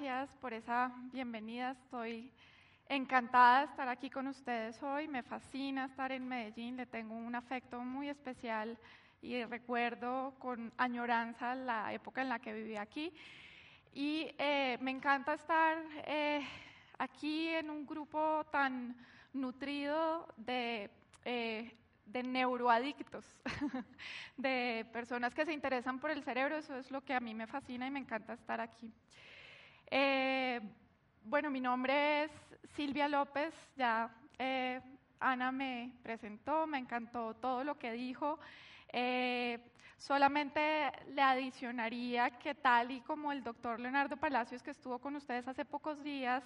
gracias 0.00 0.34
por 0.36 0.54
esa 0.54 0.90
bienvenida. 1.12 1.72
Estoy 1.72 2.32
encantada 2.88 3.58
de 3.58 3.64
estar 3.66 3.86
aquí 3.86 4.08
con 4.08 4.28
ustedes 4.28 4.82
hoy. 4.82 5.06
Me 5.08 5.22
fascina 5.22 5.84
estar 5.84 6.10
en 6.10 6.26
Medellín. 6.26 6.78
Le 6.78 6.86
tengo 6.86 7.14
un 7.14 7.34
afecto 7.34 7.80
muy 7.80 8.08
especial 8.08 8.78
y 9.20 9.44
recuerdo 9.44 10.34
con 10.38 10.72
añoranza 10.78 11.54
la 11.54 11.92
época 11.92 12.22
en 12.22 12.30
la 12.30 12.38
que 12.38 12.54
viví 12.54 12.76
aquí. 12.76 13.12
Y 13.92 14.30
eh, 14.38 14.78
me 14.80 14.90
encanta 14.90 15.34
estar 15.34 15.76
eh, 16.06 16.46
aquí 16.96 17.48
en 17.48 17.68
un 17.68 17.84
grupo 17.84 18.46
tan 18.50 18.96
nutrido 19.34 20.26
de 20.38 20.88
eh, 21.26 21.76
de 22.06 22.22
neuroadictos, 22.22 23.24
de 24.36 24.86
personas 24.92 25.34
que 25.34 25.44
se 25.44 25.52
interesan 25.52 26.00
por 26.00 26.10
el 26.10 26.22
cerebro. 26.24 26.56
Eso 26.56 26.76
es 26.76 26.90
lo 26.90 27.02
que 27.02 27.14
a 27.14 27.20
mí 27.20 27.34
me 27.34 27.46
fascina 27.46 27.86
y 27.86 27.90
me 27.90 28.00
encanta 28.00 28.32
estar 28.32 28.60
aquí. 28.60 28.92
Eh, 29.92 30.60
bueno, 31.24 31.50
mi 31.50 31.60
nombre 31.60 32.24
es 32.24 32.30
Silvia 32.76 33.08
López, 33.08 33.52
ya 33.76 34.08
eh, 34.38 34.80
Ana 35.18 35.50
me 35.50 35.92
presentó, 36.04 36.64
me 36.68 36.78
encantó 36.78 37.34
todo 37.34 37.64
lo 37.64 37.76
que 37.76 37.90
dijo. 37.90 38.38
Eh, 38.92 39.58
solamente 39.96 40.92
le 41.08 41.22
adicionaría 41.22 42.30
que 42.38 42.54
tal 42.54 42.92
y 42.92 43.00
como 43.00 43.32
el 43.32 43.42
doctor 43.42 43.80
Leonardo 43.80 44.16
Palacios, 44.16 44.62
que 44.62 44.70
estuvo 44.70 45.00
con 45.00 45.16
ustedes 45.16 45.46
hace 45.48 45.64
pocos 45.64 46.02
días 46.02 46.44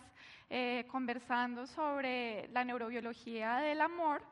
conversando 0.89 1.67
sobre 1.67 2.49
la 2.49 2.65
neurobiología 2.65 3.57
del 3.57 3.81
amor, 3.81 4.23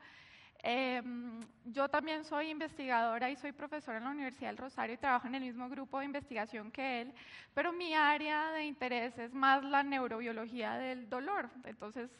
Em, 0.65 1.41
yo 1.65 1.89
también 1.89 2.25
soy 2.25 2.51
investigadora 2.51 3.29
y 3.29 3.37
soy 3.37 3.51
profesora 3.51 3.99
en 3.99 4.05
la 4.05 4.11
Universidad 4.11 4.51
del 4.51 4.59
Rosario 4.59 4.95
y 4.95 4.99
trabajo 4.99 5.27
en 5.27 5.35
el 5.35 5.43
mismo 5.43 5.69
grupo 5.69 5.99
de 5.99 6.05
investigación 6.05 6.71
que 6.71 7.01
él, 7.01 7.15
pero 7.53 7.73
mi 7.73 7.95
área 7.95 8.53
de 8.53 8.65
interés 8.65 9.19
es 9.19 9.35
más 9.35 9.65
la 9.65 9.83
neurobiología 9.83 10.75
del 10.75 11.09
dolor. 11.09 11.51
Entonces, 11.65 12.11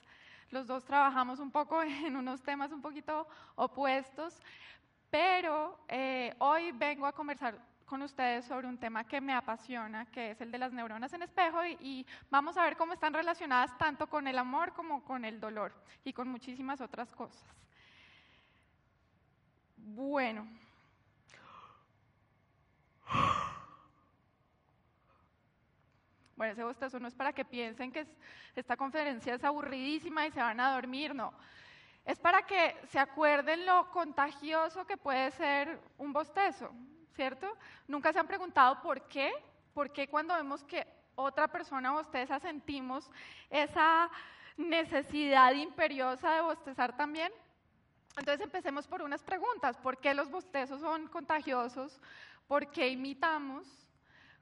los 0.51 0.67
dos 0.67 0.85
trabajamos 0.85 1.39
un 1.39 1.53
poco 1.53 1.83
en 1.83 2.17
unos 2.17 2.43
temas 2.43 2.73
un 2.73 2.83
poquito 2.83 3.29
opuestos, 3.55 4.41
pero 5.09 5.79
eh, 5.89 6.35
hoy 6.39 6.73
vengo 6.73 7.07
a 7.07 7.13
conversar 7.13 7.57
con 7.87 8.03
ustedes 8.03 8.47
sobre 8.47 8.67
un 8.67 8.79
tema 8.79 9.05
que 9.05 9.21
me 9.21 9.35
apasiona, 9.35 10.07
que 10.07 10.33
es 10.33 10.41
el 10.41 10.51
de 10.51 10.59
las 10.59 10.73
neuronas 10.73 11.13
en 11.13 11.23
espejo, 11.23 11.65
y, 11.65 11.77
y, 11.81 12.07
vamos 12.31 12.57
a 12.57 12.63
ver 12.63 12.77
cómo 12.77 12.95
están 12.95 13.13
relacionadas 13.13 13.77
tanto 13.79 14.09
con 14.09 14.27
el 14.27 14.39
amor 14.39 14.73
como 14.73 15.05
con 15.05 15.25
el 15.25 15.39
dolor 15.39 15.73
y 16.03 16.13
con 16.13 16.27
muchísimas 16.29 16.81
otras 16.81 17.13
cosas. 17.13 17.45
Bueno. 19.85 20.47
Bueno, 26.37 26.53
ese 26.53 26.65
bostezo 26.65 26.99
no 26.99 27.09
es 27.09 27.15
para 27.15 27.33
que 27.33 27.45
piensen 27.45 27.93
que 27.93 28.07
esta 28.57 28.77
conferencia 28.77 29.35
es 29.35 29.45
aburridísima 29.45 30.27
y 30.27 30.33
se 30.33 30.41
van 30.41 30.61
a 30.61 30.75
dormir, 30.75 31.15
no. 31.15 31.33
Es 32.05 32.19
para 32.19 32.43
que 32.43 32.77
se 32.89 32.99
acuerden 32.99 33.65
lo 33.65 33.91
contagioso 33.91 34.85
que 34.87 34.97
puede 34.97 35.31
ser 35.33 35.81
un 35.99 36.13
bostezo, 36.13 36.71
¿cierto? 37.15 37.57
Nunca 37.87 38.13
se 38.13 38.19
han 38.19 38.27
preguntado 38.27 38.81
por 38.83 39.07
qué, 39.07 39.33
por 39.73 39.93
qué 39.93 40.09
cuando 40.09 40.35
vemos 40.35 40.65
que 40.65 40.87
otra 41.15 41.47
persona 41.49 41.93
bosteza 41.93 42.41
sentimos 42.41 43.09
esa 43.51 44.11
necesidad 44.57 45.53
imperiosa 45.53 46.35
de 46.35 46.41
bostezar 46.41 46.97
también. 46.97 47.33
Entonces 48.17 48.41
empecemos 48.41 48.87
por 48.87 49.03
unas 49.03 49.23
preguntas. 49.23 49.77
¿Por 49.79 49.99
qué 49.99 50.15
los 50.15 50.31
bostezos 50.31 50.81
son 50.81 51.09
contagiosos? 51.09 52.01
¿Por 52.47 52.71
qué 52.71 52.89
imitamos? 52.89 53.67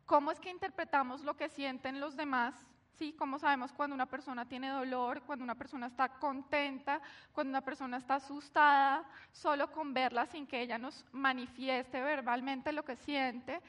¿Cómo 0.07 0.33
es 0.33 0.41
que 0.41 0.51
interpretamos 0.51 1.23
lo 1.23 1.37
que 1.37 1.49
sienten 1.49 2.01
los 2.01 2.17
demás? 2.17 2.55
¿Sí? 2.99 3.15
¿Cómo 3.17 3.39
sabemos 3.39 3.73
cuando 3.73 3.95
una 3.95 4.07
persona 4.07 4.47
tiene 4.47 4.69
dolor, 4.69 5.23
cuando 5.23 5.45
una 5.45 5.55
persona 5.55 5.87
está 5.87 6.09
contenta, 6.09 7.01
cuando 7.33 7.51
una 7.51 7.61
persona 7.63 7.97
está 7.97 8.17
asustada, 8.17 9.05
solo 9.31 9.71
con 9.71 9.95
verla 9.95 10.27
sin 10.27 10.47
que 10.47 10.61
ella 10.61 10.77
nos 10.77 11.05
manifieste 11.13 12.03
verbalmente 12.03 12.73
lo 12.73 12.85
que 12.85 12.97
siente? 12.97 13.61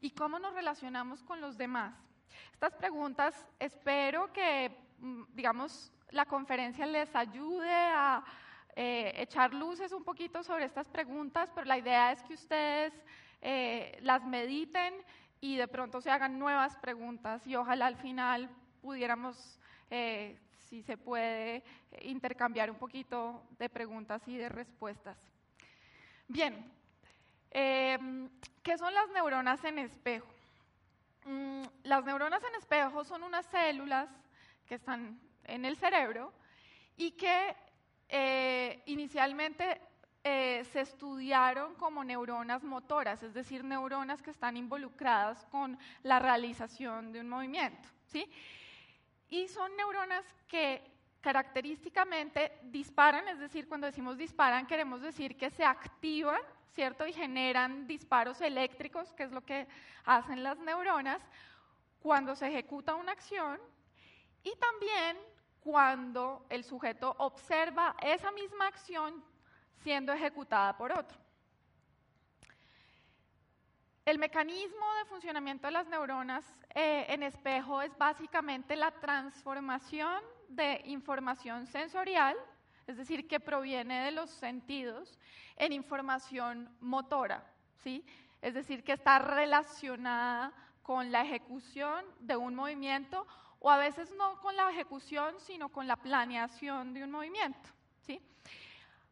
¿Y 0.00 0.10
cómo 0.10 0.38
nos 0.38 0.54
relacionamos 0.54 1.22
con 1.22 1.40
los 1.40 1.56
demás? 1.56 1.94
Estas 2.54 2.74
preguntas 2.74 3.46
espero 3.58 4.32
que, 4.32 4.76
mm, 4.98 5.24
digamos, 5.34 5.92
la 6.10 6.24
conferencia 6.24 6.86
les 6.86 7.14
ayude 7.14 7.70
a 7.72 8.24
eh, 8.74 9.12
echar 9.16 9.52
luces 9.52 9.92
un 9.92 10.02
poquito 10.02 10.42
sobre 10.42 10.64
estas 10.64 10.88
preguntas, 10.88 11.50
pero 11.54 11.66
la 11.66 11.76
idea 11.76 12.10
es 12.10 12.22
que 12.22 12.34
ustedes 12.34 12.94
eh, 13.42 13.98
las 14.00 14.24
mediten 14.24 14.94
y 15.42 15.56
de 15.56 15.68
pronto 15.68 16.00
se 16.00 16.10
hagan 16.10 16.38
nuevas 16.38 16.76
preguntas 16.76 17.46
y 17.46 17.54
ojalá 17.54 17.86
al 17.86 17.96
final 17.96 18.48
pudiéramos, 18.80 19.58
eh, 19.90 20.38
si 20.68 20.82
se 20.82 20.96
puede, 20.96 21.62
intercambiar 22.00 22.70
un 22.70 22.78
poquito 22.78 23.42
de 23.58 23.68
preguntas 23.68 24.26
y 24.26 24.36
de 24.36 24.48
respuestas. 24.48 25.18
Bien, 26.28 26.72
em, 27.50 28.30
¿qué 28.62 28.78
son 28.78 28.94
las 28.94 29.10
neuronas 29.10 29.62
en 29.64 29.80
espejo? 29.80 30.32
Mm, 31.26 31.62
las 31.82 32.04
neuronas 32.04 32.42
en 32.42 32.54
espejo 32.54 33.04
son 33.04 33.22
unas 33.22 33.44
células 33.46 34.08
que 34.66 34.76
están 34.76 35.20
en 35.44 35.64
el 35.66 35.76
cerebro 35.76 36.32
y 36.96 37.10
que 37.12 37.54
eh, 38.14 38.82
inicialmente 38.84 39.80
eh, 40.22 40.64
se 40.70 40.82
estudiaron 40.82 41.74
como 41.76 42.04
neuronas 42.04 42.62
motoras, 42.62 43.22
es 43.22 43.32
decir, 43.32 43.64
neuronas 43.64 44.20
que 44.20 44.30
están 44.30 44.58
involucradas 44.58 45.46
con 45.46 45.78
la 46.02 46.18
realización 46.18 47.10
de 47.10 47.20
un 47.20 47.30
movimiento. 47.30 47.88
¿sí? 48.04 48.30
Y 49.30 49.48
son 49.48 49.74
neuronas 49.78 50.26
que 50.46 50.82
característicamente 51.22 52.52
disparan, 52.64 53.26
es 53.28 53.38
decir, 53.38 53.66
cuando 53.66 53.86
decimos 53.86 54.18
disparan 54.18 54.66
queremos 54.66 55.00
decir 55.00 55.34
que 55.34 55.48
se 55.48 55.64
activan, 55.64 56.42
¿cierto? 56.74 57.06
Y 57.06 57.14
generan 57.14 57.86
disparos 57.86 58.42
eléctricos, 58.42 59.10
que 59.14 59.22
es 59.22 59.32
lo 59.32 59.40
que 59.40 59.66
hacen 60.04 60.42
las 60.42 60.58
neuronas, 60.58 61.22
cuando 62.00 62.36
se 62.36 62.48
ejecuta 62.48 62.94
una 62.94 63.12
acción. 63.12 63.58
Y 64.44 64.52
también 64.56 65.31
cuando 65.62 66.46
el 66.48 66.64
sujeto 66.64 67.14
observa 67.18 67.94
esa 68.02 68.30
misma 68.32 68.66
acción 68.66 69.22
siendo 69.82 70.12
ejecutada 70.12 70.76
por 70.76 70.92
otro. 70.92 71.18
El 74.04 74.18
mecanismo 74.18 74.94
de 74.98 75.04
funcionamiento 75.04 75.68
de 75.68 75.72
las 75.72 75.86
neuronas 75.86 76.44
eh, 76.74 77.06
en 77.08 77.22
espejo 77.22 77.82
es 77.82 77.96
básicamente 77.96 78.74
la 78.74 78.90
transformación 78.90 80.22
de 80.48 80.82
información 80.86 81.68
sensorial, 81.68 82.36
es 82.88 82.96
decir, 82.96 83.28
que 83.28 83.38
proviene 83.38 84.04
de 84.04 84.10
los 84.10 84.30
sentidos, 84.30 85.18
en 85.56 85.72
información 85.72 86.68
motora, 86.80 87.46
¿sí? 87.84 88.04
es 88.40 88.54
decir, 88.54 88.82
que 88.82 88.92
está 88.92 89.20
relacionada 89.20 90.52
con 90.82 91.12
la 91.12 91.22
ejecución 91.22 92.04
de 92.18 92.36
un 92.36 92.56
movimiento 92.56 93.24
o 93.62 93.70
a 93.70 93.78
veces 93.78 94.12
no 94.16 94.40
con 94.40 94.56
la 94.56 94.70
ejecución, 94.70 95.34
sino 95.38 95.68
con 95.68 95.86
la 95.86 95.96
planeación 95.96 96.92
de 96.92 97.04
un 97.04 97.12
movimiento. 97.12 97.70
¿sí? 98.00 98.20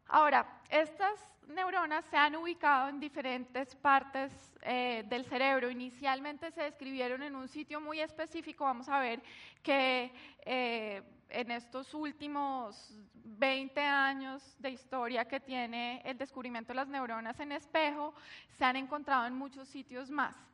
Ahora, 0.09 0.45
estas 0.69 1.25
neuronas 1.47 2.05
se 2.07 2.17
han 2.17 2.35
ubicado 2.35 2.89
en 2.89 2.99
diferentes 2.99 3.77
partes 3.77 4.33
eh, 4.63 5.05
del 5.09 5.25
cerebro. 5.25 5.71
Inicialmente 5.71 6.51
se 6.51 6.63
describieron 6.63 7.23
en 7.23 7.37
un 7.37 7.47
sitio 7.49 7.81
muy 7.81 8.01
específico. 8.01 8.65
Vamos 8.65 8.89
a 8.89 8.99
ver 8.99 9.23
que 9.63 10.13
eh, 10.45 11.01
en 11.29 11.51
estos 11.53 11.95
últimos 11.95 12.93
20 13.15 13.81
años 13.81 14.57
de 14.59 14.71
historia 14.71 15.27
que 15.27 15.39
tiene 15.39 16.03
el 16.05 16.19
descubrimiento 16.19 16.73
de 16.73 16.75
las 16.75 16.89
neuronas 16.89 17.39
en 17.39 17.53
espejo, 17.53 18.15
se 18.59 18.65
han 18.65 18.75
encontrado 18.75 19.27
en 19.27 19.35
muchos 19.35 19.69
sitios 19.69 20.11
más. 20.11 20.50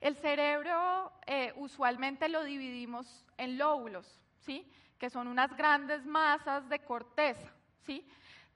El 0.00 0.16
cerebro 0.16 1.12
eh, 1.26 1.52
usualmente 1.56 2.28
lo 2.28 2.44
dividimos 2.44 3.24
en 3.36 3.58
lóbulos, 3.58 4.20
¿sí? 4.40 4.70
que 4.98 5.10
son 5.10 5.28
unas 5.28 5.56
grandes 5.56 6.04
masas 6.04 6.68
de 6.68 6.78
corteza. 6.80 7.52
¿sí? 7.84 8.06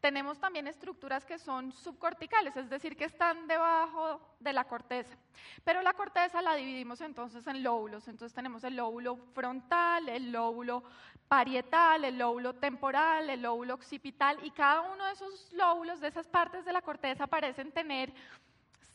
Tenemos 0.02 0.40
también 0.40 0.66
estructuras 0.66 1.24
que 1.24 1.38
son 1.38 1.70
subcorticales, 1.70 2.56
es 2.56 2.68
decir, 2.68 2.96
que 2.96 3.04
están 3.04 3.46
debajo 3.46 4.20
de 4.40 4.52
la 4.52 4.64
corteza. 4.64 5.16
Pero 5.62 5.80
la 5.80 5.92
corteza 5.92 6.42
la 6.42 6.56
dividimos 6.56 7.00
entonces 7.00 7.46
en 7.46 7.62
lóbulos. 7.62 8.08
Entonces 8.08 8.34
tenemos 8.34 8.64
el 8.64 8.74
lóbulo 8.74 9.16
frontal, 9.32 10.08
el 10.08 10.32
lóbulo 10.32 10.82
parietal, 11.28 12.04
el 12.04 12.18
lóbulo 12.18 12.52
temporal, 12.54 13.30
el 13.30 13.42
lóbulo 13.42 13.74
occipital, 13.74 14.38
y 14.42 14.50
cada 14.50 14.80
uno 14.80 15.04
de 15.06 15.12
esos 15.12 15.52
lóbulos, 15.52 16.00
de 16.00 16.08
esas 16.08 16.26
partes 16.26 16.64
de 16.64 16.72
la 16.72 16.82
corteza, 16.82 17.28
parecen 17.28 17.70
tener 17.70 18.12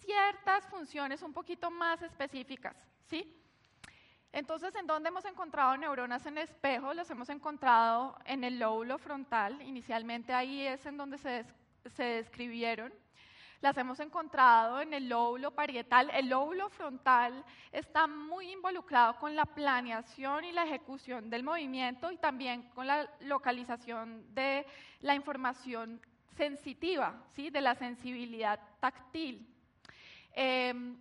ciertas 0.08 0.66
funciones 0.70 1.22
un 1.22 1.34
poquito 1.34 1.70
más 1.70 2.02
específicas, 2.02 2.78
¿sí? 3.10 3.38
Entonces, 4.32 4.74
¿en 4.76 4.88
dónde 4.88 5.10
hemos 5.10 5.26
encontrado 5.26 5.76
neuronas 5.76 6.26
en 6.26 6.38
espejo? 6.38 6.94
Las 6.94 7.10
hemos 7.10 7.28
encontrado 7.28 8.18
en 8.24 8.46
el 8.46 8.58
lóbulo 8.58 8.98
frontal. 8.98 9.62
Inicialmente 9.62 10.34
ahí 10.34 10.66
es 10.66 10.86
en 10.86 10.96
donde 10.96 11.18
se, 11.18 11.46
se 11.96 12.04
describieron. 12.04 12.94
las 13.60 13.76
hemos 13.78 14.00
encontrado 14.00 14.80
en 14.80 14.94
el 14.94 15.10
lóbulo 15.10 15.52
parietal. 15.52 16.10
El 16.14 16.30
lóbulo 16.30 16.70
frontal 16.70 17.44
está 17.74 18.08
muy 18.08 18.52
involucrado 18.52 19.18
con 19.18 19.36
la 19.36 19.46
planeación 19.46 20.46
y 20.46 20.54
la 20.54 20.64
ejecución 20.64 21.30
del 21.30 21.44
movimiento 21.44 22.12
y 22.12 22.18
también 22.18 22.70
con 22.76 22.88
la 22.88 23.10
localización 23.20 24.34
de 24.34 24.66
la 25.02 25.16
información 25.16 26.00
sensitiva, 26.38 27.26
¿sí? 27.36 27.50
de 27.50 27.62
la 27.62 27.76
sensibilidad 27.76 28.58
táctil. 28.80 29.57
Em, 30.40 30.96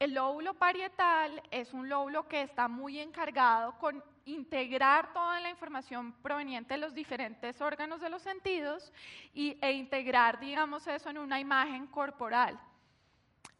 el 0.00 0.12
lóbulo 0.12 0.52
parietal 0.54 1.40
es 1.52 1.72
un 1.72 1.88
lóbulo 1.88 2.26
que 2.26 2.42
está 2.42 2.66
muy 2.66 2.98
encargado 2.98 3.78
con 3.78 4.02
integrar 4.24 5.12
toda 5.12 5.38
la 5.38 5.50
información 5.50 6.10
proveniente 6.20 6.74
de 6.74 6.80
los 6.80 6.92
diferentes 6.92 7.60
órganos 7.60 8.00
de 8.00 8.10
los 8.10 8.22
sentidos 8.22 8.92
y, 9.32 9.56
e 9.62 9.70
integrar, 9.70 10.40
digamos, 10.40 10.84
eso 10.88 11.10
en 11.10 11.18
una 11.18 11.38
imagen 11.38 11.86
corporal. 11.86 12.58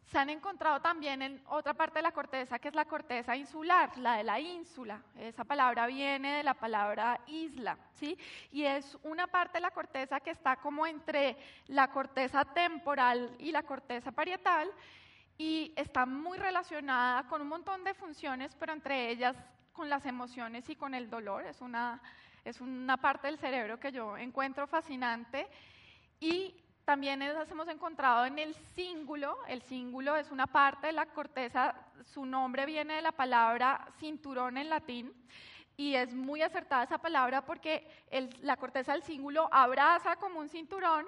Se 0.07 0.17
han 0.17 0.29
encontrado 0.29 0.79
también 0.79 1.21
en 1.21 1.41
otra 1.47 1.73
parte 1.73 1.99
de 1.99 2.03
la 2.03 2.13
corteza, 2.13 2.59
que 2.59 2.69
es 2.69 2.73
la 2.73 2.85
corteza 2.85 3.35
insular, 3.35 3.97
la 3.97 4.15
de 4.15 4.23
la 4.23 4.39
ínsula. 4.39 5.01
Esa 5.17 5.43
palabra 5.43 5.85
viene 5.85 6.37
de 6.37 6.43
la 6.43 6.53
palabra 6.53 7.19
isla, 7.27 7.77
¿sí? 7.95 8.17
Y 8.51 8.63
es 8.63 8.97
una 9.03 9.27
parte 9.27 9.57
de 9.57 9.61
la 9.61 9.71
corteza 9.71 10.21
que 10.21 10.31
está 10.31 10.55
como 10.55 10.87
entre 10.87 11.35
la 11.67 11.89
corteza 11.89 12.45
temporal 12.45 13.35
y 13.37 13.51
la 13.51 13.63
corteza 13.63 14.13
parietal 14.13 14.71
y 15.37 15.73
está 15.75 16.05
muy 16.05 16.37
relacionada 16.37 17.27
con 17.27 17.41
un 17.41 17.49
montón 17.49 17.83
de 17.83 17.93
funciones, 17.93 18.55
pero 18.55 18.71
entre 18.71 19.09
ellas 19.09 19.35
con 19.73 19.89
las 19.89 20.05
emociones 20.05 20.69
y 20.69 20.77
con 20.77 20.93
el 20.93 21.09
dolor. 21.09 21.45
Es 21.45 21.59
una, 21.59 22.01
es 22.45 22.61
una 22.61 22.95
parte 22.95 23.27
del 23.27 23.39
cerebro 23.39 23.77
que 23.77 23.91
yo 23.91 24.17
encuentro 24.17 24.67
fascinante. 24.67 25.47
Y 26.19 26.55
también 26.87 27.19
las 27.19 27.51
hemos 27.51 27.67
encontrado 27.67 28.25
en 28.25 28.39
el 28.39 28.55
cíngulo. 28.73 29.37
El 29.49 29.61
cíngulo 29.61 30.15
es 30.15 30.31
una 30.31 30.47
parte 30.47 30.87
de 30.87 30.93
la 30.93 31.05
corteza, 31.05 31.75
su 32.13 32.25
nombre 32.25 32.65
viene 32.65 32.93
de 32.93 33.01
la 33.01 33.11
palabra 33.11 33.89
cinturón 33.99 34.57
en 34.57 34.69
latín. 34.69 35.13
Y 35.75 35.95
es 35.95 36.13
muy 36.13 36.41
acertada 36.41 36.85
esa 36.85 36.97
palabra 36.97 37.43
porque 37.43 37.85
la 38.39 38.55
corteza 38.55 38.93
del 38.93 39.03
cíngulo 39.03 39.49
abraza 39.51 40.15
como 40.15 40.39
un 40.39 40.47
cinturón 40.47 41.05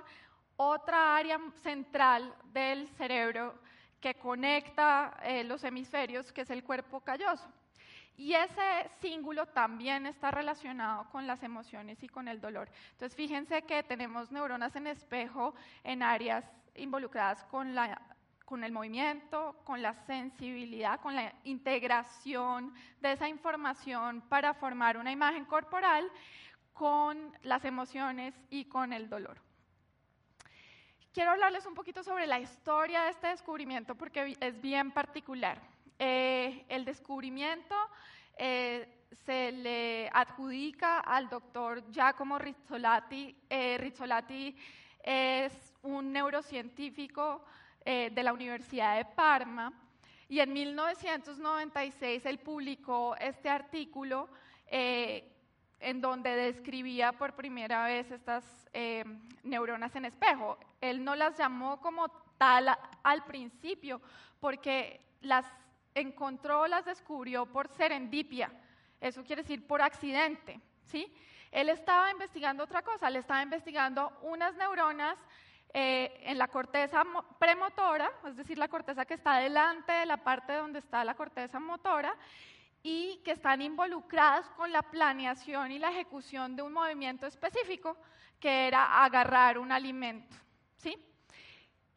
otra 0.57 1.15
área 1.15 1.39
central 1.63 2.35
del 2.51 2.89
cerebro 2.97 3.57
que 4.01 4.15
conecta 4.15 5.17
eh, 5.23 5.45
los 5.45 5.63
hemisferios, 5.63 6.33
que 6.33 6.41
es 6.41 6.49
el 6.49 6.61
cuerpo 6.61 6.99
calloso. 6.99 7.47
Y 8.19 8.33
ese 8.33 8.89
cíngulo 8.99 9.45
también 9.45 10.05
está 10.05 10.29
relacionado 10.29 11.09
con 11.09 11.25
las 11.25 11.41
emociones 11.41 12.03
y 12.03 12.09
con 12.09 12.27
el 12.27 12.41
dolor. 12.41 12.69
Entonces, 12.91 13.15
fíjense 13.15 13.61
que 13.61 13.81
tenemos 13.81 14.29
neuronas 14.29 14.75
en 14.75 14.87
espejo 14.87 15.55
en 15.85 16.03
áreas 16.03 16.43
involucradas 16.75 17.45
con, 17.45 17.73
la, 17.73 18.01
con 18.43 18.65
el 18.65 18.73
movimiento, 18.73 19.55
con 19.63 19.81
la 19.81 19.93
sensibilidad, 20.05 20.99
con 20.99 21.15
la 21.15 21.33
integración 21.45 22.73
de 22.99 23.13
esa 23.13 23.29
información 23.29 24.19
para 24.27 24.53
formar 24.53 24.97
una 24.97 25.13
imagen 25.13 25.45
corporal 25.45 26.11
con 26.73 27.31
las 27.43 27.63
emociones 27.63 28.35
y 28.49 28.65
con 28.65 28.91
el 28.91 29.07
dolor. 29.09 29.37
Quiero 31.13 31.31
hablarles 31.31 31.65
un 31.65 31.73
poquito 31.73 32.03
sobre 32.03 32.27
la 32.27 32.41
historia 32.41 33.03
de 33.03 33.11
este 33.11 33.27
descubrimiento 33.27 33.95
porque 33.95 34.35
es 34.41 34.59
bien 34.59 34.91
particular. 34.91 35.78
Eh, 36.01 36.63
el 36.69 36.85
descubrimiento 36.85 37.75
eh, 38.37 38.87
se 39.25 39.51
le 39.51 40.09
adjudica 40.13 41.01
al 41.01 41.27
doctor 41.27 41.83
Giacomo 41.91 42.39
Rizzolatti. 42.39 43.35
Eh, 43.49 43.77
Rizzolatti 43.77 44.55
es 45.03 45.73
un 45.83 46.13
neurocientífico 46.13 47.43
de 47.85 48.21
la 48.21 48.33
Universidad 48.33 48.97
de 48.97 49.05
Parma 49.05 49.73
y 50.27 50.41
en 50.41 50.53
1996 50.53 52.23
él 52.25 52.37
publicó 52.37 53.15
este 53.15 53.49
artículo 53.49 54.29
en 54.69 56.01
donde 56.01 56.35
describía 56.35 57.13
por 57.13 57.35
primera 57.35 57.85
vez 57.85 58.11
estas 58.11 58.43
neuronas 59.41 59.95
en 59.95 60.05
espejo. 60.05 60.59
Él 60.81 61.03
no 61.03 61.15
las 61.15 61.35
llamó 61.35 61.81
como 61.81 62.09
tal 62.37 62.77
al 63.01 63.25
principio 63.25 64.01
porque 64.39 65.01
las 65.21 65.45
encontró, 65.95 66.67
las 66.67 66.85
descubrió 66.85 67.45
por 67.45 67.67
serendipia. 67.69 68.51
Eso 68.99 69.23
quiere 69.23 69.41
decir 69.41 69.65
por 69.65 69.81
accidente, 69.81 70.59
¿sí? 70.85 71.13
Él 71.51 71.69
estaba 71.69 72.11
investigando 72.11 72.63
otra 72.63 72.81
cosa, 72.81 73.07
él 73.07 73.15
estaba 73.15 73.41
investigando 73.41 74.11
unas 74.21 74.55
neuronas 74.55 75.17
eh, 75.73 76.21
en 76.23 76.37
la 76.37 76.47
corteza 76.47 77.03
premotora, 77.39 78.11
es 78.27 78.35
decir, 78.35 78.57
la 78.57 78.67
corteza 78.67 79.05
que 79.05 79.15
está 79.15 79.37
delante 79.37 79.91
de 79.91 80.05
la 80.05 80.17
parte 80.17 80.53
donde 80.53 80.79
está 80.79 81.03
la 81.03 81.15
corteza 81.15 81.59
motora, 81.59 82.15
y 82.81 83.17
que 83.25 83.31
están 83.31 83.61
involucradas 83.61 84.49
con 84.51 84.71
la 84.71 84.81
planeación 84.81 85.71
y 85.71 85.79
la 85.79 85.91
ejecución 85.91 86.55
de 86.55 86.61
un 86.61 86.73
movimiento 86.73 87.27
específico, 87.27 87.97
que 88.39 88.67
era 88.67 89.03
agarrar 89.03 89.57
un 89.57 89.71
alimento, 89.71 90.35
¿sí? 90.77 90.97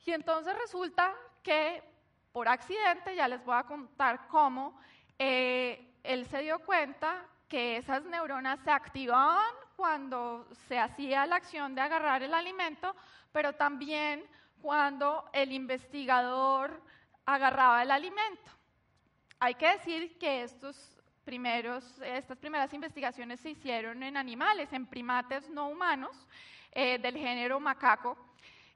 Y 0.04 0.10
entonces 0.12 0.56
resulta 0.58 1.14
que 1.42 1.82
por 2.32 2.48
accidente, 2.48 3.14
ya 3.14 3.28
les 3.28 3.44
voy 3.44 3.56
a 3.56 3.64
contar 3.64 4.26
cómo, 4.28 4.78
eh, 5.18 5.94
él 6.02 6.26
se 6.26 6.38
dio 6.38 6.58
cuenta 6.60 7.24
que 7.48 7.76
esas 7.76 8.04
neuronas 8.04 8.58
se 8.60 8.70
activaban 8.70 9.54
cuando 9.76 10.48
se 10.68 10.78
hacía 10.78 11.26
la 11.26 11.36
acción 11.36 11.74
de 11.74 11.82
agarrar 11.82 12.22
el 12.22 12.32
alimento, 12.32 12.96
pero 13.30 13.52
también 13.52 14.24
cuando 14.60 15.28
el 15.32 15.52
investigador 15.52 16.82
agarraba 17.26 17.82
el 17.82 17.90
alimento. 17.90 18.50
Hay 19.38 19.54
que 19.54 19.68
decir 19.68 20.18
que 20.18 20.44
estos 20.44 21.02
primeros, 21.24 22.00
estas 22.00 22.38
primeras 22.38 22.72
investigaciones 22.72 23.40
se 23.40 23.50
hicieron 23.50 24.02
en 24.02 24.16
animales, 24.16 24.72
en 24.72 24.86
primates 24.86 25.48
no 25.50 25.68
humanos 25.68 26.16
eh, 26.72 26.98
del 26.98 27.16
género 27.16 27.60
macaco, 27.60 28.16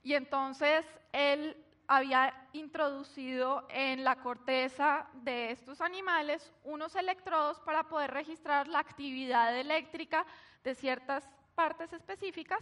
y 0.03 0.14
entonces 0.14 0.85
él 1.12 1.56
había 1.88 2.49
introducido 2.53 3.67
en 3.71 4.03
la 4.05 4.17
corteza 4.17 5.06
de 5.15 5.50
estos 5.50 5.81
animales 5.81 6.53
unos 6.65 6.94
electrodos 6.97 7.61
para 7.61 7.85
poder 7.85 8.11
registrar 8.11 8.67
la 8.69 8.81
actividad 8.81 9.56
eléctrica 9.59 10.27
de 10.65 10.75
ciertas 10.75 11.29
partes 11.55 11.93
específicas, 11.93 12.61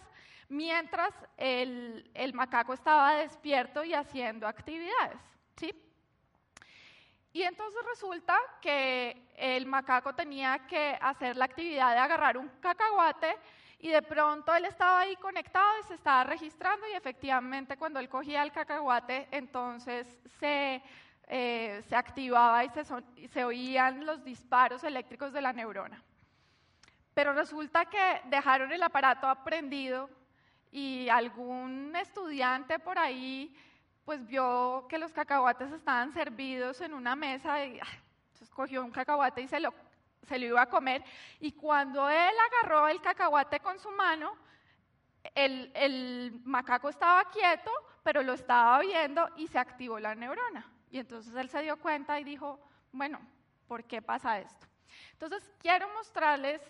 mientras 0.49 1.12
el, 1.37 2.32
macaco 2.35 2.75
estaba 2.75 3.17
despierto 3.17 3.85
y 3.85 3.94
haciendo 3.94 4.47
actividades. 4.47 5.21
¿sí? 5.56 5.75
Y 7.32 7.43
entonces 7.43 7.81
resulta 7.87 8.39
que 8.60 9.31
el 9.37 9.67
macaco 9.67 10.15
tenía 10.15 10.67
que 10.67 10.96
hacer 11.01 11.37
la 11.37 11.46
actividad 11.46 11.93
de 11.93 11.98
agarrar 11.98 12.39
un 12.39 12.48
cacahuate 12.60 13.37
y 13.84 13.91
de 13.91 14.00
pronto 14.00 14.55
él 14.55 14.64
estaba 14.64 15.00
ahí 15.00 15.14
conectado 15.17 15.79
y 15.79 15.82
se 15.82 15.93
estaba 15.93 16.24
registrando 16.24 16.88
y 16.88 16.94
efectivamente 16.94 17.76
cuando 17.76 18.00
él 18.00 18.08
cogía 18.08 18.43
el 18.43 18.50
cacahuate, 18.50 19.29
entonces 19.31 20.06
se, 20.41 20.82
eh, 21.29 21.82
se 21.86 21.94
activaba 21.94 22.64
y 22.64 22.70
se, 22.70 22.82
se 23.29 23.44
oían 23.44 24.06
los 24.06 24.24
disparos 24.24 24.84
eléctricos 24.84 25.34
de 25.34 25.43
la 25.43 25.53
neurona. 25.53 26.03
Pero 27.12 27.34
resulta 27.34 27.84
que 27.84 28.22
dejaron 28.24 28.72
el 28.72 28.82
aparato 28.82 29.31
prendido 29.44 30.08
y 30.72 31.10
algún 31.10 31.94
estudiante 31.94 32.79
por 32.79 32.98
ahí 32.98 33.55
pues 34.06 34.26
vio 34.26 34.86
que 34.88 34.96
los 34.96 35.12
cacahuates 35.12 35.70
estaban 35.72 36.10
servidos 36.14 36.81
en 36.81 36.94
una 36.94 37.14
mesa 37.14 37.62
y 37.62 37.79
entonces 38.29 38.48
cogió 38.48 38.82
un 38.82 38.93
cacahuate 38.93 39.43
y 39.43 39.48
se 39.48 39.60
lo 39.60 39.74
se 40.24 40.38
lo 40.38 40.46
iba 40.46 40.62
a 40.62 40.69
comer, 40.69 41.04
y 41.40 41.52
cuando 41.52 42.08
él 42.08 42.34
agarró 42.52 42.88
el 42.88 43.00
cacahuate 43.00 43.60
con 43.60 43.78
su 43.78 43.90
mano, 43.90 44.36
el, 45.34 46.40
macaco 46.44 46.88
estaba 46.88 47.24
quieto, 47.31 47.70
pero 48.02 48.22
lo 48.22 48.34
estaba 48.34 48.78
viendo 48.81 49.28
y 49.36 49.46
se 49.48 49.58
activó 49.58 49.98
la 49.98 50.14
neurona. 50.14 50.70
Y 50.90 50.98
entonces 50.98 51.34
él 51.34 51.48
se 51.48 51.62
dio 51.62 51.78
cuenta 51.78 52.20
y 52.20 52.24
dijo, 52.24 52.60
bueno, 52.93 53.20
¿por 53.66 53.84
qué 53.84 54.02
pasa 54.02 54.38
esto? 54.38 54.66
Entonces 55.12 55.50
quiero 55.58 55.88
mostrarles 55.94 56.60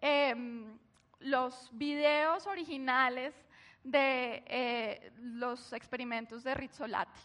em, 0.00 0.78
los 1.20 1.70
videos 1.72 2.46
originales 2.46 3.34
de 3.82 4.44
eh, 4.46 5.12
los 5.16 5.72
experimentos 5.72 6.44
de 6.44 6.54
Rizzolatti. 6.54 7.20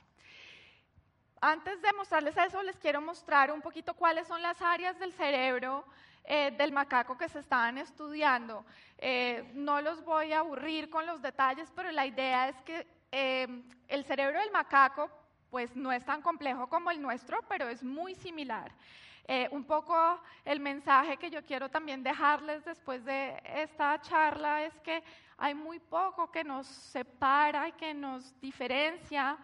Antes 1.42 1.82
de 1.82 1.94
mostrarles 1.94 2.36
eso, 2.38 2.64
les 2.64 2.78
quiero 2.78 3.02
mostrar 3.02 3.52
un 3.52 3.62
poquito 3.62 3.94
cuáles 3.94 4.28
son 4.28 4.42
las 4.42 4.62
áreas 4.62 4.98
del 4.98 5.14
cerebro 5.14 5.86
eh, 6.24 6.52
del 6.58 6.72
macaco 6.72 7.18
que 7.18 7.30
se 7.30 7.40
estaban 7.40 7.78
estudiando. 7.78 8.66
Eh, 8.98 9.52
no 9.54 9.82
los 9.82 10.04
voy 10.04 10.34
a 10.34 10.40
aburrir 10.40 10.90
con 10.90 11.06
los 11.06 11.22
detalles, 11.22 11.72
pero 11.76 11.92
la 11.92 12.06
idea 12.06 12.50
es 12.50 12.62
que 12.64 12.88
eh, 13.12 13.48
el 13.88 14.04
cerebro 14.04 14.40
del 14.40 14.52
macaco 14.52 15.10
pues 15.50 15.76
no 15.76 15.92
es 15.92 16.04
tan 16.04 16.22
complejo 16.22 16.68
como 16.68 16.92
el 16.92 17.02
nuestro, 17.02 17.40
pero 17.48 17.70
es 17.70 17.84
muy 17.84 18.16
similar. 18.16 18.72
Eh, 19.30 19.50
un 19.52 19.66
poco 19.66 20.22
el 20.46 20.60
mensaje 20.60 21.18
que 21.18 21.30
yo 21.30 21.44
quiero 21.44 21.70
también 21.70 22.02
dejarles 22.02 22.64
después 22.64 23.04
de 23.04 23.42
esta 23.44 24.00
charla 24.00 24.64
es 24.64 24.74
que 24.80 25.04
hay 25.38 25.54
muy 25.54 25.80
poco 25.80 26.32
que 26.32 26.46
nos 26.46 26.66
separa 26.66 27.68
y 27.68 27.74
que 27.74 27.94
nos 27.94 28.40
diferencia 28.40 29.38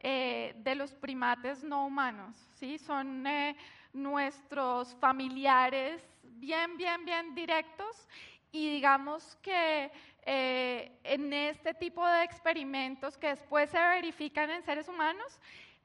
eh, 0.00 0.54
de 0.58 0.74
los 0.74 0.92
primates 0.94 1.62
no 1.62 1.86
humanos. 1.86 2.36
¿sí? 2.54 2.78
Son 2.78 3.26
eh, 3.26 3.56
nuestros 3.92 4.94
familiares 4.96 6.02
bien, 6.22 6.76
bien, 6.76 7.04
bien 7.04 7.34
directos 7.34 8.08
y 8.52 8.70
digamos 8.70 9.36
que 9.42 9.90
eh, 10.22 10.92
en 11.04 11.32
este 11.32 11.74
tipo 11.74 12.06
de 12.06 12.22
experimentos 12.22 13.16
que 13.16 13.28
después 13.28 13.70
se 13.70 13.78
verifican 13.78 14.50
en 14.50 14.62
seres 14.62 14.88
humanos, 14.88 15.40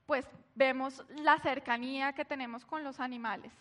pues 0.05 0.27
vemos 0.55 1.03
la 1.09 1.39
cercanía 1.39 2.13
que 2.13 2.25
tenemos 2.25 2.65
con 2.65 2.83
los 2.83 2.99
animales. 2.99 3.53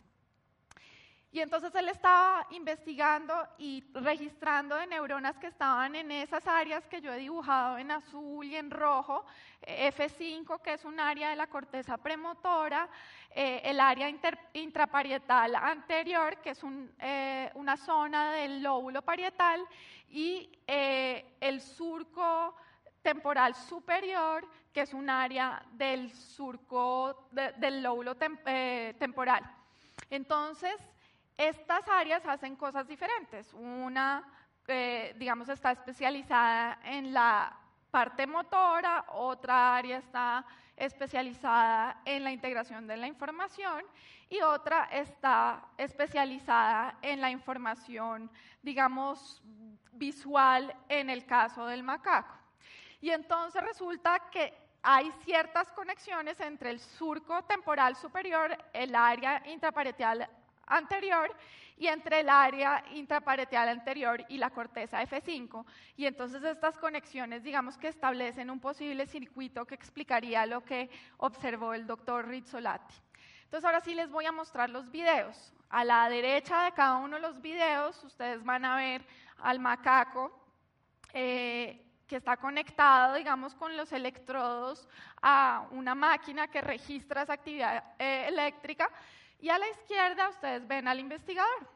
Y 1.32 1.40
entonces 1.40 1.74
él 1.74 1.88
estaba 1.88 2.46
investigando 2.50 3.34
y 3.56 3.82
registrando 3.94 4.76
de 4.76 4.86
neuronas 4.86 5.38
que 5.38 5.46
estaban 5.46 5.96
en 5.96 6.10
esas 6.10 6.46
áreas 6.46 6.86
que 6.86 7.00
yo 7.00 7.10
he 7.10 7.16
dibujado 7.16 7.78
en 7.78 7.90
azul 7.90 8.44
y 8.44 8.54
en 8.54 8.70
rojo, 8.70 9.24
eh, 9.62 9.90
F5, 9.96 10.60
que 10.60 10.74
es 10.74 10.84
un 10.84 11.00
área 11.00 11.30
de 11.30 11.36
la 11.36 11.46
corteza 11.46 11.96
premotora, 11.96 12.86
eh, 13.30 13.62
el 13.64 13.80
área 13.80 14.10
intraparietal 14.52 15.54
anterior, 15.54 16.36
que 16.42 16.50
es 16.50 16.60
eh, 16.98 17.50
una 17.54 17.78
zona 17.78 18.32
del 18.32 18.62
lóbulo 18.62 19.00
parietal, 19.00 19.66
y 20.10 20.50
el 20.66 21.62
surco 21.62 22.54
temporal 23.00 23.54
superior, 23.54 24.46
que 24.70 24.82
es 24.82 24.92
un 24.92 25.08
área 25.08 25.64
del 25.72 26.12
surco 26.12 27.28
del 27.30 27.82
lóbulo 27.82 28.14
temporal. 28.16 29.42
Entonces, 30.10 30.76
estas 31.48 31.88
áreas 31.88 32.24
hacen 32.26 32.56
cosas 32.56 32.86
diferentes. 32.86 33.52
Una, 33.54 34.22
eh, 34.68 35.14
digamos, 35.18 35.48
está 35.48 35.72
especializada 35.72 36.78
en 36.84 37.12
la 37.12 37.56
parte 37.90 38.26
motora, 38.26 39.04
otra 39.08 39.76
área 39.76 39.98
está 39.98 40.44
especializada 40.76 42.00
en 42.04 42.24
la 42.24 42.32
integración 42.32 42.86
de 42.86 42.96
la 42.96 43.06
información 43.06 43.84
y 44.30 44.40
otra 44.40 44.84
está 44.84 45.68
especializada 45.76 46.96
en 47.02 47.20
la 47.20 47.30
información, 47.30 48.30
digamos, 48.62 49.42
visual 49.92 50.74
en 50.88 51.10
el 51.10 51.26
caso 51.26 51.66
del 51.66 51.82
macaco. 51.82 52.34
Y 53.00 53.10
entonces 53.10 53.62
resulta 53.62 54.30
que 54.30 54.54
hay 54.82 55.12
ciertas 55.24 55.70
conexiones 55.72 56.40
entre 56.40 56.70
el 56.70 56.80
surco 56.80 57.42
temporal 57.44 57.94
superior, 57.96 58.56
el 58.72 58.94
área 58.94 59.42
intraparietal 59.46 60.28
anterior 60.66 61.34
y 61.76 61.88
entre 61.88 62.20
el 62.20 62.28
área 62.28 62.84
intraparietal 62.94 63.68
anterior 63.68 64.24
y 64.28 64.38
la 64.38 64.50
corteza 64.50 65.02
F5. 65.02 65.64
Y 65.96 66.06
entonces 66.06 66.42
estas 66.44 66.78
conexiones, 66.78 67.42
digamos 67.42 67.76
que 67.76 67.88
establecen 67.88 68.50
un 68.50 68.60
posible 68.60 69.06
circuito 69.06 69.64
que 69.64 69.74
explicaría 69.74 70.46
lo 70.46 70.62
que 70.64 70.90
observó 71.18 71.74
el 71.74 71.86
doctor 71.86 72.28
Rizzolatti. 72.28 72.94
Entonces 73.44 73.64
ahora 73.64 73.80
sí 73.80 73.94
les 73.94 74.10
voy 74.10 74.26
a 74.26 74.32
mostrar 74.32 74.70
los 74.70 74.90
videos. 74.90 75.52
A 75.70 75.84
la 75.84 76.08
derecha 76.08 76.64
de 76.64 76.72
cada 76.72 76.96
uno 76.96 77.16
de 77.16 77.22
los 77.22 77.40
videos 77.40 78.02
ustedes 78.04 78.44
van 78.44 78.64
a 78.64 78.76
ver 78.76 79.04
al 79.38 79.58
macaco 79.58 80.30
eh, 81.12 81.84
que 82.06 82.16
está 82.16 82.36
conectado, 82.36 83.14
digamos, 83.14 83.54
con 83.54 83.76
los 83.76 83.90
electrodos 83.92 84.88
a 85.20 85.66
una 85.70 85.94
máquina 85.94 86.48
que 86.48 86.60
registra 86.60 87.22
esa 87.22 87.32
actividad 87.32 87.94
eh, 87.98 88.26
eléctrica 88.28 88.88
y 89.42 89.50
a 89.50 89.58
la 89.58 89.68
izquierda 89.68 90.28
ustedes 90.28 90.66
ven 90.68 90.86
al 90.86 91.00
investigador. 91.00 91.68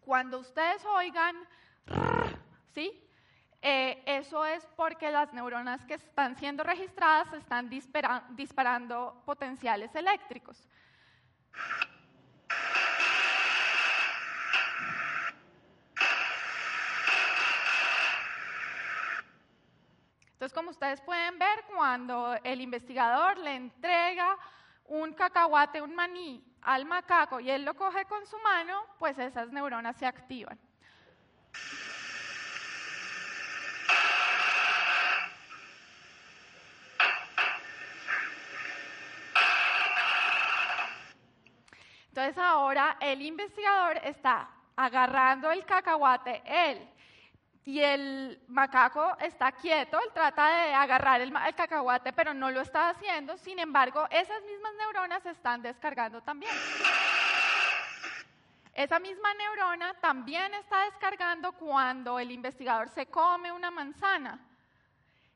Cuando 0.00 0.38
ustedes 0.38 0.82
oigan, 0.86 1.36
¿sí? 2.74 3.04
Eh, 3.60 4.02
eso 4.06 4.46
es 4.46 4.66
porque 4.74 5.10
las 5.12 5.32
neuronas 5.34 5.84
que 5.84 5.94
están 5.94 6.34
siendo 6.36 6.64
registradas 6.64 7.30
están 7.34 7.68
disparando 7.68 9.22
potenciales 9.26 9.94
eléctricos. 9.94 10.66
Entonces, 20.32 20.54
como 20.54 20.70
ustedes 20.70 21.02
pueden 21.02 21.38
ver, 21.38 21.64
cuando 21.66 22.34
el 22.44 22.62
investigador 22.62 23.36
le 23.38 23.56
entrega 23.56 24.38
un 24.88 25.12
cacahuate, 25.12 25.80
un 25.80 25.94
maní 25.94 26.42
al 26.62 26.84
macaco 26.84 27.40
y 27.40 27.50
él 27.50 27.64
lo 27.64 27.74
coge 27.74 28.04
con 28.06 28.26
su 28.26 28.38
mano, 28.38 28.84
pues 28.98 29.18
esas 29.18 29.50
neuronas 29.50 29.96
se 29.96 30.06
activan. 30.06 30.58
Entonces 42.08 42.38
ahora 42.38 42.96
el 43.00 43.22
investigador 43.22 43.98
está 44.02 44.50
agarrando 44.74 45.52
el 45.52 45.64
cacahuate, 45.64 46.42
él, 46.44 46.88
y 47.68 47.82
el 47.82 48.40
macaco 48.48 49.14
está 49.20 49.52
quieto, 49.52 50.00
él 50.00 50.10
trata 50.14 50.48
de 50.48 50.72
agarrar 50.72 51.20
el, 51.20 51.30
cacahuate, 51.54 52.14
pero 52.14 52.32
no 52.32 52.50
lo 52.50 52.62
está 52.62 52.88
haciendo. 52.88 53.36
Sin 53.36 53.58
embargo, 53.58 54.06
esas 54.10 54.42
mismas 54.44 54.72
neuronas 54.78 55.22
se 55.22 55.32
están 55.32 55.60
descargando 55.60 56.22
también. 56.22 56.50
Esa 58.72 58.98
misma 58.98 59.34
neurona 59.34 59.92
también 60.00 60.54
está 60.54 60.86
descargando 60.86 61.52
cuando 61.52 62.18
el 62.18 62.30
investigador 62.30 62.88
se 62.88 63.04
come 63.04 63.52
una 63.52 63.70
manzana. 63.70 64.40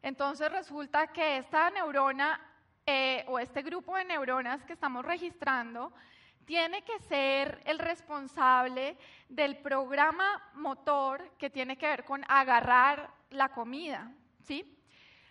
Entonces 0.01 0.51
resulta 0.51 1.09
que 1.09 1.37
esta 1.37 1.69
neurona 1.69 2.41
eh, 2.87 3.27
o 3.29 3.39
este 3.39 3.61
grupo 3.61 3.95
de 3.95 4.05
neuronas 4.05 4.65
que 4.65 4.73
estamos 4.73 5.05
registrando 5.05 5.93
tiene 6.45 6.83
que 6.83 6.99
ser 7.01 7.63
el 7.65 7.79
responsable 7.79 8.97
del 9.29 9.59
programa 9.59 10.43
motor 10.55 11.33
que 11.39 11.51
tiene 11.51 11.77
que 11.77 11.87
ver 11.87 12.05
con 12.05 12.25
agarrar 12.29 13.11
la 13.31 13.51
comida, 13.51 14.13
¿sí? 14.43 14.79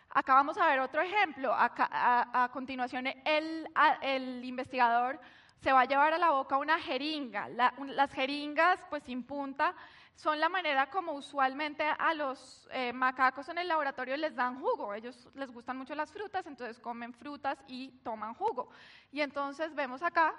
Acá 0.10 0.34
vamos 0.34 0.58
a 0.58 0.68
ver 0.68 0.80
otro 0.80 1.02
ejemplo. 1.02 1.54
a, 1.56 2.50
continuación, 2.52 3.08
el, 3.26 4.44
investigador 4.44 5.20
se 5.62 5.72
va 5.72 5.82
a 5.82 5.86
llevar 5.86 6.14
a 6.14 6.18
la 6.18 6.32
boca 6.32 6.58
una 6.58 6.80
jeringa. 6.80 7.48
las 7.50 8.12
jeringas, 8.14 8.84
pues 8.90 9.04
sin 9.04 9.24
punta, 9.24 9.74
son 10.16 10.40
la 10.40 10.50
manera 10.50 10.90
como 10.90 11.14
usualmente 11.14 11.84
a 11.84 12.14
los 12.14 12.68
eh, 12.72 12.94
macacos 12.94 13.50
en 13.50 13.58
el 13.58 13.68
laboratorio 13.68 14.18
les 14.18 14.36
dan 14.36 14.60
jugo. 14.60 14.94
Ellos 14.94 15.28
les 15.34 15.52
gustan 15.52 15.78
mucho 15.78 15.96
las 15.96 16.12
frutas, 16.12 16.46
entonces 16.46 16.80
comen 16.80 17.14
frutas 17.14 17.58
y 17.68 17.90
toman 18.04 18.34
jugo. 18.34 18.70
Y 19.12 19.22
entonces 19.22 19.74
vemos 19.74 20.04
acá 20.04 20.36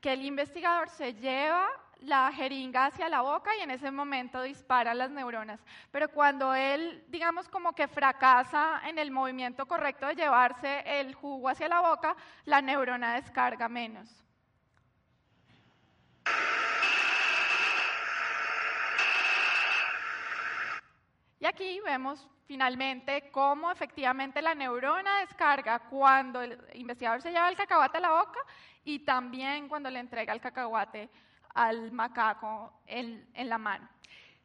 que 0.00 0.12
el 0.12 0.24
investigador 0.24 0.88
se 0.90 1.14
lleva 1.14 1.68
la 2.00 2.30
jeringa 2.32 2.86
hacia 2.86 3.08
la 3.08 3.22
boca 3.22 3.56
y 3.56 3.62
en 3.62 3.70
ese 3.70 3.90
momento 3.90 4.42
dispara 4.42 4.94
las 4.94 5.10
neuronas. 5.10 5.60
Pero 5.90 6.08
cuando 6.08 6.54
él, 6.54 7.04
digamos, 7.08 7.48
como 7.48 7.72
que 7.72 7.88
fracasa 7.88 8.82
en 8.88 8.98
el 8.98 9.10
movimiento 9.10 9.66
correcto 9.66 10.06
de 10.06 10.14
llevarse 10.14 10.82
el 11.00 11.14
jugo 11.14 11.48
hacia 11.48 11.68
la 11.68 11.80
boca, 11.80 12.16
la 12.44 12.62
neurona 12.62 13.14
descarga 13.14 13.68
menos. 13.68 14.24
Y 21.40 21.46
aquí 21.46 21.80
vemos 21.84 22.28
finalmente 22.46 23.30
cómo 23.30 23.70
efectivamente 23.70 24.42
la 24.42 24.54
neurona 24.54 25.20
descarga 25.20 25.78
cuando 25.78 26.42
el 26.42 26.58
investigador 26.74 27.22
se 27.22 27.30
lleva 27.30 27.48
el 27.48 27.56
cacahuate 27.56 27.98
a 27.98 28.00
la 28.00 28.10
boca 28.10 28.40
y 28.84 29.00
también 29.00 29.68
cuando 29.68 29.90
le 29.90 30.00
entrega 30.00 30.32
el 30.32 30.40
cacahuate 30.40 31.08
al 31.54 31.92
macaco 31.92 32.72
en, 32.86 33.28
la 33.34 33.58
mano. 33.58 33.88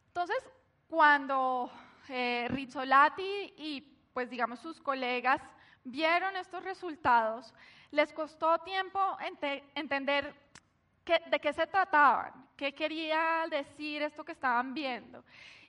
Entonces, 0.08 0.38
cuando 0.88 1.72
eh, 2.10 2.48
Rizzolatti 2.50 3.54
y 3.58 3.82
pues 4.14 4.30
digamos 4.30 4.60
sus 4.60 4.80
colegas 4.80 5.42
vieron 5.84 6.36
estos 6.36 6.64
resultados, 6.64 7.54
les 7.92 8.12
costó 8.14 8.60
tiempo 8.60 9.00
entender 9.76 10.36
de 11.06 11.40
qué 11.40 11.54
se 11.54 11.68
trataban, 11.68 12.48
qué 12.56 12.74
quería 12.74 13.46
decir 13.50 14.02
esto 14.02 14.24
que 14.24 14.32
estaban 14.34 14.74
viendo. 14.74 15.24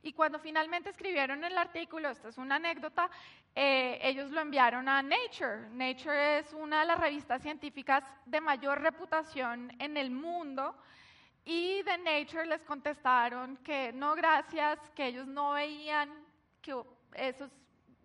Y 0.04 0.12
cuando 0.12 0.38
finalmente 0.38 0.90
escribieron 0.90 1.42
el 1.44 1.56
artículo, 1.56 2.10
esta 2.10 2.28
es 2.28 2.36
una 2.36 2.56
anécdota, 2.56 3.10
eh, 3.54 3.98
ellos 4.02 4.30
lo 4.30 4.42
enviaron 4.42 4.86
a 4.86 5.02
Nature. 5.02 5.70
Nature 5.70 6.40
es 6.40 6.52
una 6.52 6.80
de 6.80 6.86
las 6.86 7.00
revistas 7.00 7.40
científicas 7.40 8.04
de 8.26 8.38
mayor 8.42 8.82
reputación 8.82 9.72
en 9.78 9.96
el 9.96 10.10
mundo. 10.10 10.76
Y 11.42 11.82
de 11.84 11.96
Nature 11.96 12.44
les 12.44 12.62
contestaron 12.64 13.56
que 13.64 13.94
no, 13.94 14.14
gracias, 14.14 14.78
que 14.94 15.06
ellos 15.06 15.26
no 15.26 15.52
veían 15.52 16.10
que 16.60 16.74
esos 17.14 17.50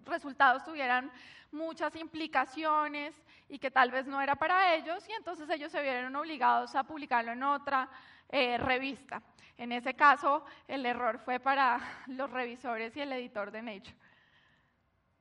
resultados 0.05 0.63
tuvieran 0.63 1.11
muchas 1.51 1.93
implicaciones 1.97 3.13
y 3.49 3.59
que 3.59 3.71
tal 3.71 3.91
vez 3.91 4.07
no 4.07 4.21
era 4.21 4.35
para 4.35 4.73
ellos, 4.73 5.03
y 5.09 5.11
entonces 5.11 5.49
ellos 5.49 5.69
se 5.69 5.81
vieron 5.81 6.15
obligados 6.15 6.75
a 6.75 6.83
publicarlo 6.83 7.33
en 7.33 7.43
otra 7.43 7.89
eh, 8.29 8.57
revista. 8.57 9.21
En 9.59 9.73
ese 9.73 9.93
caso, 9.93 10.45
el 10.69 10.85
error 10.85 11.19
fue 11.19 11.37
para 11.37 11.81
los 12.07 12.31
revisores 12.31 12.95
y 12.95 13.01
el 13.01 13.11
editor 13.11 13.51
de 13.51 13.61
Nature. 13.61 13.95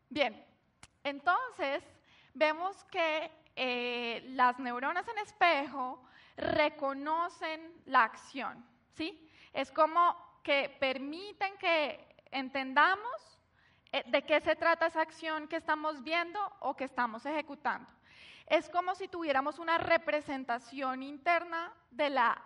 Bien, 0.09 0.47
entonces 1.03 1.83
vemos 2.35 2.85
que 2.85 3.33
eh, 3.57 4.23
las 4.29 4.61
neuronas 4.61 5.09
en 5.09 5.19
espejo 5.19 6.01
reconocen 6.37 7.83
la 7.87 8.05
acción, 8.05 8.65
¿sí? 8.95 9.29
Es 9.53 9.73
como 9.73 10.17
que 10.45 10.77
permiten 10.79 11.59
que 11.59 12.15
entendamos 12.31 13.41
eh, 13.91 14.05
de 14.07 14.23
qué 14.23 14.41
se 14.41 14.55
trata 14.55 14.87
esa 14.87 15.01
acción 15.01 15.49
que 15.49 15.57
estamos 15.57 16.05
viendo 16.05 16.39
o 16.61 16.77
que 16.77 16.85
estamos 16.85 17.27
ejecutando. 17.27 17.91
Es 18.47 18.69
como 18.71 18.95
si 18.95 19.09
tuviéramos 19.09 19.59
una 19.59 19.79
representación 19.79 21.03
interna 21.03 21.73
de 21.91 22.11
la, 22.11 22.41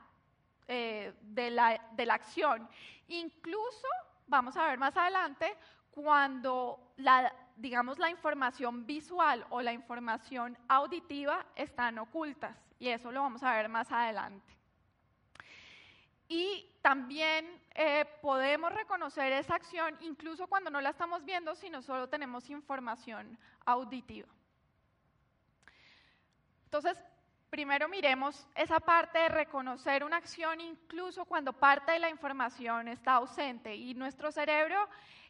eh, 0.69 1.12
de 1.21 1.50
la, 1.50 1.81
de 1.92 2.07
la 2.07 2.14
acción. 2.14 2.69
Incluso, 3.09 3.87
vamos 4.26 4.57
a 4.57 4.66
ver 4.66 4.78
más 4.78 4.97
adelante, 4.97 5.57
cuando 5.90 6.92
la, 6.97 7.33
digamos, 7.57 7.99
la 7.99 8.11
información 8.11 8.87
visual 8.87 9.47
o 9.50 9.61
la 9.61 9.73
información 9.73 10.57
auditiva 10.69 11.47
están 11.54 11.99
ocultas. 11.99 12.57
Y 12.78 12.88
eso 12.88 13.12
lo 13.12 13.23
vamos 13.23 13.42
a 13.42 13.54
ver 13.54 13.69
más 13.69 13.92
adelante. 13.92 14.57
Y 16.28 16.66
también 16.81 17.47
eh, 17.75 18.07
podemos 18.23 18.73
reconocer 18.73 19.33
esa 19.33 19.54
acción 19.54 19.97
incluso 20.00 20.47
cuando 20.47 20.71
no 20.71 20.81
la 20.81 20.90
estamos 20.90 21.25
viendo, 21.25 21.54
sino 21.54 21.83
solo 21.83 22.09
tenemos 22.09 22.49
información 22.49 23.38
auditiva. 23.66 24.28
Entonces, 26.64 26.99
primero 27.53 27.87
miremos 27.87 28.47
esa 28.55 28.81
parte 28.81 29.19
de 29.19 29.29
reconocer 29.29 30.05
una 30.05 30.17
acción 30.17 30.59
incluso 30.59 31.27
cuando 31.27 31.53
parte 31.53 31.93
de 31.93 31.99
la 31.99 32.09
información 32.09 32.89
está 32.89 33.17
ausente. 33.17 33.77
Y 33.77 33.93
nuestro 33.93 34.33
cerebro 34.33 34.89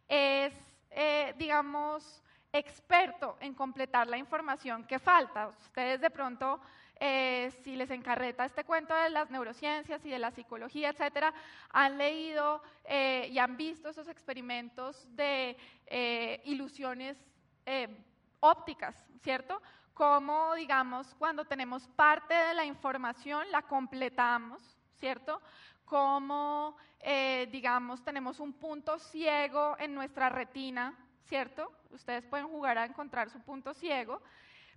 es, 0.08 0.54
eh, 0.92 1.34
digamos, 1.36 2.22
experto 2.52 3.36
en 3.40 3.54
completar 3.54 4.06
la 4.06 4.18
información 4.18 4.84
que 4.84 5.00
falta. 5.00 5.48
Ustedes 5.48 6.00
de 6.00 6.10
pronto 6.10 6.60
eh, 7.00 7.50
si 7.64 7.74
les 7.74 7.90
encarreta 7.90 8.44
este 8.44 8.62
cuento 8.62 8.94
de 8.94 9.10
las 9.10 9.28
neurociencias 9.28 10.04
y 10.04 10.10
de 10.10 10.20
la 10.20 10.30
psicología, 10.30 10.90
etcétera, 10.90 11.34
han 11.70 11.98
leído 11.98 12.62
eh, 12.84 13.30
y 13.32 13.38
han 13.40 13.56
visto 13.56 13.88
esos 13.88 14.06
experimentos 14.06 15.08
de 15.16 15.56
ilusiones 16.44 17.18
ópticas, 18.38 18.94
¿cierto? 19.22 19.60
Como, 19.94 20.54
digamos, 20.54 21.14
cuando 21.18 21.44
tenemos 21.44 21.86
parte 21.88 22.34
de 22.34 22.54
la 22.54 22.64
información, 22.64 23.50
la 23.50 23.62
completamos, 23.62 24.62
¿cierto? 24.94 25.40
Como, 25.84 26.76
digamos, 27.50 28.02
tenemos 28.02 28.40
un 28.40 28.54
punto 28.54 28.98
ciego 28.98 29.76
en 29.78 29.94
nuestra 29.94 30.28
retina, 30.28 30.94
¿cierto? 31.24 31.70
Ustedes 31.90 32.24
pueden 32.26 32.48
jugar 32.48 32.78
a 32.78 32.86
encontrar 32.86 33.28
su 33.28 33.40
punto 33.40 33.74
ciego, 33.74 34.22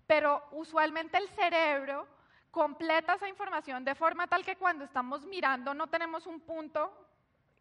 pero 0.06 0.44
usualmente 0.52 1.18
el 1.18 1.30
cerebro 1.30 2.08
completa 2.52 3.16
esa 3.16 3.28
información 3.28 3.84
de 3.84 3.96
forma 3.96 4.28
tal 4.28 4.46
que 4.46 4.56
cuando 4.56 4.86
estamos 4.86 5.26
mirando 5.26 5.74
no 5.74 5.88
tenemos 5.88 6.26
un 6.26 6.40
punto 6.40 6.90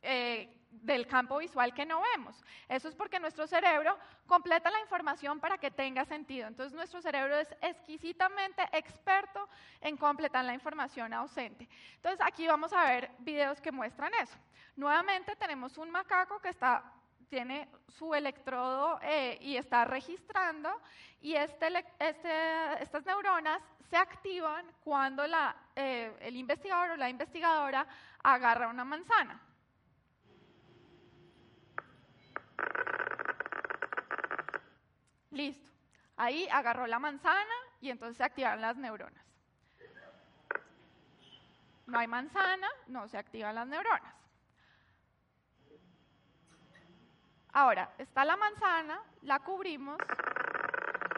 eh, 0.02 0.63
del 0.82 1.06
campo 1.06 1.38
visual 1.38 1.72
que 1.74 1.86
no 1.86 2.00
vemos. 2.12 2.42
Eso 2.68 2.88
es 2.88 2.94
porque 2.94 3.20
nuestro 3.20 3.46
cerebro 3.46 3.98
completa 4.26 4.70
la 4.70 4.80
información 4.80 5.40
para 5.40 5.58
que 5.58 5.70
tenga 5.70 6.04
sentido. 6.04 6.46
Entonces 6.48 6.74
nuestro 6.74 7.00
cerebro 7.00 7.36
es 7.36 7.54
exquisitamente 7.60 8.62
experto 8.72 9.48
en 9.80 9.96
completar 9.96 10.44
la 10.44 10.54
información 10.54 11.12
ausente. 11.12 11.68
Entonces 11.96 12.20
aquí 12.24 12.46
vamos 12.46 12.72
a 12.72 12.84
ver 12.84 13.10
videos 13.18 13.60
que 13.60 13.72
muestran 13.72 14.12
eso. 14.20 14.36
Nuevamente 14.76 15.36
tenemos 15.36 15.78
un 15.78 15.90
macaco 15.90 16.40
que 16.40 16.48
está 16.48 16.82
tiene 17.34 17.68
su 17.88 18.14
electrodo 18.14 19.00
eh, 19.02 19.38
y 19.40 19.56
está 19.56 19.84
registrando 19.84 20.70
y 21.20 21.34
este, 21.34 21.66
este, 21.98 22.82
estas 22.82 23.04
neuronas 23.04 23.60
se 23.90 23.96
activan 23.96 24.64
cuando 24.84 25.24
eh, 25.74 26.16
el 26.20 26.36
investigador 26.36 26.90
o 26.90 26.96
la 26.96 27.08
investigadora 27.08 27.86
agarra 28.22 28.68
una 28.68 28.84
manzana. 28.84 29.40
Listo. 35.34 35.68
Ahí 36.16 36.46
agarró 36.50 36.86
la 36.86 37.00
manzana 37.00 37.54
y 37.80 37.90
entonces 37.90 38.16
se 38.16 38.24
activan 38.24 38.60
las 38.60 38.76
neuronas. 38.76 39.24
No 41.86 41.98
hay 41.98 42.06
manzana, 42.06 42.68
no 42.86 43.08
se 43.08 43.18
activan 43.18 43.56
las 43.56 43.66
neuronas. 43.66 44.14
Ahora, 47.52 47.92
está 47.98 48.24
la 48.24 48.36
manzana, 48.36 49.00
la 49.22 49.40
cubrimos, 49.40 49.98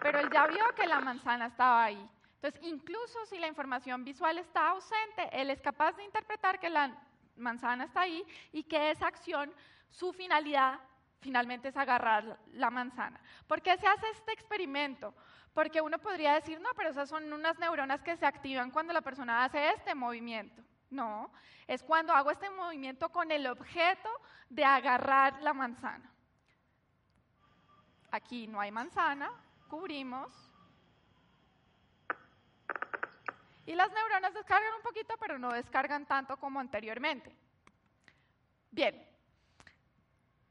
pero 0.03 0.19
él 0.19 0.31
ya 0.33 0.47
vio 0.47 0.65
que 0.75 0.87
la 0.87 1.01
manzana 1.01 1.47
estaba 1.47 1.85
ahí. 1.85 2.11
Entonces, 2.37 2.61
incluso 2.63 3.25
si 3.27 3.39
la 3.39 3.47
información 3.47 4.03
visual 4.03 4.39
está 4.39 4.71
ausente, 4.71 5.29
él 5.33 5.51
es 5.51 5.61
capaz 5.61 5.93
de 5.93 6.05
interpretar 6.05 6.59
que 6.59 6.71
la 6.71 6.91
manzana 7.37 7.85
está 7.85 8.01
ahí 8.01 8.25
y 8.53 8.63
que 8.65 8.91
esa 8.91 9.07
acción, 9.07 9.53
su 9.91 10.13
finalidad 10.13 10.81
finalmente 11.21 11.69
es 11.69 11.77
agarrar 11.77 12.39
la 12.53 12.71
manzana. 12.71 13.21
¿Por 13.47 13.63
qué 13.63 13.77
se 13.77 13.87
hace 13.87 14.09
este 14.11 14.33
experimento? 14.33 15.15
Porque 15.55 15.81
uno 15.81 15.99
podría 15.99 16.35
decir, 16.35 16.61
no, 16.61 16.69
pero 16.77 16.91
esas 16.91 17.09
son 17.09 17.33
unas 17.33 17.59
neuronas 17.59 18.03
que 18.03 18.17
se 18.17 18.27
activan 18.27 18.71
cuando 18.71 18.93
la 18.93 19.01
persona 19.01 19.45
hace 19.45 19.71
este 19.71 19.95
movimiento. 19.95 20.63
No, 20.91 21.33
es 21.67 21.83
cuando 21.83 22.13
hago 22.13 22.31
este 22.31 22.51
movimiento 22.51 23.09
con 23.09 23.31
el 23.31 23.47
objeto 23.47 24.09
de 24.49 24.65
agarrar 24.65 25.43
la 25.43 25.53
manzana. 25.53 26.13
Aquí 28.11 28.47
no 28.47 28.61
hay 28.61 28.71
manzana, 28.71 29.31
cubrimos. 29.69 30.33
Y 33.65 33.75
las 33.75 33.91
neuronas 33.91 34.33
descargan 34.33 34.75
un 34.75 34.83
poquito, 34.83 35.17
pero 35.19 35.39
no 35.39 35.53
descargan 35.53 36.07
tanto 36.07 36.37
como 36.37 36.61
anteriormente. 36.61 37.37
Bien, 38.71 39.05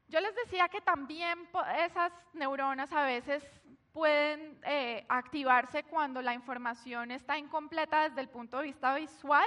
yo 0.08 0.20
les 0.20 0.34
decía 0.36 0.68
que 0.68 0.80
también 0.80 1.48
esas 1.78 2.12
neuronas 2.32 2.92
a 2.92 3.02
veces 3.02 3.44
pueden 3.92 4.58
eh, 4.64 5.04
activarse 5.08 5.82
cuando 5.84 6.20
la 6.22 6.34
información 6.34 7.10
está 7.10 7.38
incompleta 7.38 8.08
desde 8.08 8.20
el 8.20 8.28
punto 8.28 8.58
de 8.58 8.64
vista 8.64 8.94
visual, 8.94 9.46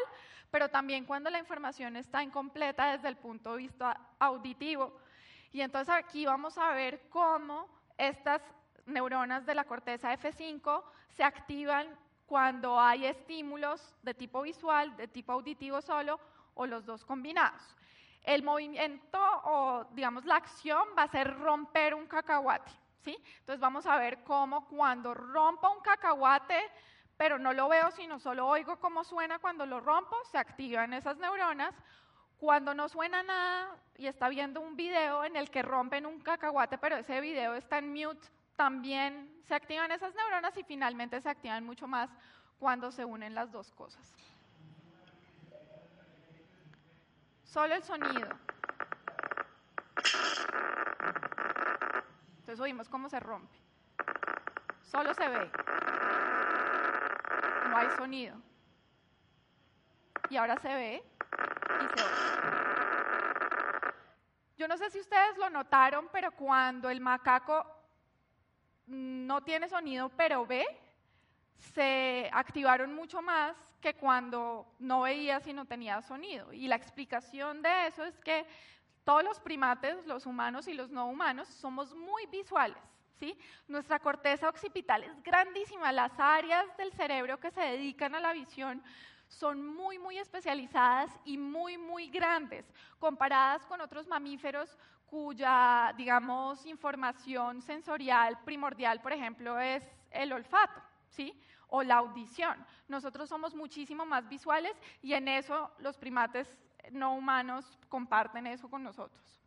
pero 0.52 0.70
también 0.70 1.06
cuando 1.06 1.30
la 1.30 1.40
información 1.40 1.96
está 1.96 2.24
incompleta 2.24 2.92
desde 2.92 3.08
el 3.08 3.16
punto 3.16 3.52
de 3.52 3.58
vista 3.60 4.00
auditivo. 4.18 5.00
Y 5.52 5.62
entonces 5.62 5.94
aquí 5.94 6.26
vamos 6.26 6.58
a 6.58 6.74
ver 6.74 7.02
cómo 7.10 7.68
estas 7.98 8.42
neuronas 8.86 9.46
de 9.46 9.56
la 9.56 9.66
corteza 9.66 10.14
F5 10.14 10.84
se 11.10 11.24
activan 11.24 11.88
cuando 12.26 12.80
hay 12.80 13.06
estímulos 13.06 13.96
de 14.04 14.14
tipo 14.14 14.42
visual, 14.42 14.96
de 14.98 15.08
tipo 15.08 15.32
auditivo 15.32 15.82
solo 15.82 16.20
o 16.54 16.66
los 16.66 16.86
dos 16.86 17.06
combinados. 17.06 17.76
El 18.30 18.44
movimiento 18.44 19.20
o, 19.46 19.86
digamos, 19.90 20.24
la 20.24 20.36
acción 20.36 20.84
va 20.96 21.02
a 21.02 21.08
ser 21.08 21.36
romper 21.40 21.96
un 21.96 22.06
cacahuate. 22.06 22.72
¿sí? 23.04 23.18
Entonces 23.40 23.60
vamos 23.60 23.88
a 23.88 23.98
ver 23.98 24.24
cómo 24.24 24.68
cuando 24.68 25.16
rompo 25.16 25.68
un 25.72 25.82
cacahuate, 25.82 26.60
pero 27.18 27.40
no 27.40 27.54
lo 27.54 27.68
veo, 27.68 27.90
sino 27.90 28.20
solo 28.20 28.46
oigo 28.46 28.80
cómo 28.80 29.04
suena 29.04 29.40
cuando 29.40 29.66
lo 29.66 29.80
rompo, 29.80 30.16
se 30.26 30.38
activan 30.38 30.94
esas 30.94 31.18
neuronas. 31.18 31.74
Cuando 32.38 32.76
no 32.76 32.88
suena 32.88 33.24
nada 33.24 33.76
y 33.98 34.06
está 34.06 34.30
viendo 34.30 34.62
un 34.62 34.76
video 34.76 35.26
en 35.26 35.36
el 35.36 35.50
que 35.50 35.64
rompen 35.64 36.06
un 36.06 36.22
cacahuate, 36.22 36.78
pero 36.78 36.98
ese 36.98 37.22
video 37.22 37.56
está 37.56 37.80
en 37.80 37.92
mute, 37.92 38.28
también 38.56 39.42
se 39.48 39.56
activan 39.56 39.92
esas 39.92 40.14
neuronas 40.14 40.56
y 40.56 40.64
finalmente 40.64 41.20
se 41.20 41.30
activan 41.30 41.66
mucho 41.66 41.88
más 41.88 42.12
cuando 42.60 42.92
se 42.92 43.06
unen 43.06 43.34
las 43.34 43.52
dos 43.52 43.72
cosas. 43.72 44.14
Solo 47.50 47.76
el 47.76 47.84
sonido. 47.84 48.30
Entonces 52.40 52.60
oímos 52.60 52.88
cómo 52.90 53.10
se 53.10 53.20
rompe. 53.20 53.58
Solo 54.84 55.14
se 55.14 55.28
ve. 55.28 55.52
No 57.70 57.78
hay 57.78 57.90
sonido. 57.98 58.36
Y 60.30 60.38
ahora 60.38 60.58
se 60.58 60.74
ve 60.74 61.04
yo 64.60 64.68
no 64.68 64.76
sé 64.76 64.90
si 64.90 65.00
ustedes 65.00 65.38
lo 65.38 65.50
notaron, 65.50 66.10
pero 66.12 66.32
cuando 66.32 66.90
el 66.90 67.00
macaco 67.00 67.66
no 68.88 69.42
tiene 69.42 69.70
sonido 69.70 70.10
pero 70.10 70.46
ve, 70.46 70.66
se 71.60 72.30
activaron 72.34 72.94
mucho 72.94 73.22
más 73.22 73.56
que 73.82 73.94
cuando 73.94 74.66
no 74.80 75.02
veía 75.02 75.40
si 75.40 75.54
no 75.54 75.66
tenía 75.66 76.02
sonido. 76.02 76.52
Y 76.54 76.68
la 76.68 76.76
explicación 76.76 77.62
de 77.62 77.88
eso 77.88 78.04
es 78.04 78.18
que 78.20 78.46
todos 79.04 79.24
los 79.24 79.40
primates, 79.40 80.06
los 80.06 80.26
humanos 80.26 80.68
y 80.68 80.74
los 80.74 80.90
no 80.90 81.08
humanos, 81.08 81.48
somos 81.48 81.96
muy 81.96 82.26
visuales, 82.28 82.78
¿sí? 83.20 83.38
Nuestra 83.68 84.00
corteza 84.00 84.50
occipital 84.50 85.04
es 85.04 85.24
grandísima. 85.24 85.92
Las 85.92 86.12
áreas 86.20 86.66
del 86.78 86.92
cerebro 86.94 87.40
que 87.40 87.52
se 87.52 87.62
dedican 87.62 88.16
a 88.16 88.20
la 88.20 88.34
visión 88.34 88.84
son 89.28 89.66
muy, 89.66 90.00
muy 90.00 90.18
especializadas 90.18 91.12
y 91.24 91.38
muy, 91.38 91.78
muy 91.78 92.10
grandes, 92.10 92.66
comparadas 93.00 93.66
con 93.66 93.80
otros 93.80 94.08
mamíferos 94.08 94.78
cuya, 95.06 95.94
digamos, 95.98 96.66
información 96.66 97.62
sensorial 97.62 98.40
primordial, 98.44 99.02
por 99.02 99.12
ejemplo, 99.12 99.60
es 99.60 99.84
el 100.12 100.34
olfato, 100.34 100.82
¿sí? 101.10 101.40
O 101.68 101.84
la 101.84 101.98
audición. 101.98 102.66
Nosotros 102.88 103.30
somos 103.30 103.54
muchísimo 103.54 104.06
más 104.06 104.28
visuales 104.28 104.74
y 105.02 105.14
en 105.14 105.28
eso 105.28 105.72
los 105.80 105.98
primates 105.98 106.56
no 106.92 107.14
humanos 107.14 107.78
comparten 107.90 108.48
eso 108.48 108.70
con 108.70 108.84
nosotros. 108.84 109.40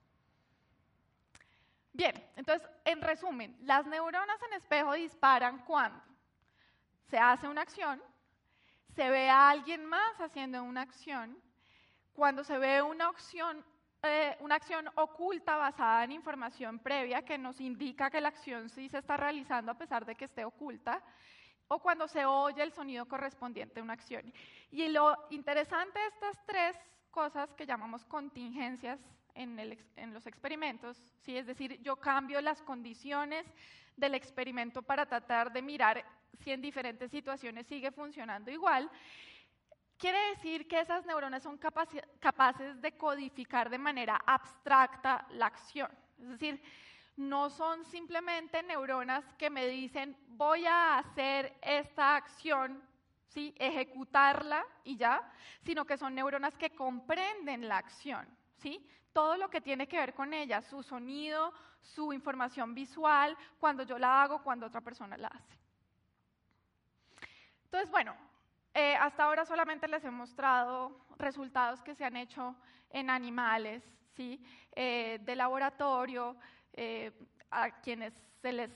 Bien, 1.93 2.15
entonces, 2.37 2.67
en 2.85 3.03
resumen, 3.03 3.57
las 3.63 3.87
neuronas 3.87 4.41
en 4.49 4.55
espejo 4.55 4.95
disparan 4.95 5.59
cuando 5.65 6.03
se 7.09 7.19
hace 7.19 7.47
una 7.47 7.61
acción, 7.61 8.03
se 8.95 9.11
ve 9.11 9.29
a 9.29 9.51
alguien 9.51 9.85
más 9.85 10.19
haciendo 10.19 10.63
una 10.63 10.81
acción, 10.81 11.39
cuando 12.15 12.45
se 12.45 12.57
ve 12.57 12.81
una 12.81 13.09
acción, 13.09 13.63
eh, 14.03 14.37
una 14.41 14.55
acción 14.55 14.89
oculta 14.95 15.57
basada 15.57 16.05
en 16.05 16.13
información 16.13 16.79
previa 16.79 17.23
que 17.23 17.37
nos 17.37 17.61
indica 17.61 18.11
que 18.11 18.21
la 18.21 18.29
acción 18.29 18.71
sí 18.71 18.89
se 18.89 18.99
está 18.99 19.19
realizando 19.19 19.73
a 19.73 19.79
pesar 19.79 20.07
de 20.07 20.15
que 20.15 20.25
esté 20.25 20.45
oculta, 20.47 21.03
o 21.73 21.79
cuando 21.79 22.07
se 22.07 22.27
oye 22.27 22.63
el 22.63 22.71
sonido 22.71 23.07
correspondiente 23.07 23.81
a 23.81 23.83
una 23.83 23.95
acción. 23.95 24.31
Y 24.71 24.89
lo 24.89 25.17
interesante 25.31 25.99
de 25.99 26.07
estas 26.07 26.39
tres 26.45 26.77
cosas 27.11 27.55
que 27.55 27.65
llamamos 27.65 28.05
contingencias 28.05 29.01
en, 29.35 29.57
los 30.13 30.27
experimentos, 30.27 31.03
¿sí? 31.21 31.35
es 31.35 31.47
decir, 31.47 31.81
yo 31.81 31.97
cambio 31.97 32.43
las 32.43 32.61
condiciones 32.61 33.47
del 33.97 34.15
experimento 34.15 34.83
para 34.83 35.07
tratar 35.07 35.51
de 35.51 35.63
mirar 35.63 36.05
si 36.45 36.53
en 36.53 36.61
diferentes 36.61 37.11
situaciones 37.11 37.67
sigue 37.67 37.91
funcionando 37.91 38.51
igual, 38.51 38.91
quiere 39.97 40.19
decir 40.35 40.69
que 40.69 40.81
esas 40.81 41.07
neuronas 41.07 41.43
son 41.43 41.57
capaces 41.57 42.83
de 42.83 42.93
codificar 42.99 43.71
de 43.71 43.79
manera 43.79 44.21
abstracta 44.27 45.27
la 45.31 45.47
acción. 45.47 45.91
Es 46.21 46.29
decir, 46.29 46.63
no 47.17 47.51
son 47.51 47.85
simplemente 47.85 48.63
neuronas 48.63 49.25
que 49.35 49.51
me 49.51 49.69
dicen 49.69 50.17
voy 50.29 50.67
a 50.67 50.99
hacer 50.99 51.57
esta 51.63 52.17
acción, 52.17 52.83
¿sí? 53.29 53.55
ejecutarla 53.59 54.65
y 54.85 54.97
ya, 54.97 55.23
sino 55.63 55.85
que 55.85 55.97
son 55.97 56.15
neuronas 56.15 56.57
que 56.57 56.71
comprenden 56.71 57.69
la 57.69 57.79
acción. 57.79 58.27
¿sí? 58.57 58.87
todo 59.13 59.37
lo 59.37 59.51
que 59.51 59.61
tiene 59.61 59.87
que 59.87 59.99
ver 59.99 60.15
con 60.15 60.33
ella, 60.33 60.63
su 60.63 60.83
sonido, 60.83 61.53
su 61.81 62.13
información 62.13 62.75
visual, 62.75 63.37
cuando 63.59 63.83
yo 63.83 63.99
la 63.99 64.23
hago, 64.23 64.43
cuando 64.43 64.67
otra 64.67 64.81
persona 64.81 65.17
la 65.17 65.29
hace. 65.29 65.59
Entonces, 67.65 67.91
bueno, 67.91 68.15
eh, 68.75 68.95
hasta 68.97 69.25
ahora 69.25 69.45
solamente 69.45 69.89
les 69.89 70.05
he 70.05 70.11
mostrado 70.11 71.07
resultados 71.19 71.83
que 71.83 71.95
se 71.95 72.05
han 72.05 72.17
hecho 72.17 72.57
en 72.91 73.11
animales, 73.11 73.83
¿sí? 74.15 74.43
Eh, 74.75 75.19
de 75.23 75.37
laboratorio, 75.37 76.37
eh, 76.73 77.13
a 77.51 77.81
quienes 77.81 78.13
se 78.41 78.53
les 78.53 78.71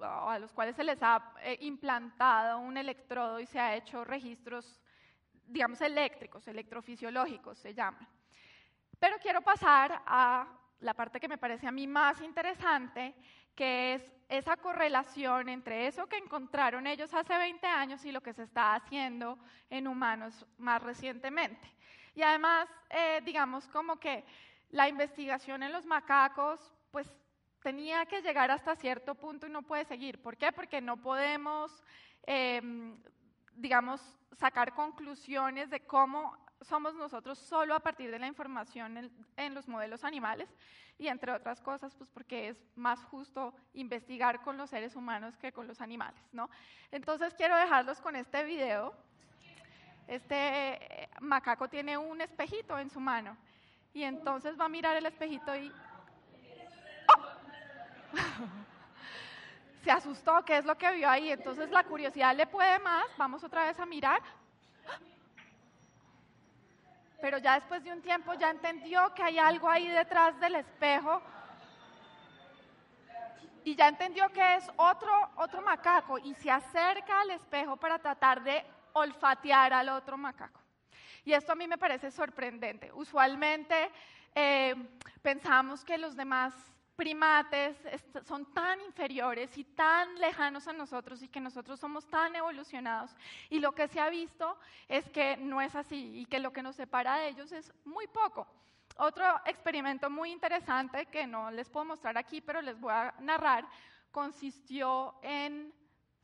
a 0.00 0.38
los 0.38 0.52
cuales 0.52 0.74
se 0.76 0.84
les 0.84 1.00
ha 1.02 1.22
implantado 1.60 2.58
un 2.58 2.76
electrodo 2.76 3.38
y 3.38 3.46
se 3.46 3.60
ha 3.60 3.76
hecho 3.76 4.04
registros, 4.04 4.80
digamos, 5.46 5.80
eléctricos, 5.80 6.46
electrofisiológicos 6.48 7.58
se 7.58 7.74
llaman. 7.74 8.06
Pero 8.98 9.16
quiero 9.18 9.40
pasar 9.42 10.02
a 10.06 10.46
la 10.80 10.94
parte 10.94 11.20
que 11.20 11.28
me 11.28 11.38
parece 11.38 11.66
a 11.66 11.72
mí 11.72 11.86
más 11.86 12.20
interesante, 12.20 13.14
que 13.54 13.94
es 13.94 14.12
esa 14.28 14.56
correlación 14.56 15.48
entre 15.48 15.86
eso 15.86 16.06
que 16.06 16.16
encontraron 16.16 16.86
ellos 16.86 17.12
hace 17.14 17.36
20 17.36 17.66
años 17.66 18.04
y 18.04 18.12
lo 18.12 18.20
que 18.20 18.32
se 18.32 18.42
está 18.42 18.74
haciendo 18.74 19.38
en 19.70 19.86
humanos 19.86 20.46
más 20.58 20.82
recientemente. 20.82 21.68
Y 22.14 22.22
además, 22.22 22.68
eh, 22.90 23.20
digamos 23.24 23.68
como 23.68 23.96
que 23.96 24.24
la 24.70 24.88
investigación 24.88 25.62
en 25.62 25.72
los 25.72 25.86
macacos, 25.86 26.72
pues 26.90 27.12
tenía 27.64 28.04
que 28.04 28.20
llegar 28.20 28.50
hasta 28.50 28.76
cierto 28.76 29.14
punto 29.14 29.46
y 29.46 29.50
no 29.50 29.62
puede 29.62 29.86
seguir. 29.86 30.20
¿Por 30.20 30.36
qué? 30.36 30.52
Porque 30.52 30.82
no 30.82 30.98
podemos, 30.98 31.82
em, 32.26 32.94
digamos, 33.54 34.00
sacar 34.38 34.74
conclusiones 34.74 35.70
de 35.70 35.80
cómo 35.80 36.36
somos 36.60 36.94
nosotros 36.94 37.38
solo 37.38 37.74
a 37.74 37.80
partir 37.80 38.10
de 38.10 38.18
la 38.18 38.26
información 38.26 39.10
en, 39.36 39.54
los 39.54 39.66
modelos 39.66 40.04
animales 40.04 40.48
y 40.98 41.08
entre 41.08 41.32
otras 41.32 41.62
cosas, 41.62 41.94
pues 41.96 42.10
porque 42.10 42.48
es 42.48 42.58
más 42.76 43.02
justo 43.04 43.54
investigar 43.72 44.42
con 44.42 44.58
los 44.58 44.68
seres 44.68 44.94
humanos 44.94 45.36
que 45.38 45.52
con 45.52 45.66
los 45.66 45.80
animales, 45.80 46.22
¿no? 46.32 46.50
Entonces 46.90 47.32
quiero 47.34 47.56
dejarlos 47.56 47.98
con 48.00 48.14
este 48.14 48.44
video. 48.44 48.94
Este 50.06 50.34
eh, 50.34 51.08
macaco 51.20 51.68
tiene 51.68 51.96
un 51.96 52.20
espejito 52.20 52.78
en 52.78 52.90
su 52.90 53.00
mano 53.00 53.38
y 53.94 54.02
entonces 54.02 54.60
va 54.60 54.66
a 54.66 54.68
mirar 54.68 54.96
el 54.98 55.06
espejito 55.06 55.56
y. 55.56 55.72
se 59.84 59.90
asustó, 59.90 60.44
¿qué 60.44 60.58
es 60.58 60.64
lo 60.64 60.76
que 60.76 60.92
vio 60.92 61.08
ahí? 61.08 61.30
Entonces 61.30 61.70
la 61.70 61.84
curiosidad 61.84 62.34
le 62.34 62.46
puede 62.46 62.78
más, 62.78 63.04
vamos 63.16 63.44
otra 63.44 63.64
vez 63.64 63.78
a 63.78 63.86
mirar, 63.86 64.20
pero 67.20 67.38
ya 67.38 67.54
después 67.54 67.82
de 67.82 67.92
un 67.92 68.02
tiempo 68.02 68.34
ya 68.34 68.50
entendió 68.50 69.14
que 69.14 69.22
hay 69.22 69.38
algo 69.38 69.70
ahí 69.70 69.88
detrás 69.88 70.38
del 70.40 70.56
espejo 70.56 71.22
y 73.64 73.74
ya 73.74 73.88
entendió 73.88 74.28
que 74.30 74.56
es 74.56 74.70
otro, 74.76 75.10
otro 75.36 75.62
macaco 75.62 76.18
y 76.18 76.34
se 76.34 76.50
acerca 76.50 77.22
al 77.22 77.30
espejo 77.30 77.76
para 77.76 77.98
tratar 77.98 78.42
de 78.42 78.62
olfatear 78.92 79.72
al 79.72 79.88
otro 79.88 80.18
macaco. 80.18 80.60
Y 81.24 81.32
esto 81.32 81.52
a 81.52 81.54
mí 81.54 81.66
me 81.66 81.78
parece 81.78 82.10
sorprendente. 82.10 82.92
Usualmente 82.92 83.90
eh, 84.34 84.74
pensamos 85.22 85.82
que 85.82 85.96
los 85.96 86.14
demás 86.14 86.52
primates 86.96 87.76
son 88.24 88.52
tan 88.52 88.80
inferiores 88.80 89.56
y 89.58 89.64
tan 89.64 90.14
lejanos 90.18 90.68
a 90.68 90.72
nosotros 90.72 91.22
y 91.22 91.28
que 91.28 91.40
nosotros 91.40 91.80
somos 91.80 92.06
tan 92.06 92.34
evolucionados. 92.36 93.14
Y 93.50 93.58
lo 93.58 93.72
que 93.72 93.88
se 93.88 94.00
ha 94.00 94.08
visto 94.08 94.56
es 94.88 95.08
que 95.10 95.36
no 95.36 95.60
es 95.60 95.74
así 95.74 96.20
y 96.20 96.26
que 96.26 96.38
lo 96.38 96.52
que 96.52 96.62
nos 96.62 96.76
separa 96.76 97.16
de 97.16 97.28
ellos 97.28 97.52
es 97.52 97.72
muy 97.84 98.06
poco. 98.06 98.46
Otro 98.96 99.24
experimento 99.44 100.08
muy 100.08 100.30
interesante 100.30 101.06
que 101.06 101.26
no 101.26 101.50
les 101.50 101.68
puedo 101.68 101.84
mostrar 101.84 102.16
aquí, 102.16 102.40
pero 102.40 102.62
les 102.62 102.78
voy 102.78 102.92
a 102.92 103.12
narrar, 103.18 103.66
consistió 104.12 105.16
en 105.22 105.72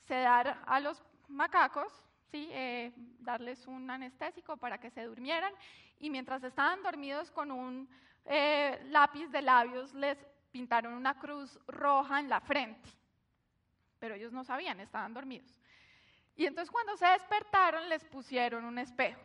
sedar 0.07 0.63
a 0.67 0.79
los 0.79 1.03
macacos, 1.27 1.93
¿sí? 2.31 2.49
Eh, 2.53 2.93
darles 3.19 3.67
un 3.67 3.91
anestésico 3.91 4.57
para 4.57 4.79
que 4.79 4.91
se 4.91 5.05
durmieran 5.05 5.53
y 5.99 6.11
mientras 6.11 6.45
estaban 6.45 6.83
dormidos 6.83 7.31
con 7.33 7.51
un 7.51 7.89
eh, 8.25 8.81
lápiz 8.91 9.27
de 9.29 9.43
labios 9.43 9.93
les 9.95 10.19
pintaron 10.51 10.95
una 10.95 11.19
cruz 11.19 11.59
roja 11.67 12.21
en 12.21 12.29
la 12.29 12.41
frente, 12.41 12.89
pero 13.99 14.15
ellos 14.15 14.33
no 14.33 14.45
sabían, 14.45 14.81
estaban 14.81 15.15
dormidos. 15.15 15.61
Y 16.37 16.47
entonces 16.47 16.71
cuando 16.71 16.97
se 16.97 17.07
despertaron 17.07 17.89
les 17.89 18.05
pusieron 18.05 18.65
un 18.65 18.79
espejo. 18.79 19.21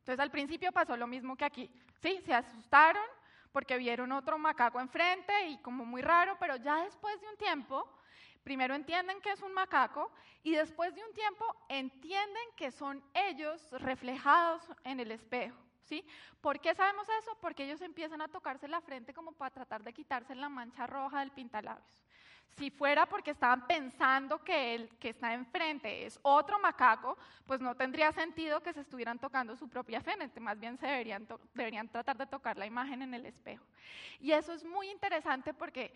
Entonces 0.00 0.20
al 0.20 0.30
principio 0.30 0.72
pasó 0.72 0.96
lo 0.96 1.06
mismo 1.06 1.36
que 1.36 1.44
aquí, 1.44 1.70
¿sí? 2.02 2.20
Se 2.24 2.34
asustaron 2.34 3.04
porque 3.52 3.78
vieron 3.78 4.12
otro 4.12 4.38
macaco 4.38 4.80
enfrente 4.80 5.48
y 5.48 5.58
como 5.58 5.84
muy 5.84 6.02
raro, 6.02 6.36
pero 6.40 6.56
ya 6.56 6.84
después 6.84 7.20
de 7.20 7.28
un 7.28 7.36
tiempo, 7.36 7.88
primero 8.42 8.74
entienden 8.74 9.20
que 9.20 9.30
es 9.30 9.40
un 9.42 9.54
macaco 9.54 10.10
y 10.42 10.52
después 10.52 10.94
de 10.94 11.04
un 11.04 11.14
tiempo 11.14 11.46
entienden 11.68 12.42
que 12.56 12.70
son 12.70 13.02
ellos 13.14 13.70
reflejados 13.72 14.62
en 14.84 15.00
el 15.00 15.12
espejo. 15.12 15.63
¿Sí? 15.84 16.04
¿Por 16.40 16.60
qué 16.60 16.74
sabemos 16.74 17.06
eso? 17.20 17.36
Porque 17.40 17.64
ellos 17.64 17.80
empiezan 17.80 18.20
a 18.20 18.28
tocarse 18.28 18.68
la 18.68 18.80
frente 18.80 19.14
como 19.14 19.32
para 19.32 19.50
tratar 19.50 19.82
de 19.82 19.92
quitarse 19.92 20.34
la 20.34 20.48
mancha 20.48 20.86
roja 20.86 21.20
del 21.20 21.30
pintalabios. 21.30 22.02
Si 22.56 22.70
fuera 22.70 23.06
porque 23.06 23.32
estaban 23.32 23.66
pensando 23.66 24.42
que 24.44 24.74
el 24.74 24.88
que 24.98 25.08
está 25.08 25.34
enfrente 25.34 26.06
es 26.06 26.20
otro 26.22 26.60
macaco, 26.60 27.18
pues 27.46 27.60
no 27.60 27.74
tendría 27.74 28.12
sentido 28.12 28.62
que 28.62 28.72
se 28.72 28.80
estuvieran 28.80 29.18
tocando 29.18 29.56
su 29.56 29.68
propia 29.68 30.00
frente, 30.00 30.38
más 30.38 30.58
bien 30.60 30.76
se 30.78 30.86
deberían, 30.86 31.26
deberían 31.52 31.88
tratar 31.88 32.16
de 32.16 32.26
tocar 32.26 32.56
la 32.56 32.66
imagen 32.66 33.02
en 33.02 33.12
el 33.12 33.26
espejo. 33.26 33.64
Y 34.20 34.30
eso 34.30 34.52
es 34.52 34.64
muy 34.64 34.88
interesante 34.88 35.52
porque 35.52 35.86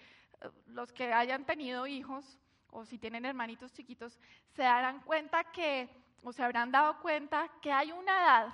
eh, 0.40 0.50
los 0.66 0.92
que 0.92 1.12
hayan 1.12 1.44
tenido 1.44 1.86
hijos 1.86 2.38
o 2.70 2.84
si 2.84 2.98
tienen 2.98 3.24
hermanitos 3.24 3.72
chiquitos, 3.72 4.18
se 4.54 4.62
darán 4.62 5.00
cuenta 5.00 5.44
que, 5.44 5.88
o 6.22 6.32
se 6.32 6.42
habrán 6.42 6.70
dado 6.70 7.00
cuenta 7.00 7.48
que 7.62 7.72
hay 7.72 7.92
una 7.92 8.20
edad, 8.20 8.48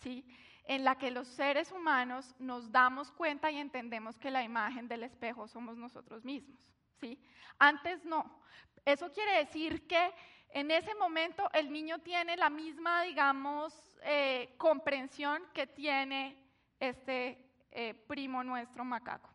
¿sí? 0.00 0.24
En 0.64 0.84
la 0.84 0.96
que 0.96 1.10
los 1.10 1.28
seres 1.28 1.72
humanos 1.72 2.34
nos 2.38 2.70
damos 2.70 3.10
cuenta 3.12 3.50
y 3.50 3.58
entendemos 3.58 4.18
que 4.18 4.30
la 4.30 4.42
imagen 4.42 4.88
del 4.88 5.02
espejo 5.02 5.48
somos 5.48 5.76
nosotros 5.76 6.24
mismos. 6.24 6.58
¿sí? 7.00 7.18
Antes 7.58 8.04
no. 8.04 8.40
Eso 8.84 9.10
quiere 9.12 9.38
decir 9.38 9.86
que 9.86 10.12
en 10.50 10.70
ese 10.70 10.94
momento 10.94 11.48
el 11.52 11.72
niño 11.72 11.98
tiene 12.00 12.36
la 12.36 12.50
misma, 12.50 13.02
digamos, 13.02 13.74
eh, 14.02 14.54
comprensión 14.58 15.42
que 15.52 15.66
tiene 15.66 16.36
este 16.78 17.50
eh, 17.70 17.94
primo 18.06 18.44
nuestro 18.44 18.84
macaco. 18.84 19.30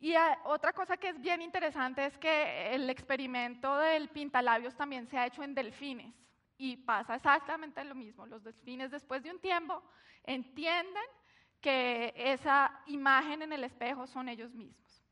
Y 0.00 0.12
eh, 0.12 0.18
otra 0.44 0.72
cosa 0.72 0.96
que 0.96 1.08
es 1.08 1.20
bien 1.20 1.42
interesante 1.42 2.04
es 2.04 2.16
que 2.18 2.74
el 2.74 2.88
experimento 2.90 3.76
del 3.78 4.08
pintalabios 4.08 4.76
también 4.76 5.06
se 5.06 5.18
ha 5.18 5.26
hecho 5.26 5.42
en 5.42 5.54
delfines 5.54 6.23
y 6.58 6.76
pasa 6.76 7.16
exactamente 7.16 7.84
lo 7.84 7.94
mismo. 7.94 8.26
Los 8.26 8.42
delfines 8.42 8.90
después 8.90 9.22
de 9.22 9.30
un 9.30 9.40
tiempo 9.40 9.82
entienden 10.24 11.04
que 11.60 12.12
esa 12.16 12.82
imagen 12.86 13.42
en 13.42 13.52
el 13.52 13.64
espejo 13.64 14.06
son 14.06 14.28
ellos 14.28 14.54
mismos. 14.54 15.02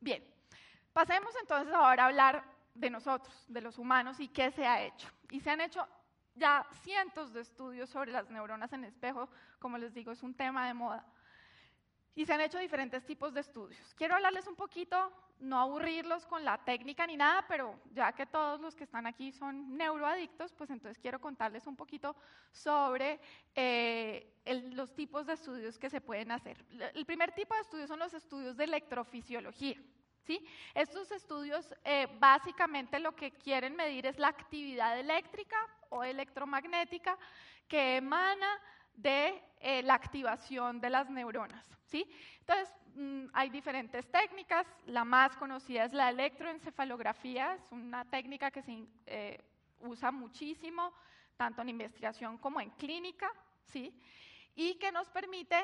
Bien, 0.00 0.22
pasemos 0.92 1.34
entonces 1.40 1.72
ahora 1.72 2.04
a 2.04 2.06
hablar 2.06 2.44
de 2.74 2.90
nosotros, 2.90 3.44
de 3.48 3.60
los 3.60 3.78
humanos 3.78 4.20
y 4.20 4.28
qué 4.28 4.50
se 4.50 4.66
ha 4.66 4.82
hecho. 4.82 5.08
Y 5.30 5.40
se 5.40 5.50
han 5.50 5.60
hecho 5.60 5.86
ya 6.34 6.66
cientos 6.82 7.32
de 7.32 7.40
estudios 7.40 7.88
sobre 7.88 8.12
las 8.12 8.28
neuronas 8.30 8.72
en 8.72 8.84
espejo, 8.84 9.28
como 9.58 9.78
les 9.78 9.94
digo, 9.94 10.12
es 10.12 10.22
un 10.22 10.34
tema 10.34 10.66
de 10.66 10.74
moda. 10.74 11.06
Y 12.16 12.24
se 12.24 12.32
han 12.32 12.40
hecho 12.40 12.58
diferentes 12.58 13.04
tipos 13.04 13.34
de 13.34 13.40
estudios. 13.40 13.94
Quiero 13.94 14.14
hablarles 14.14 14.46
un 14.46 14.56
poquito, 14.56 15.12
no 15.38 15.60
aburrirlos 15.60 16.24
con 16.24 16.44
la 16.44 16.56
técnica 16.64 17.06
ni 17.06 17.14
nada, 17.14 17.44
pero 17.46 17.78
ya 17.92 18.10
que 18.12 18.24
todos 18.24 18.58
los 18.58 18.74
que 18.74 18.84
están 18.84 19.06
aquí 19.06 19.32
son 19.32 19.76
neuroadictos, 19.76 20.52
pues 20.54 20.70
entonces 20.70 20.98
quiero 20.98 21.20
contarles 21.20 21.66
un 21.66 21.76
poquito 21.76 22.16
sobre 22.50 23.20
eh, 23.54 24.32
los 24.72 24.94
tipos 24.94 25.26
de 25.26 25.34
estudios 25.34 25.78
que 25.78 25.90
se 25.90 26.00
pueden 26.00 26.32
hacer. 26.32 26.64
El 26.94 27.04
primer 27.04 27.32
tipo 27.32 27.54
de 27.54 27.60
estudios 27.60 27.88
son 27.88 27.98
los 27.98 28.14
estudios 28.14 28.56
de 28.56 28.64
electrofisiología. 28.64 29.76
¿sí? 30.26 30.44
Estos 30.74 31.10
estudios 31.12 31.74
eh, 31.84 32.08
básicamente 32.18 32.98
lo 32.98 33.14
que 33.14 33.30
quieren 33.32 33.76
medir 33.76 34.06
es 34.06 34.18
la 34.18 34.28
actividad 34.28 34.98
eléctrica 34.98 35.56
o 35.90 36.02
electromagnética 36.02 37.18
que 37.68 37.96
emana 37.96 38.58
de 38.96 39.42
eh, 39.60 39.82
la 39.82 39.94
activación 39.94 40.80
de 40.80 40.90
las 40.90 41.08
neuronas. 41.10 41.66
¿sí? 41.86 42.08
Entonces, 42.40 42.74
mm, 42.94 43.26
hay 43.32 43.50
diferentes 43.50 44.10
técnicas. 44.10 44.66
La 44.86 45.04
más 45.04 45.36
conocida 45.36 45.84
es 45.84 45.92
la 45.92 46.10
electroencefalografía. 46.10 47.54
Es 47.54 47.72
una 47.72 48.04
técnica 48.04 48.50
que 48.50 48.62
se 48.62 48.84
eh, 49.06 49.40
usa 49.80 50.10
muchísimo, 50.10 50.92
tanto 51.36 51.62
en 51.62 51.68
investigación 51.68 52.38
como 52.38 52.60
en 52.60 52.70
clínica, 52.70 53.30
¿sí? 53.64 53.94
y 54.54 54.74
que 54.76 54.90
nos 54.90 55.08
permite, 55.10 55.56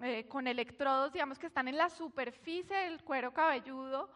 eh, 0.00 0.26
con 0.28 0.46
electrodos, 0.46 1.12
digamos, 1.12 1.38
que 1.38 1.46
están 1.46 1.68
en 1.68 1.76
la 1.76 1.90
superficie 1.90 2.76
del 2.76 3.02
cuero 3.02 3.32
cabelludo, 3.32 4.10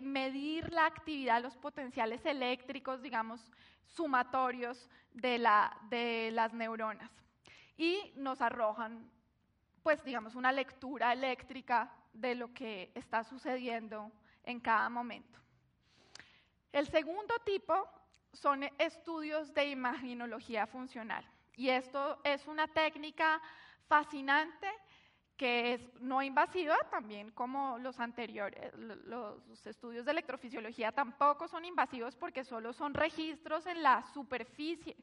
medir 0.00 0.72
la 0.72 0.84
actividad, 0.84 1.40
los 1.40 1.56
potenciales 1.56 2.26
eléctricos, 2.26 3.00
digamos, 3.00 3.52
sumatorios 3.86 4.90
de, 5.12 5.38
la, 5.38 5.78
de 5.88 6.30
las 6.32 6.52
neuronas 6.52 7.23
y 7.76 8.12
nos 8.16 8.40
arrojan, 8.40 9.10
pues 9.82 10.02
digamos, 10.04 10.34
una 10.34 10.52
lectura 10.52 11.12
eléctrica 11.12 11.92
de 12.12 12.34
lo 12.34 12.52
que 12.52 12.92
está 12.94 13.24
sucediendo 13.24 14.10
en 14.44 14.60
cada 14.60 14.88
momento. 14.88 15.40
El 16.72 16.86
segundo 16.88 17.34
tipo 17.44 17.88
son 18.32 18.64
estudios 18.78 19.52
de 19.54 19.66
imaginología 19.66 20.66
funcional. 20.66 21.24
Y 21.56 21.68
esto 21.68 22.20
es 22.24 22.46
una 22.46 22.66
técnica 22.66 23.40
fascinante 23.86 24.68
que 25.36 25.74
es 25.74 25.94
no 26.00 26.22
invasiva, 26.22 26.76
también 26.90 27.32
como 27.32 27.76
los 27.78 27.98
anteriores, 27.98 28.72
los 28.74 29.66
estudios 29.66 30.04
de 30.04 30.12
electrofisiología 30.12 30.92
tampoco 30.92 31.48
son 31.48 31.64
invasivos 31.64 32.14
porque 32.16 32.44
solo 32.44 32.72
son 32.72 32.94
registros 32.94 33.66
en 33.66 33.82
la 33.82 34.04
superficie 34.12 34.96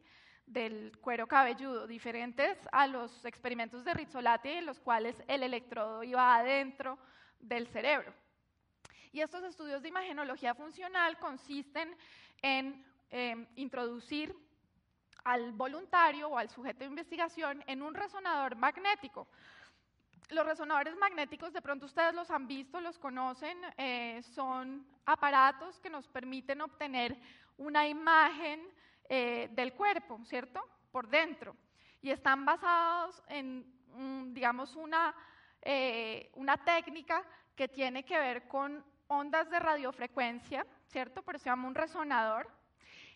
del 0.51 0.97
cuero 0.99 1.27
cabelludo, 1.27 1.87
diferentes 1.87 2.57
a 2.71 2.87
los 2.87 3.23
experimentos 3.25 3.85
de 3.85 3.93
Rizzolatti 3.93 4.49
en 4.49 4.65
los 4.65 4.79
cuales 4.79 5.23
el 5.27 5.43
electrodo 5.43 6.03
iba 6.03 6.35
adentro 6.35 6.97
del 7.39 7.67
cerebro. 7.67 8.13
Y 9.13 9.21
estos 9.21 9.43
estudios 9.43 9.81
de 9.81 9.89
imagenología 9.89 10.53
funcional 10.53 11.17
consisten 11.19 11.95
en 12.41 12.85
em, 13.09 13.45
introducir 13.55 14.35
al 15.23 15.51
voluntario 15.51 16.29
o 16.29 16.37
al 16.37 16.49
sujeto 16.49 16.79
de 16.79 16.85
investigación 16.85 17.63
en 17.67 17.81
un 17.81 17.93
resonador 17.93 18.55
magnético. 18.55 19.27
Los 20.29 20.45
resonadores 20.45 20.95
magnéticos, 20.95 21.51
de 21.51 21.61
pronto 21.61 21.85
ustedes 21.85 22.13
los 22.13 22.31
han 22.31 22.47
visto, 22.47 22.79
los 22.79 22.97
conocen, 22.97 23.57
eh, 23.77 24.21
son 24.33 24.87
aparatos 25.05 25.79
que 25.79 25.89
nos 25.89 26.07
permiten 26.07 26.61
obtener 26.61 27.17
una 27.57 27.87
imagen 27.87 28.61
eh, 29.09 29.49
del 29.51 29.73
cuerpo, 29.73 30.19
¿cierto? 30.25 30.61
Por 30.91 31.07
dentro. 31.07 31.55
Y 32.01 32.11
están 32.11 32.45
basados 32.45 33.21
en, 33.27 33.65
digamos, 34.33 34.75
una, 34.75 35.13
eh, 35.61 36.31
una 36.35 36.57
técnica 36.57 37.23
que 37.55 37.67
tiene 37.67 38.03
que 38.03 38.17
ver 38.17 38.47
con 38.47 38.83
ondas 39.07 39.49
de 39.49 39.59
radiofrecuencia, 39.59 40.65
¿cierto? 40.87 41.21
Por 41.21 41.35
eso 41.35 41.43
se 41.43 41.49
llama 41.49 41.67
un 41.67 41.75
resonador. 41.75 42.49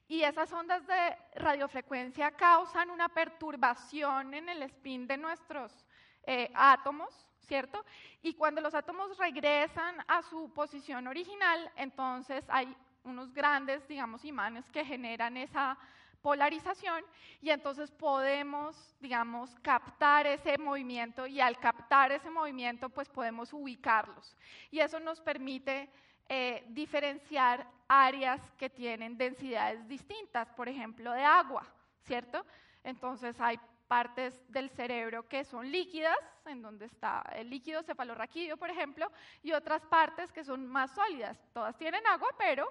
Y 0.07 0.21
esas 0.21 0.51
ondas 0.53 0.85
de 0.85 1.17
radiofrecuencia 1.35 2.31
causan 2.31 2.91
una 2.91 3.09
perturbación 3.09 4.33
en 4.35 4.49
el 4.49 4.61
spin 4.63 5.07
de 5.07 5.17
nuestros 5.17 5.85
eh, 6.27 6.51
átomos, 6.53 7.27
¿cierto? 7.47 7.83
Y 8.21 8.35
cuando 8.35 8.61
los 8.61 8.75
átomos 8.75 9.17
regresan 9.17 9.95
a 10.07 10.21
su 10.23 10.53
posición 10.53 11.07
original, 11.07 11.71
entonces 11.75 12.43
hay 12.49 12.75
unos 13.05 13.33
grandes, 13.33 13.87
digamos, 13.87 14.25
imanes 14.25 14.69
que 14.69 14.83
generan 14.83 15.37
esa 15.37 15.77
polarización 16.21 17.03
y 17.39 17.51
entonces 17.51 17.91
podemos, 17.91 18.95
digamos, 18.99 19.55
captar 19.61 20.25
ese 20.25 20.57
movimiento 20.57 21.27
y 21.27 21.39
al 21.39 21.59
captar 21.59 22.11
ese 22.11 22.31
movimiento 22.31 22.89
pues 22.89 23.07
podemos 23.09 23.53
ubicarlos. 23.53 24.35
Y 24.71 24.79
eso 24.79 24.99
nos 24.99 25.21
permite 25.21 25.87
eh, 26.27 26.65
diferenciar 26.69 27.67
áreas 27.87 28.41
que 28.57 28.71
tienen 28.71 29.17
densidades 29.17 29.87
distintas, 29.87 30.51
por 30.53 30.67
ejemplo, 30.67 31.11
de 31.11 31.23
agua, 31.23 31.63
¿cierto? 32.01 32.43
Entonces 32.83 33.39
hay 33.39 33.59
partes 33.87 34.41
del 34.49 34.71
cerebro 34.71 35.27
que 35.27 35.43
son 35.43 35.71
líquidas, 35.71 36.17
en 36.45 36.61
donde 36.61 36.85
está 36.85 37.21
el 37.35 37.49
líquido 37.49 37.83
cefalorraquídeo, 37.83 38.57
por 38.57 38.71
ejemplo, 38.71 39.11
y 39.43 39.51
otras 39.51 39.85
partes 39.85 40.31
que 40.31 40.43
son 40.43 40.65
más 40.65 40.91
sólidas. 40.95 41.37
Todas 41.53 41.77
tienen 41.77 42.05
agua, 42.07 42.29
pero 42.37 42.67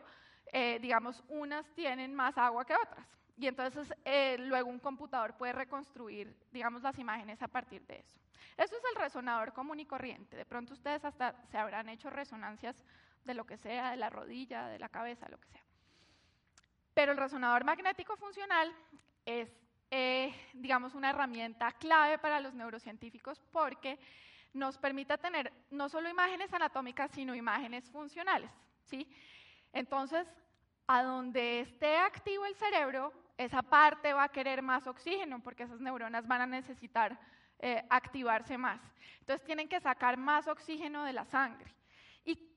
eh, 0.53 0.79
digamos, 0.81 1.23
unas 1.29 1.67
tienen 1.75 2.15
más 2.15 2.37
agua 2.39 2.65
que 2.65 2.75
otras. 2.75 3.07
Y 3.37 3.49
entonces 3.49 3.93
eh, 4.05 4.37
luego 4.39 4.71
un 4.71 4.79
computador 4.79 5.37
puede 5.37 5.53
reconstruir, 5.53 6.37
digamos, 6.53 6.83
las 6.83 6.99
imágenes 6.99 7.43
a 7.43 7.49
partir 7.49 7.85
de 7.87 7.99
eso. 7.99 8.21
Eso 8.57 8.77
es 8.77 8.83
el 8.91 9.01
resonador 9.01 9.53
común 9.53 9.81
y 9.81 9.87
corriente. 9.87 10.37
De 10.37 10.45
pronto 10.45 10.75
ustedes 10.75 11.05
hasta 11.05 11.35
se 11.51 11.59
habrán 11.59 11.89
hecho 11.89 12.11
resonancias 12.11 12.85
de 13.25 13.35
lo 13.35 13.45
que 13.45 13.57
sea, 13.57 13.91
de 13.91 13.97
la 13.97 14.11
rodilla, 14.11 14.69
de 14.69 14.79
la 14.79 14.89
cabeza, 14.89 15.29
lo 15.29 15.41
que 15.41 15.49
sea. 15.49 15.65
Pero 16.93 17.11
el 17.11 17.19
resonador 17.19 17.65
magnético 17.65 18.17
funcional 18.17 18.73
es, 19.27 19.51
eh, 19.91 20.33
digamos, 20.53 20.95
una 20.95 21.11
herramienta 21.11 21.73
clave 21.73 22.19
para 22.19 22.39
los 22.39 22.55
neurocientíficos 22.55 23.41
porque 23.51 23.99
nos 24.53 24.79
permite 24.79 25.19
tener 25.19 25.53
no 25.71 25.89
solo 25.89 26.09
imágenes 26.09 26.53
anatómicas, 26.55 27.11
sino 27.11 27.35
imágenes 27.35 27.91
funcionales. 27.91 28.51
¿sí? 28.85 29.09
Entonces, 29.75 30.27
a 30.87 31.03
donde 31.03 31.61
esté 31.61 31.99
activo 31.99 32.47
el 32.47 32.55
cerebro, 32.55 33.13
esa 33.37 33.63
parte 33.63 34.13
va 34.13 34.25
a 34.25 34.29
querer 34.29 34.63
más 34.63 34.87
oxígeno 34.87 35.41
porque 35.41 35.65
esas 35.65 35.81
neuronas 35.81 36.27
van 36.27 36.43
a 36.43 36.47
necesitar 36.47 37.19
eh, 37.59 37.85
activarse 37.91 38.57
más. 38.57 38.81
Entonces 39.21 39.45
tienen 39.45 39.69
que 39.69 39.81
sacar 39.81 40.17
más 40.17 40.47
oxígeno 40.49 41.05
de 41.05 41.13
la 41.13 41.25
sangre. 41.25 41.75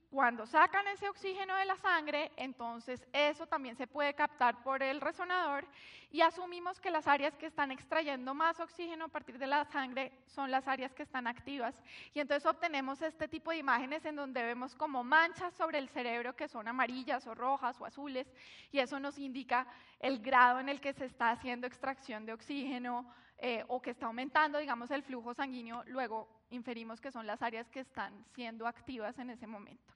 Cuando 0.10 0.46
sacan 0.46 0.88
ese 0.88 1.10
oxígeno 1.10 1.54
de 1.58 1.66
la 1.66 1.76
sangre, 1.76 2.32
entonces 2.38 3.06
eso 3.12 3.46
también 3.46 3.76
se 3.76 3.88
puede 3.88 4.14
captar 4.14 4.64
por 4.64 4.82
el 4.82 5.02
resonador 5.02 5.66
y 6.12 6.22
asumimos 6.22 6.80
que 6.80 6.90
las 6.90 7.08
áreas 7.08 7.36
que 7.36 7.46
están 7.46 7.72
extrayendo 7.72 8.34
más 8.34 8.62
oxígeno 8.62 9.06
a 9.06 9.10
partir 9.10 9.38
de 9.38 9.48
la 9.48 9.66
sangre 9.66 10.14
son 10.26 10.50
las 10.50 10.66
áreas 10.66 10.94
que 10.94 11.04
están 11.04 11.28
activas. 11.28 11.76
Y 12.14 12.22
entonces 12.22 12.46
obtenemos 12.46 13.02
este 13.02 13.28
tipo 13.28 13.52
de 13.52 13.58
imágenes 13.58 14.06
en 14.06 14.16
donde 14.16 14.42
vemos 14.44 14.76
como 14.76 15.04
manchas 15.04 15.54
sobre 15.56 15.78
el 15.78 15.90
cerebro 15.90 16.38
que 16.38 16.48
son 16.48 16.70
amarillas 16.70 17.28
o 17.28 17.36
rojas 17.36 17.80
o 17.82 17.86
azules 17.86 18.32
y 18.72 18.80
eso 18.80 19.02
nos 19.02 19.18
indica 19.18 19.68
el 20.00 20.20
grado 20.20 20.62
en 20.62 20.70
el 20.70 20.80
que 20.80 20.94
se 20.94 21.04
está 21.04 21.32
haciendo 21.32 21.68
extracción 21.68 22.26
de 22.26 22.32
oxígeno 22.32 23.14
eh, 23.40 23.64
o 23.68 23.80
que 23.80 23.92
está 23.92 24.08
aumentando, 24.08 24.58
digamos, 24.58 24.90
el 24.90 25.04
flujo 25.04 25.32
sanguíneo. 25.34 25.84
Luego 25.86 26.28
inferimos 26.50 27.00
que 27.00 27.12
son 27.12 27.28
las 27.28 27.42
áreas 27.44 27.70
que 27.70 27.82
están 27.82 28.26
siendo 28.34 28.66
activas 28.66 29.20
en 29.20 29.30
ese 29.30 29.46
momento. 29.46 29.94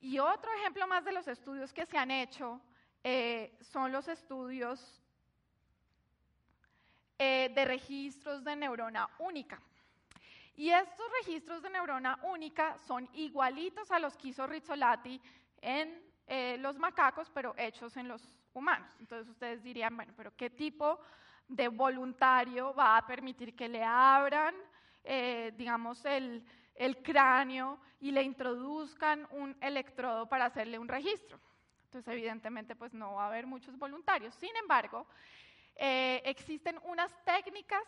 Y 0.00 0.20
otro 0.20 0.48
ejemplo 0.52 0.86
más 0.86 1.04
de 1.04 1.10
los 1.10 1.26
estudios 1.26 1.72
que 1.72 1.86
se 1.86 1.98
han 1.98 2.12
hecho 2.12 2.60
eh, 3.02 3.58
son 3.60 3.90
los 3.90 4.06
estudios 4.06 5.02
eh, 7.18 7.50
de 7.52 7.64
registros 7.64 8.44
de 8.44 8.54
neurona 8.54 9.08
única. 9.18 9.60
Y 10.54 10.70
estos 10.70 11.06
registros 11.18 11.62
de 11.62 11.70
neurona 11.70 12.20
única 12.22 12.78
son 12.78 13.08
igualitos 13.14 13.90
a 13.90 13.98
los 13.98 14.16
que 14.16 14.28
hizo 14.28 14.46
Rizzolatti 14.46 15.20
en 15.60 16.00
los 16.62 16.78
macacos, 16.78 17.28
pero 17.30 17.54
hechos 17.58 17.96
en 17.96 18.08
los 18.08 18.22
humanos. 18.54 18.88
Entonces 19.00 19.28
ustedes 19.28 19.62
dirían, 19.62 19.94
bueno, 19.96 20.14
pero 20.16 20.34
¿qué 20.36 20.48
tipo 20.48 21.00
de 21.56 21.68
voluntario 21.68 22.74
va 22.74 22.96
a 22.96 23.06
permitir 23.06 23.54
que 23.54 23.68
le 23.68 23.84
abran, 23.84 24.54
digamos, 25.56 26.04
el, 26.04 26.44
el 26.74 27.02
cráneo 27.02 27.78
y 28.00 28.10
le 28.10 28.22
introduzcan 28.22 29.26
un 29.30 29.56
electrodo 29.60 30.28
para 30.28 30.46
hacerle 30.46 30.78
un 30.78 30.88
registro. 30.88 31.38
Entonces, 31.84 32.14
evidentemente, 32.14 32.74
pues 32.74 32.94
no 32.94 33.14
va 33.14 33.24
a 33.24 33.26
haber 33.28 33.46
muchos 33.46 33.76
voluntarios. 33.78 34.34
Sin 34.36 34.54
embargo, 34.56 35.06
eh, 35.76 36.22
existen 36.24 36.78
unas 36.84 37.12
técnicas 37.24 37.84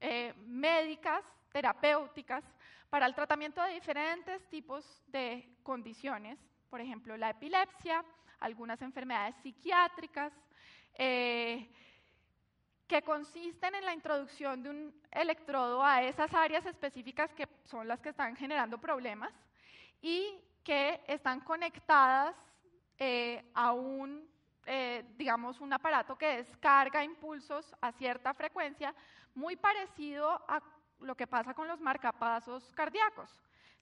eh, 0.00 0.32
médicas, 0.46 1.24
terapéuticas, 1.52 2.44
para 2.88 3.06
el 3.06 3.14
tratamiento 3.14 3.62
de 3.62 3.74
diferentes 3.74 4.48
tipos 4.48 5.02
de 5.08 5.56
condiciones, 5.62 6.38
por 6.70 6.80
ejemplo, 6.80 7.16
la 7.16 7.30
epilepsia, 7.30 8.04
algunas 8.40 8.80
enfermedades 8.80 9.34
psiquiátricas, 9.42 10.32
eh, 10.94 11.68
que 12.88 13.02
consisten 13.02 13.74
en 13.74 13.84
la 13.84 13.92
introducción 13.92 14.62
de 14.62 14.70
un 14.70 14.94
electrodo 15.12 15.84
a 15.84 16.02
esas 16.02 16.32
áreas 16.32 16.64
específicas 16.64 17.32
que 17.34 17.46
son 17.64 17.86
las 17.86 18.00
que 18.00 18.08
están 18.08 18.34
generando 18.34 18.78
problemas 18.78 19.30
y 20.00 20.40
que 20.64 21.02
están 21.06 21.40
conectadas 21.40 22.34
eh, 22.98 23.44
a 23.54 23.72
un, 23.72 24.26
eh, 24.64 25.04
digamos, 25.16 25.60
un 25.60 25.72
aparato 25.72 26.16
que 26.16 26.38
descarga 26.38 27.04
impulsos 27.04 27.74
a 27.80 27.92
cierta 27.92 28.32
frecuencia, 28.32 28.94
muy 29.34 29.56
parecido 29.56 30.30
a 30.48 30.62
lo 31.00 31.14
que 31.14 31.26
pasa 31.26 31.54
con 31.54 31.68
los 31.68 31.80
marcapasos 31.80 32.72
cardíacos. 32.74 33.30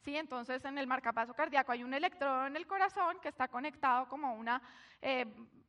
¿Sí? 0.00 0.16
Entonces, 0.16 0.64
en 0.64 0.78
el 0.78 0.86
marcapaso 0.86 1.34
cardíaco 1.34 1.72
hay 1.72 1.82
un 1.82 1.94
electrodo 1.94 2.46
en 2.46 2.56
el 2.56 2.66
corazón 2.66 3.18
que 3.20 3.28
está 3.28 3.48
conectado 3.48 4.08
como 4.08 4.34
una, 4.34 4.62
eh, 5.02 5.26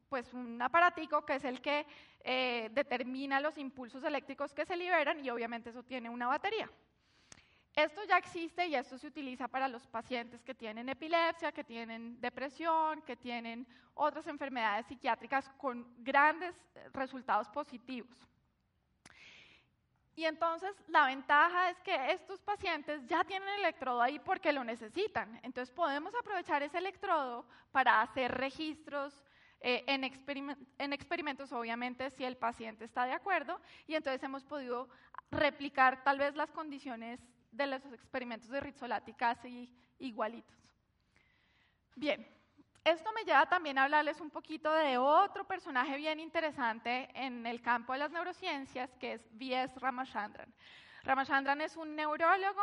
pues 0.10 0.34
un 0.34 0.62
aparatico 0.62 1.26
que 1.26 1.36
es 1.36 1.44
el 1.44 1.62
que 1.62 1.86
eh, 2.22 2.70
determina 2.74 3.40
los 3.40 3.58
impulsos 3.58 4.04
eléctricos 4.04 4.54
que 4.54 4.66
se 4.66 4.76
liberan 4.76 5.24
y 5.24 5.30
obviamente 5.30 5.70
eso 5.70 5.84
tiene 5.84 6.10
una 6.10 6.28
batería. 6.28 6.70
Esto 7.76 8.04
ya 8.06 8.18
existe 8.18 8.66
y 8.66 8.74
esto 8.74 8.98
se 8.98 9.06
utiliza 9.06 9.48
para 9.48 9.68
los 9.68 9.86
pacientes 9.86 10.44
que 10.44 10.56
tienen 10.56 10.90
epilepsia, 10.90 11.52
que 11.52 11.64
tienen 11.64 12.20
depresión, 12.20 13.04
que 13.04 13.16
tienen 13.16 13.68
otras 13.94 14.26
enfermedades 14.26 14.88
psiquiátricas 14.88 15.48
con 15.58 15.86
grandes 16.04 16.56
resultados 16.92 17.48
positivos. 17.50 18.18
Y 20.16 20.26
entonces 20.26 20.74
la 20.88 21.06
ventaja 21.06 21.70
es 21.70 21.80
que 21.82 22.12
estos 22.12 22.42
pacientes 22.42 23.06
ya 23.06 23.24
tienen 23.24 23.48
el 23.50 23.60
electrodo 23.60 24.02
ahí 24.02 24.18
porque 24.18 24.52
lo 24.52 24.64
necesitan. 24.64 25.40
Entonces 25.44 25.72
podemos 25.72 26.16
aprovechar 26.16 26.64
ese 26.64 26.80
electrodo 26.80 27.46
para 27.72 28.02
hacer 28.02 28.32
registros 28.32 29.24
eh, 29.62 29.84
en, 29.88 30.04
en, 30.78 30.94
experimentos, 30.94 31.52
obviamente, 31.52 32.10
si 32.12 32.24
el 32.24 32.38
paciente 32.38 32.86
está 32.86 33.06
de 33.06 33.14
acuerdo. 33.14 33.60
Y 33.88 33.96
entonces 33.96 34.22
hemos 34.24 34.44
podido 34.44 34.90
replicar 35.32 36.04
tal 36.04 36.20
vez 36.20 36.36
las 36.36 36.52
condiciones 36.52 37.20
de 37.52 37.68
los 37.68 37.86
experimentos 37.94 38.50
de 38.50 38.60
Rizzolatti 38.60 39.14
casi 39.14 39.74
igualitos. 40.00 40.56
Bien, 41.96 42.28
esto 42.84 43.12
me 43.12 43.24
lleva 43.24 43.46
también 43.48 43.78
a 43.78 43.84
hablarles 43.84 44.22
un 44.22 44.30
poquito 44.30 44.72
de 44.72 44.98
otro 44.98 45.46
personaje 45.46 45.98
bien 45.98 46.20
interesante 46.20 47.10
en 47.14 47.46
el 47.46 47.62
campo 47.62 47.94
de 47.94 48.00
las 48.00 48.12
neurociencias, 48.12 48.96
que 48.96 49.14
es 49.14 49.28
V.S. 49.34 49.78
Ramachandran. 49.80 50.54
Ramachandran 51.04 51.60
es 51.62 51.76
un 51.76 51.96
neurólogo 51.96 52.62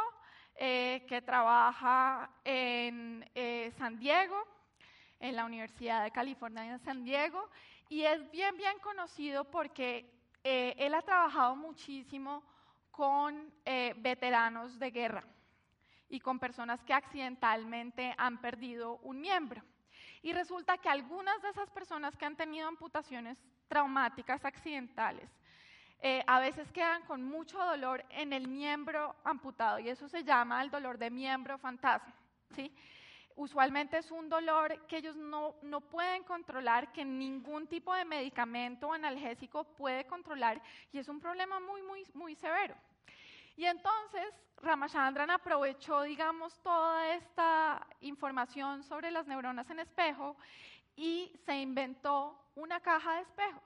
eh, 0.54 1.04
que 1.08 1.20
trabaja 1.20 2.30
en 2.44 3.28
eh, 3.34 3.72
San 3.76 3.98
Diego, 3.98 4.46
en 5.20 5.36
la 5.36 5.44
Universidad 5.44 6.04
de 6.04 6.10
California 6.10 6.64
en 6.64 6.78
San 6.80 7.04
Diego, 7.04 7.48
y 7.88 8.02
es 8.02 8.30
bien, 8.30 8.56
bien 8.56 8.78
conocido 8.80 9.44
porque 9.44 10.10
eh, 10.42 10.74
él 10.78 10.94
ha 10.94 11.02
trabajado 11.02 11.56
muchísimo 11.56 12.42
con 12.90 13.52
veteranos 13.64 14.78
de 14.78 14.90
guerra 14.92 15.24
y 16.08 16.20
con 16.20 16.38
personas 16.38 16.82
que 16.84 16.92
accidentalmente 16.92 18.14
han 18.16 18.40
perdido 18.40 18.98
un 18.98 19.20
miembro. 19.20 19.62
Y 20.22 20.32
resulta 20.32 20.78
que 20.78 20.88
algunas 20.88 21.42
de 21.42 21.50
esas 21.50 21.68
personas 21.70 22.16
que 22.16 22.24
han 22.24 22.36
tenido 22.36 22.68
amputaciones 22.68 23.36
traumáticas 23.68 24.44
accidentales, 24.44 25.28
eh, 26.00 26.22
a 26.26 26.38
veces 26.38 26.70
quedan 26.72 27.02
con 27.02 27.22
mucho 27.22 27.58
dolor 27.58 28.04
en 28.10 28.32
el 28.32 28.48
miembro 28.48 29.16
amputado 29.24 29.78
y 29.78 29.88
eso 29.88 30.08
se 30.08 30.22
llama 30.22 30.62
el 30.62 30.70
dolor 30.70 30.98
de 30.98 31.10
miembro 31.10 31.58
fantasma. 31.58 32.14
¿sí? 32.54 32.70
Usualmente 33.36 33.98
es 33.98 34.10
un 34.12 34.28
dolor 34.28 34.86
que 34.86 34.98
ellos 34.98 35.16
no, 35.16 35.56
no, 35.62 35.80
pueden 35.80 36.22
controlar, 36.22 36.92
que 36.92 37.04
ningún 37.04 37.66
tipo 37.66 37.92
de 37.92 38.04
medicamento 38.04 38.88
o 38.88 38.92
analgésico 38.92 39.64
puede 39.64 40.06
controlar 40.06 40.62
y 40.92 40.98
es 40.98 41.08
un 41.08 41.18
problema 41.18 41.58
muy, 41.58 41.82
muy, 41.82 42.06
muy 42.14 42.36
severo. 42.36 42.76
Y 43.56 43.64
entonces 43.64 44.32
Ramachandran 44.62 45.30
aprovechó, 45.30 46.02
digamos, 46.02 46.56
toda 46.60 47.14
esta 47.14 47.86
información 48.00 48.84
sobre 48.84 49.10
las 49.10 49.26
neuronas 49.26 49.68
en 49.68 49.80
espejo 49.80 50.36
y 50.94 51.32
se 51.44 51.56
inventó 51.56 52.38
una 52.54 52.80
caja 52.80 53.16
de 53.16 53.22
espejo. 53.22 53.62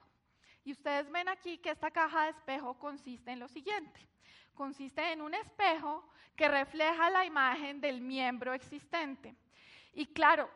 Y 0.64 0.72
ustedes 0.72 1.10
ven 1.10 1.28
aquí 1.28 1.58
que 1.58 1.70
esta 1.70 1.90
caja 1.90 2.24
de 2.24 2.30
espejo 2.30 2.78
consiste 2.78 3.30
en 3.30 3.40
lo 3.40 3.48
siguiente. 3.48 4.06
Consiste 4.54 5.12
en 5.12 5.20
un 5.20 5.34
espejo 5.34 6.08
que 6.34 6.48
refleja 6.48 7.10
la 7.10 7.24
imagen 7.24 7.80
del 7.80 8.00
miembro 8.00 8.52
existente. 8.52 9.34
Y 9.92 10.06
claro, 10.06 10.50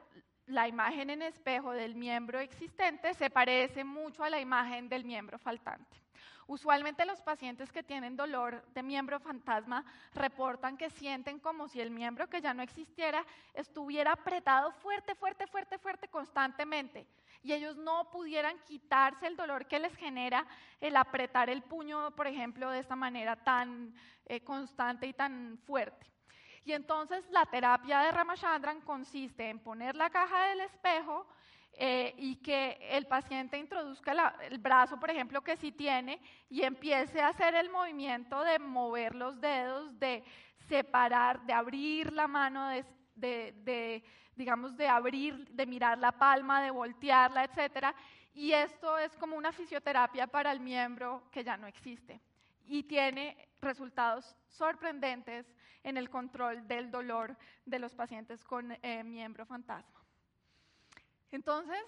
la 0.47 0.69
imagen 0.69 1.11
en 1.11 1.23
espejo 1.23 1.73
del 1.73 1.95
miembro 1.95 2.41
existente 2.41 3.15
se 3.15 3.31
parece 3.31 3.85
mucho 3.85 4.25
a 4.25 4.31
la 4.31 4.41
imagen 4.41 4.89
del 4.89 5.05
miembro 5.05 5.39
faltante. 5.39 6.03
Usualmente 6.47 7.07
los 7.07 7.23
pacientes 7.23 7.71
que 7.71 7.83
tienen 7.83 8.17
dolor 8.17 8.65
de 8.75 8.83
miembro 8.83 9.21
fantasma 9.21 9.85
reportan 10.13 10.77
que 10.77 10.91
sienten 10.91 11.39
como 11.39 11.69
si 11.69 11.81
el 11.81 11.91
miembro 11.91 12.29
que 12.29 12.41
ya 12.41 12.53
no 12.53 12.63
existiera 12.63 13.25
estuviera 13.55 14.13
apretado 14.13 14.73
fuerte, 14.73 15.15
fuerte, 15.15 15.47
fuerte, 15.47 15.79
fuerte 15.79 16.09
constantemente 16.09 17.07
y 17.43 17.53
ellos 17.53 17.77
no 17.77 18.11
pudieran 18.11 18.59
quitarse 18.61 19.27
el 19.27 19.37
dolor 19.37 19.67
que 19.67 19.79
les 19.79 19.95
genera 19.97 20.47
el 20.81 20.97
apretar 20.97 21.51
el 21.51 21.63
puño, 21.63 22.11
por 22.13 22.27
ejemplo, 22.27 22.71
de 22.71 22.81
esta 22.81 22.97
manera 22.97 23.37
tan 23.37 23.95
eh, 24.27 24.43
constante 24.43 25.07
y 25.07 25.13
tan 25.13 25.59
fuerte. 25.67 26.07
Y 26.65 26.73
entonces 26.73 27.25
la 27.31 27.45
terapia 27.47 28.01
de 28.01 28.13
Ramachandran 28.13 28.81
consiste 28.83 29.49
en 29.49 29.59
poner 29.59 29.97
la 29.97 30.11
caja 30.11 30.49
del 30.49 30.61
espejo, 30.61 31.27
eh, 31.75 32.15
y 32.19 32.37
que 32.37 32.79
el 32.91 33.07
paciente 33.07 33.57
introduzca 33.57 34.13
el 34.43 34.59
brazo, 34.59 35.01
por 35.01 35.11
ejemplo, 35.11 35.41
que 35.41 35.57
sí 35.57 35.73
tiene, 35.73 36.21
y 36.51 36.63
empiece 36.63 37.21
a 37.21 37.29
hacer 37.29 37.55
el 37.55 37.71
movimiento 37.71 38.45
de 38.45 38.59
mover 38.59 39.15
los 39.15 39.41
dedos, 39.41 39.99
de 39.99 40.23
separar, 40.69 41.41
de 41.47 41.53
abrir 41.55 42.13
la 42.13 42.29
mano, 42.29 42.69
de, 43.15 44.05
digamos, 44.37 44.77
de 44.77 44.87
abrir, 44.87 45.49
de 45.49 45.67
mirar 45.67 45.99
la 45.99 46.13
palma, 46.13 46.63
de 46.63 46.71
voltearla, 46.71 47.45
etc. 47.45 47.87
Y 48.35 48.53
esto 48.53 48.99
es 48.99 49.17
como 49.17 49.37
una 49.37 49.51
fisioterapia 49.51 50.27
para 50.27 50.53
el 50.53 50.61
miembro 50.61 51.25
que 51.31 51.43
ya 51.43 51.57
no 51.57 51.67
existe. 51.67 52.21
Y 52.67 52.85
tiene 52.85 53.49
resultados 53.61 54.37
sorprendentes 54.49 55.47
en 55.85 55.97
el 55.97 56.11
control 56.11 56.67
del 56.67 56.91
dolor 56.91 57.37
de 57.67 57.79
los 57.79 57.95
pacientes 57.95 58.45
con 58.45 58.77
eh, 58.83 59.03
miembro 59.05 59.47
fantasma. 59.47 60.01
Entonces, 61.31 61.83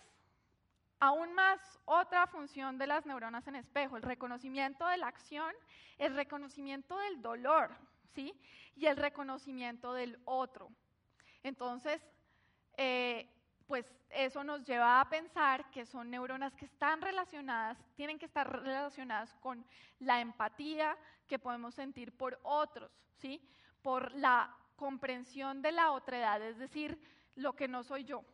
aún 1.01 1.35
más 1.35 1.61
otra 1.85 2.27
función 2.27 2.79
de 2.79 2.87
las 2.87 3.07
neuronas 3.07 3.47
en 3.47 3.57
espejo, 3.57 3.97
el 3.97 4.03
reconocimiento 4.03 4.87
de 4.87 4.97
la 4.97 5.09
acción, 5.09 5.55
el 5.99 6.15
reconocimiento 6.15 6.99
del 6.99 7.21
dolor, 7.21 7.71
¿sí? 8.15 8.35
Y 8.77 8.87
el 8.87 8.97
reconocimiento 8.97 9.93
del 9.93 10.19
otro. 10.25 10.71
Entonces, 11.43 12.01
eh, 12.77 13.31
pues 13.67 13.91
eso 14.11 14.45
nos 14.45 14.65
lleva 14.65 15.01
a 15.01 15.09
pensar 15.09 15.71
que 15.71 15.87
son 15.87 16.11
neuronas 16.11 16.55
que 16.55 16.67
están 16.67 17.01
relacionadas, 17.01 17.79
tienen 17.95 18.19
que 18.19 18.27
estar 18.27 18.63
relacionadas 18.63 19.33
con 19.35 19.65
la 20.01 20.21
empatía 20.21 20.97
que 21.27 21.39
podemos 21.39 21.75
sentir 21.75 22.17
por 22.17 22.39
otros, 22.43 22.93
¿sí? 23.17 23.41
Por 23.83 24.13
la 24.15 24.55
comprensión 24.77 25.63
de 25.63 25.73
la 25.73 25.93
otredad, 25.93 26.43
es 26.43 26.59
decir, 26.59 26.99
lo 27.37 27.55
que 27.55 27.69
no 27.69 27.83
soy 27.83 28.05
yo, 28.05 28.25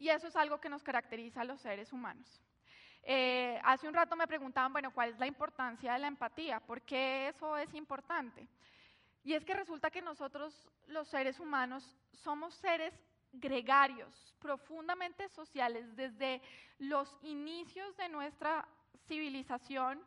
y 0.00 0.08
eso 0.08 0.28
es 0.28 0.36
algo 0.36 0.58
que 0.58 0.70
nos 0.70 0.82
caracteriza 0.82 1.42
a 1.42 1.44
los 1.44 1.60
seres 1.60 1.92
humanos. 1.92 2.40
Eh, 3.02 3.60
hace 3.62 3.86
un 3.86 3.94
rato 3.94 4.16
me 4.16 4.26
preguntaban, 4.26 4.72
bueno, 4.72 4.92
¿cuál 4.92 5.10
es 5.10 5.18
la 5.18 5.26
importancia 5.26 5.92
de 5.92 5.98
la 5.98 6.06
empatía? 6.06 6.58
¿Por 6.58 6.80
qué 6.82 7.28
eso 7.28 7.56
es 7.58 7.72
importante? 7.74 8.48
Y 9.22 9.34
es 9.34 9.44
que 9.44 9.52
resulta 9.52 9.90
que 9.90 10.00
nosotros, 10.00 10.70
los 10.86 11.06
seres 11.08 11.38
humanos, 11.38 11.94
somos 12.12 12.54
seres 12.54 12.98
gregarios, 13.32 14.34
profundamente 14.40 15.28
sociales. 15.28 15.94
Desde 15.96 16.40
los 16.78 17.16
inicios 17.22 17.96
de 17.96 18.08
nuestra 18.08 18.66
civilización 19.06 20.02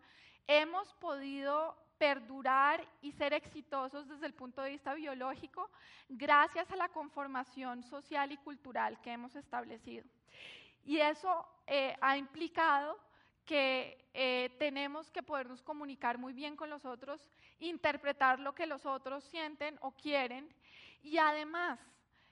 hemos 0.48 0.94
podido 0.96 1.78
perdurar 1.98 2.86
y 3.02 3.12
ser 3.14 3.34
exitosos 3.34 4.08
desde 4.10 4.26
el 4.26 4.34
punto 4.34 4.62
de 4.62 4.72
vista 4.72 4.94
biológico 4.94 5.70
gracias 6.10 6.70
a 6.72 6.76
la 6.76 6.90
conformación 6.90 7.84
social 7.84 8.32
y 8.32 8.38
cultural 8.38 9.00
que 9.02 9.12
hemos 9.12 9.36
establecido. 9.36 10.06
Y 10.84 10.98
eso 10.98 11.48
eh, 11.66 11.96
ha 12.02 12.18
implicado 12.18 13.00
que 13.46 14.10
eh, 14.14 14.56
tenemos 14.60 15.10
que 15.12 15.24
podernos 15.24 15.62
comunicar 15.62 16.18
muy 16.18 16.34
bien 16.34 16.56
con 16.56 16.70
los 16.70 16.86
otros, 16.86 17.22
interpretar 17.60 18.40
lo 18.40 18.54
que 18.54 18.66
los 18.66 18.86
otros 18.86 19.24
sienten 19.26 19.78
o 19.82 19.92
quieren 19.92 20.54
y 21.02 21.18
además 21.18 21.80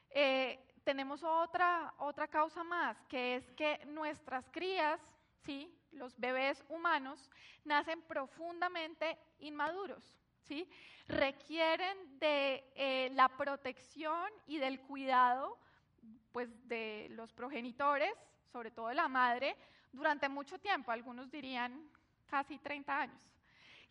eh, 0.09 0.59
tenemos 0.83 1.23
otra, 1.23 1.93
otra 1.97 2.27
causa 2.27 2.63
más, 2.63 2.97
que 3.05 3.35
es 3.35 3.51
que 3.51 3.85
nuestras 3.85 4.49
crías, 4.49 4.99
¿sí? 5.45 5.73
los 5.91 6.17
bebés 6.17 6.63
humanos, 6.69 7.29
nacen 7.65 8.01
profundamente 8.03 9.17
inmaduros. 9.39 10.15
¿sí? 10.43 10.69
Requieren 11.07 12.19
de 12.19 12.71
eh, 12.75 13.09
la 13.13 13.29
protección 13.29 14.31
y 14.47 14.57
del 14.57 14.79
cuidado 14.81 15.57
pues, 16.31 16.49
de 16.67 17.07
los 17.11 17.31
progenitores, 17.33 18.13
sobre 18.51 18.71
todo 18.71 18.87
de 18.87 18.95
la 18.95 19.07
madre, 19.07 19.55
durante 19.91 20.29
mucho 20.29 20.57
tiempo, 20.59 20.91
algunos 20.91 21.29
dirían 21.29 21.89
casi 22.25 22.57
30 22.57 22.97
años. 22.97 23.21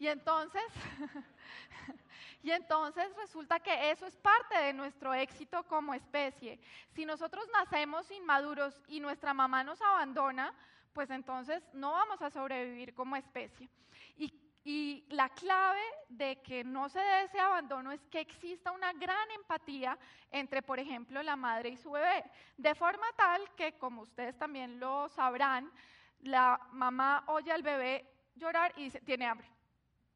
Y 0.00 0.08
entonces, 0.08 0.62
y 2.42 2.50
entonces 2.50 3.14
resulta 3.16 3.60
que 3.60 3.90
eso 3.90 4.06
es 4.06 4.16
parte 4.16 4.56
de 4.56 4.72
nuestro 4.72 5.12
éxito 5.12 5.62
como 5.64 5.92
especie. 5.92 6.58
Si 6.94 7.04
nosotros 7.04 7.46
nacemos 7.52 8.10
inmaduros 8.10 8.82
y 8.88 8.98
nuestra 8.98 9.34
mamá 9.34 9.62
nos 9.62 9.80
abandona, 9.82 10.54
pues 10.94 11.10
entonces 11.10 11.62
no 11.74 11.92
vamos 11.92 12.22
a 12.22 12.30
sobrevivir 12.30 12.94
como 12.94 13.14
especie. 13.14 13.68
Y, 14.16 14.32
y 14.64 15.04
la 15.10 15.28
clave 15.28 15.82
de 16.08 16.40
que 16.40 16.64
no 16.64 16.88
se 16.88 16.98
dé 16.98 17.24
ese 17.24 17.38
abandono 17.38 17.92
es 17.92 18.00
que 18.06 18.20
exista 18.20 18.72
una 18.72 18.94
gran 18.94 19.30
empatía 19.32 19.98
entre, 20.30 20.62
por 20.62 20.80
ejemplo, 20.80 21.22
la 21.22 21.36
madre 21.36 21.68
y 21.68 21.76
su 21.76 21.90
bebé, 21.90 22.24
de 22.56 22.74
forma 22.74 23.06
tal 23.18 23.54
que, 23.54 23.76
como 23.76 24.00
ustedes 24.00 24.38
también 24.38 24.80
lo 24.80 25.10
sabrán, 25.10 25.70
la 26.20 26.58
mamá 26.72 27.24
oye 27.26 27.52
al 27.52 27.62
bebé 27.62 28.10
llorar 28.34 28.72
y 28.76 28.84
dice, 28.84 29.02
tiene 29.02 29.26
hambre 29.26 29.59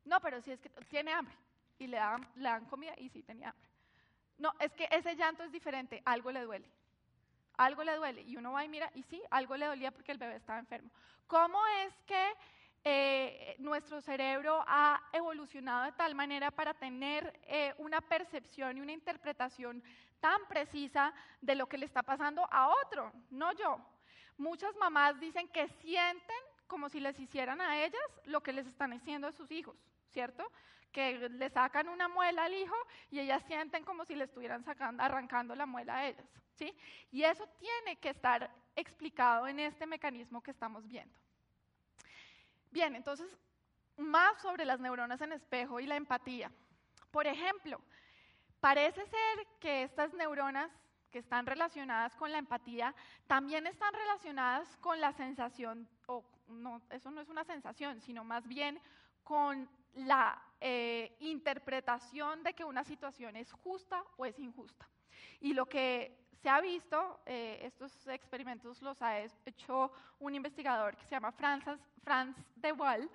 no, 0.05 0.21
pero 0.21 0.41
si 0.41 0.53
es 0.53 0.61
que 0.61 0.69
tiene 0.89 1.13
hambre. 1.13 1.35
Y 1.79 1.87
le 1.87 1.97
dan, 1.97 2.65
comida 2.67 2.95
y 2.97 3.09
sí 3.09 3.23
tenía 3.23 3.51
hambre. 3.51 3.69
No, 4.39 4.53
es 4.59 4.73
que 4.73 4.89
ese 4.91 5.17
llanto 5.17 5.43
es 5.45 5.53
diferente, 5.53 6.03
algo 6.05 6.31
le 6.31 6.43
duele. 6.43 6.69
Algo 7.57 7.85
le 7.85 7.97
duele. 7.97 8.23
Y 8.23 8.37
uno 8.37 8.53
va 8.53 8.65
y 8.65 8.69
mira, 8.69 8.91
y 8.95 9.03
sí, 9.05 9.23
algo 9.31 9.57
le 9.57 9.67
dolía 9.67 9.91
porque 9.91 10.13
el 10.13 10.19
bebé 10.19 10.37
estaba 10.37 10.59
enfermo. 10.59 10.91
¿Cómo 11.27 11.65
es 11.85 11.95
que 12.07 12.33
eh, 12.85 13.57
nuestro 13.59 14.01
cerebro 14.01 14.63
ha 14.67 15.01
evolucionado 15.13 15.85
de 15.85 15.93
tal 15.93 16.15
manera 16.15 16.51
para 16.51 16.75
tener 16.75 17.41
eh, 17.45 17.75
una 17.79 18.01
percepción 18.01 18.77
y 18.77 18.81
una 18.81 18.93
interpretación 18.93 19.83
tan 20.21 20.47
precisa 20.49 21.15
de 21.41 21.55
lo 21.55 21.67
que 21.67 21.79
le 21.79 21.87
está 21.87 22.03
pasando 22.03 22.47
a 22.51 22.69
otro, 22.69 23.13
no 23.31 23.53
yo? 23.53 23.79
Muchas 24.37 24.75
mamás 24.77 25.19
dicen 25.21 25.49
que 25.49 25.69
sienten 25.69 26.37
como 26.67 26.89
si 26.89 26.99
les 26.99 27.19
hicieran 27.21 27.61
a 27.61 27.85
ellas 27.85 28.03
lo 28.25 28.43
que 28.43 28.53
les 28.53 28.67
están 28.67 28.93
haciendo 28.93 29.29
a 29.29 29.33
sus 29.33 29.51
hijos. 29.51 29.77
¿Cierto? 30.15 30.51
Que 30.93 31.29
le 31.29 31.51
sacan 31.51 31.89
una 31.89 32.09
muela 32.09 32.45
al 32.45 32.55
hijo 32.55 32.77
y 33.11 33.19
ellas 33.19 33.43
sienten 33.47 33.85
como 33.85 34.05
si 34.05 34.15
le 34.15 34.25
estuvieran 34.25 34.65
sacando, 34.65 35.03
arrancando 35.03 35.55
la 35.55 35.67
muela 35.67 35.97
a 35.97 36.07
ellas, 36.07 36.25
¿sí? 36.55 36.75
Y 37.11 37.25
eso 37.25 37.47
tiene 37.59 37.97
que 37.97 38.11
estar 38.11 38.49
explicado 38.77 39.49
en 39.49 39.59
este 39.59 39.87
mecanismo 39.87 40.41
que 40.41 40.53
estamos 40.53 40.87
viendo. 40.87 41.19
Bien, 42.71 42.95
entonces, 42.95 43.29
más 43.97 44.41
sobre 44.41 44.65
las 44.65 44.81
neuronas 44.81 45.21
en 45.21 45.33
espejo 45.33 45.81
y 45.81 45.87
la 45.87 45.97
empatía. 45.97 46.51
Por 47.11 47.27
ejemplo, 47.27 47.81
parece 48.61 49.05
ser 49.05 49.47
que 49.61 49.83
estas 49.83 50.15
neuronas 50.15 50.71
que 51.11 51.19
están 51.19 51.47
relacionadas 51.47 52.15
con 52.17 52.33
la 52.33 52.39
empatía 52.39 52.95
también 53.27 53.67
están 53.67 53.93
relacionadas 53.95 54.77
con 54.79 55.01
la 55.01 55.13
sensación, 55.13 55.89
o 56.07 56.25
no, 56.49 56.83
eso 56.91 57.11
no 57.11 57.21
es 57.21 57.29
una 57.29 57.45
sensación, 57.45 58.01
sino 58.01 58.25
más 58.25 58.47
bien 58.49 58.81
con 59.23 59.69
la 59.95 60.41
eh, 60.61 61.17
interpretación 61.21 62.43
de 62.43 62.55
que 62.55 62.65
una 62.65 62.85
situación 62.85 63.37
es 63.37 63.53
justa 63.53 64.03
o 64.17 64.27
es 64.27 64.39
injusta. 64.39 64.89
Y 65.41 65.53
lo 65.53 65.67
que 65.67 66.25
se 66.43 66.49
ha 66.49 66.61
visto, 66.61 67.21
eh, 67.27 67.61
estos 67.63 68.07
experimentos 68.09 68.83
los 68.83 69.01
ha 69.01 69.21
hecho 69.21 69.93
un 70.19 70.35
investigador 70.35 70.97
que 70.97 71.05
se 71.05 71.13
llama 71.13 71.33
Franz, 71.33 71.65
Franz 72.03 72.37
de 72.57 72.73
Waal, 72.73 73.11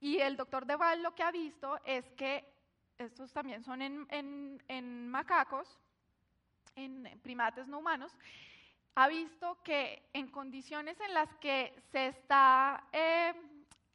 y 0.00 0.18
el 0.18 0.36
doctor 0.36 0.66
de 0.66 0.76
Waal 0.76 1.02
lo 1.02 1.14
que 1.14 1.22
ha 1.22 1.30
visto 1.30 1.78
es 1.84 2.10
que, 2.12 2.44
estos 2.98 3.32
también 3.32 3.62
son 3.62 3.82
en, 3.82 5.08
macacos, 5.08 5.78
en 6.76 7.20
primates 7.22 7.66
no 7.68 7.78
humanos, 7.78 8.12
ha 8.94 9.08
visto 9.08 9.62
que 9.62 10.08
en 10.12 10.28
condiciones 10.28 11.00
en 11.00 11.14
las 11.14 11.34
que 11.36 11.74
se 11.90 12.08
está 12.08 12.84
eh, 12.92 13.34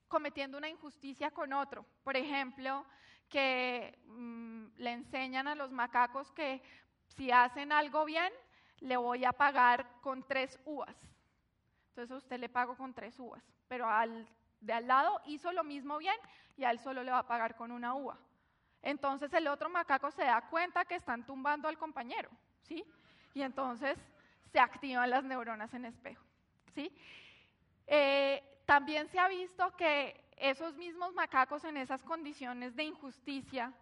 cometiendo 0.07 0.57
una 0.57 0.69
injusticia 0.69 1.31
con 1.31 1.53
otro. 1.53 1.85
Por 2.03 2.15
ejemplo, 2.17 2.85
que 3.29 3.97
mm, 4.05 4.65
le 4.77 4.91
enseñan 4.91 5.47
a 5.47 5.55
los 5.55 5.71
macacos 5.71 6.31
que 6.31 6.61
si 7.07 7.31
hacen 7.31 7.71
algo 7.71 8.05
bien, 8.05 8.31
le 8.79 8.97
voy 8.97 9.25
a 9.25 9.33
pagar 9.33 9.87
con 10.01 10.25
tres 10.27 10.59
uvas. 10.65 10.95
Entonces 11.89 12.15
usted 12.15 12.39
le 12.39 12.49
pago 12.49 12.77
con 12.77 12.93
tres 12.93 13.19
uvas, 13.19 13.43
pero 13.67 13.89
al 13.89 14.27
de 14.61 14.73
al 14.73 14.87
lado 14.87 15.21
hizo 15.25 15.51
lo 15.51 15.63
mismo 15.63 15.97
bien 15.97 16.15
y 16.55 16.63
a 16.63 16.71
él 16.71 16.79
solo 16.79 17.03
le 17.03 17.11
va 17.11 17.19
a 17.19 17.27
pagar 17.27 17.55
con 17.55 17.71
una 17.71 17.93
uva. 17.95 18.17
Entonces 18.81 19.31
el 19.33 19.47
otro 19.47 19.69
macaco 19.69 20.11
se 20.11 20.23
da 20.23 20.47
cuenta 20.49 20.85
que 20.85 20.95
están 20.95 21.25
tumbando 21.25 21.67
al 21.67 21.77
compañero, 21.77 22.29
¿sí? 22.61 22.83
Y 23.33 23.41
entonces 23.41 23.97
se 24.51 24.59
activan 24.59 25.09
las 25.09 25.23
neuronas 25.23 25.73
en 25.73 25.85
espejo, 25.85 26.23
¿sí? 26.73 26.95
Eh, 27.85 28.43
también 28.67 29.07
se 29.07 29.17
ha 29.17 29.29
visto 29.29 29.73
que 29.77 30.29
esos 30.35 30.75
mismos 30.75 31.13
macacos 31.13 31.63
en 31.63 31.77
esas 31.77 32.03
condiciones 32.03 32.75
de 32.75 32.83
injusticia 32.83 33.73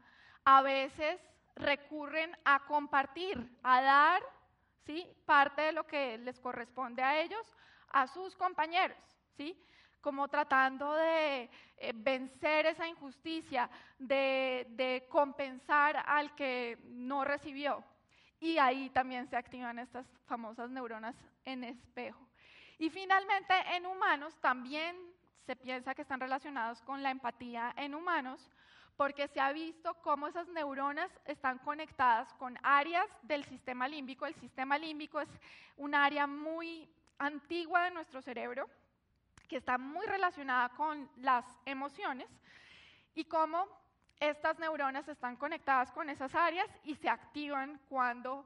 a 0.45 0.61
veces 0.61 1.19
recurren 1.55 2.37
a 2.45 2.65
compartir, 2.67 3.49
a 3.63 3.81
dar 3.81 4.21
¿sí? 4.85 5.05
parte 5.25 5.63
de 5.63 5.71
lo 5.71 5.87
que 5.87 6.19
les 6.19 6.39
corresponde 6.39 7.01
a 7.01 7.19
ellos 7.19 7.51
a 7.89 8.05
sus 8.07 8.35
compañeros, 8.35 8.97
¿sí? 9.35 9.59
como 10.01 10.27
tratando 10.27 10.93
de 10.93 11.49
eh, 11.77 11.91
vencer 11.95 12.67
esa 12.67 12.87
injusticia, 12.87 13.67
de, 13.97 14.67
de 14.69 15.07
compensar 15.09 16.03
al 16.05 16.35
que 16.35 16.77
no 16.83 17.25
recibió. 17.25 17.83
Y 18.39 18.59
ahí 18.59 18.91
también 18.91 19.27
se 19.27 19.35
activan 19.35 19.79
estas 19.79 20.05
famosas 20.27 20.69
neuronas 20.69 21.15
en 21.43 21.63
espejo. 21.63 22.24
Y 22.77 22.89
finalmente, 22.89 23.53
en 23.75 23.85
humanos 23.85 24.35
también 24.41 24.95
se 25.45 25.55
piensa 25.55 25.95
que 25.95 26.01
están 26.01 26.19
relacionados 26.19 26.81
con 26.81 27.03
la 27.03 27.11
empatía 27.11 27.73
en 27.77 27.95
humanos, 27.95 28.49
porque 28.97 29.27
se 29.27 29.39
ha 29.39 29.51
visto 29.51 29.93
cómo 30.01 30.27
esas 30.27 30.47
neuronas 30.49 31.11
están 31.25 31.59
conectadas 31.59 32.33
con 32.33 32.57
áreas 32.63 33.07
del 33.23 33.43
sistema 33.45 33.87
límbico. 33.87 34.25
El 34.25 34.35
sistema 34.35 34.77
límbico 34.77 35.19
es 35.19 35.29
un 35.77 35.93
área 35.93 36.27
muy 36.27 36.89
antigua 37.17 37.83
de 37.83 37.91
nuestro 37.91 38.21
cerebro, 38.21 38.69
que 39.47 39.57
está 39.57 39.77
muy 39.77 40.05
relacionada 40.07 40.69
con 40.69 41.09
las 41.17 41.45
emociones, 41.65 42.27
y 43.13 43.25
cómo 43.25 43.67
estas 44.19 44.59
neuronas 44.59 45.07
están 45.07 45.35
conectadas 45.35 45.91
con 45.91 46.09
esas 46.09 46.33
áreas 46.35 46.67
y 46.83 46.95
se 46.95 47.09
activan 47.09 47.79
cuando, 47.89 48.45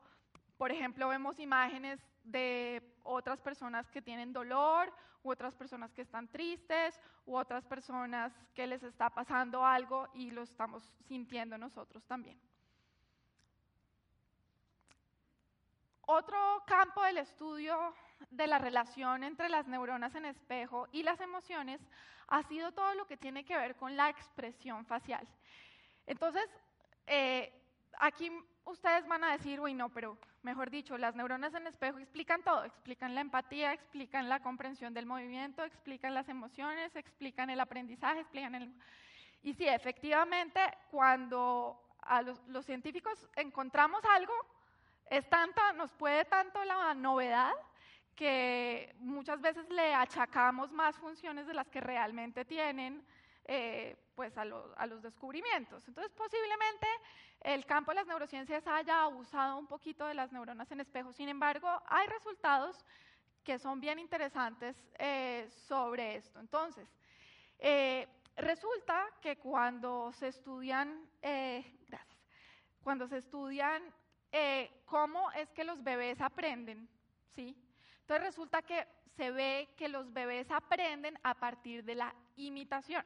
por 0.58 0.72
ejemplo, 0.72 1.08
vemos 1.10 1.40
imágenes 1.40 2.00
de 2.32 2.82
otras 3.04 3.40
personas 3.42 3.90
que 3.90 4.02
tienen 4.02 4.34
dolor, 4.34 4.94
u 5.24 5.32
otras 5.32 5.56
personas 5.56 5.94
que 5.94 6.02
están 6.02 6.28
tristes, 6.28 7.00
u 7.26 7.36
otras 7.36 7.66
personas 7.66 8.34
que 8.54 8.68
les 8.68 8.84
está 8.84 9.10
pasando 9.10 9.66
algo 9.66 10.08
y 10.14 10.32
lo 10.32 10.42
estamos 10.42 10.84
sintiendo 11.08 11.58
nosotros 11.58 12.06
también. 12.06 12.40
Otro 16.12 16.64
campo 16.66 17.04
del 17.04 17.20
estudio 17.20 17.94
de 18.32 18.48
la 18.48 18.58
relación 18.58 19.24
entre 19.24 19.50
las 19.50 19.68
neuronas 19.68 20.16
en 20.16 20.26
espejo 20.26 20.88
y 20.92 21.04
las 21.04 21.20
emociones 21.20 21.82
ha 22.28 22.44
sido 22.44 22.72
todo 22.72 22.96
lo 22.96 23.06
que 23.06 23.18
tiene 23.18 23.46
que 23.46 23.58
ver 23.58 23.76
con 23.76 23.96
la 23.96 24.10
expresión 24.10 24.86
facial. 24.86 25.28
Entonces, 26.08 26.50
eh, 27.06 27.54
aquí 28.00 28.32
ustedes 28.66 29.08
van 29.08 29.24
a 29.24 29.32
decir, 29.34 29.60
uy, 29.60 29.74
no, 29.74 29.90
pero 29.90 30.18
mejor 30.44 30.70
dicho, 30.70 30.98
las 30.98 31.16
neuronas 31.16 31.54
en 31.54 31.68
espejo 31.68 32.00
explican 32.00 32.44
todo, 32.44 32.64
explican 32.64 33.16
la 33.16 33.22
empatía, 33.22 33.74
explican 33.74 34.30
la 34.30 34.40
comprensión 34.40 34.94
del 34.94 35.06
movimiento, 35.06 35.64
explican 35.64 36.14
las 36.14 36.30
emociones, 36.30 36.96
explican 36.96 37.50
el 37.50 37.60
aprendizaje. 37.60 38.26
Y 39.44 39.54
sí, 39.54 39.68
efectivamente, 39.68 40.60
cuando 40.92 41.82
a 42.02 42.22
los, 42.22 42.40
los 42.48 42.66
científicos 42.66 43.28
encontramos 43.36 44.04
algo, 44.16 44.34
es 45.10 45.28
tanta, 45.30 45.74
nos 45.74 45.92
puede 45.94 46.26
tanto 46.26 46.64
la 46.64 46.94
novedad 46.94 47.54
que 48.16 48.94
muchas 49.00 49.40
veces 49.40 49.70
le 49.70 49.94
achacamos 49.94 50.72
más 50.72 50.98
funciones 50.98 51.48
de 51.48 51.54
las 51.54 51.70
que 51.70 51.80
realmente 51.80 52.44
tienen 52.46 53.04
eh, 53.52 53.98
pues 54.14 54.38
a, 54.38 54.46
los 54.46 55.02
descubrimientos. 55.02 55.88
Entonces, 55.88 56.14
posiblemente 56.14 56.88
el 57.42 57.66
campo 57.66 57.90
de 57.90 57.96
las 57.96 58.06
neurociencias 58.06 58.68
haya 58.68 59.02
abusado 59.02 59.58
un 59.58 59.66
poquito 59.66 60.06
de 60.06 60.14
las 60.14 60.32
neuronas 60.32 60.72
en 60.72 60.82
espejo. 60.82 61.12
Sin 61.14 61.30
embargo, 61.30 61.68
hay 61.88 62.06
resultados 62.08 62.86
que 63.44 63.58
son 63.58 63.80
bien 63.80 63.98
interesantes 63.98 64.76
eh, 65.00 65.48
sobre 65.68 66.16
esto. 66.16 66.40
Entonces, 66.40 66.88
Eh, 67.62 68.08
resulta 68.38 69.06
que 69.20 69.36
cuando 69.36 70.14
se 70.14 70.28
estudian, 70.30 70.88
cuando 72.82 73.06
se 73.08 73.18
estudian 73.18 73.84
cómo 74.86 75.30
es 75.32 75.52
que 75.52 75.66
los 75.66 75.84
bebés 75.84 76.22
aprenden, 76.22 76.88
¿sí? 77.36 77.54
Entonces 78.02 78.28
resulta 78.28 78.62
que 78.62 78.88
se 79.18 79.32
ve 79.32 79.68
que 79.76 79.90
los 79.90 80.14
bebés 80.14 80.50
aprenden 80.52 81.20
a 81.24 81.34
partir 81.34 81.84
de 81.84 81.96
la 81.96 82.16
imitación. 82.38 83.04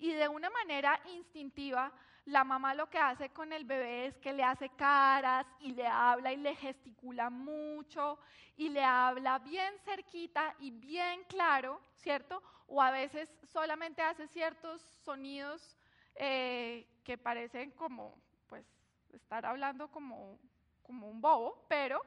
Y 0.00 0.12
de 0.14 0.28
una 0.28 0.48
manera 0.48 0.98
instintiva, 1.14 1.92
la 2.24 2.42
mamá 2.42 2.74
lo 2.74 2.88
que 2.88 2.98
hace 2.98 3.28
con 3.28 3.52
el 3.52 3.64
bebé 3.64 4.06
es 4.06 4.18
que 4.18 4.32
le 4.32 4.42
hace 4.42 4.70
caras 4.70 5.46
y 5.60 5.72
le 5.72 5.86
habla 5.86 6.32
y 6.32 6.38
le 6.38 6.54
gesticula 6.56 7.28
mucho 7.28 8.18
y 8.56 8.70
le 8.70 8.82
habla 8.82 9.38
bien 9.40 9.74
cerquita 9.84 10.54
y 10.58 10.70
bien 10.70 11.24
claro, 11.24 11.80
¿cierto? 11.96 12.42
O 12.66 12.80
a 12.80 12.90
veces 12.90 13.30
solamente 13.52 14.00
hace 14.00 14.26
ciertos 14.28 14.80
sonidos 15.04 15.76
eh, 16.14 16.86
que 17.04 17.18
parecen 17.18 17.70
como, 17.72 18.16
pues, 18.48 18.66
estar 19.12 19.44
hablando 19.44 19.90
como, 19.90 20.38
como 20.82 21.08
un 21.08 21.20
bobo, 21.20 21.66
pero 21.68 22.00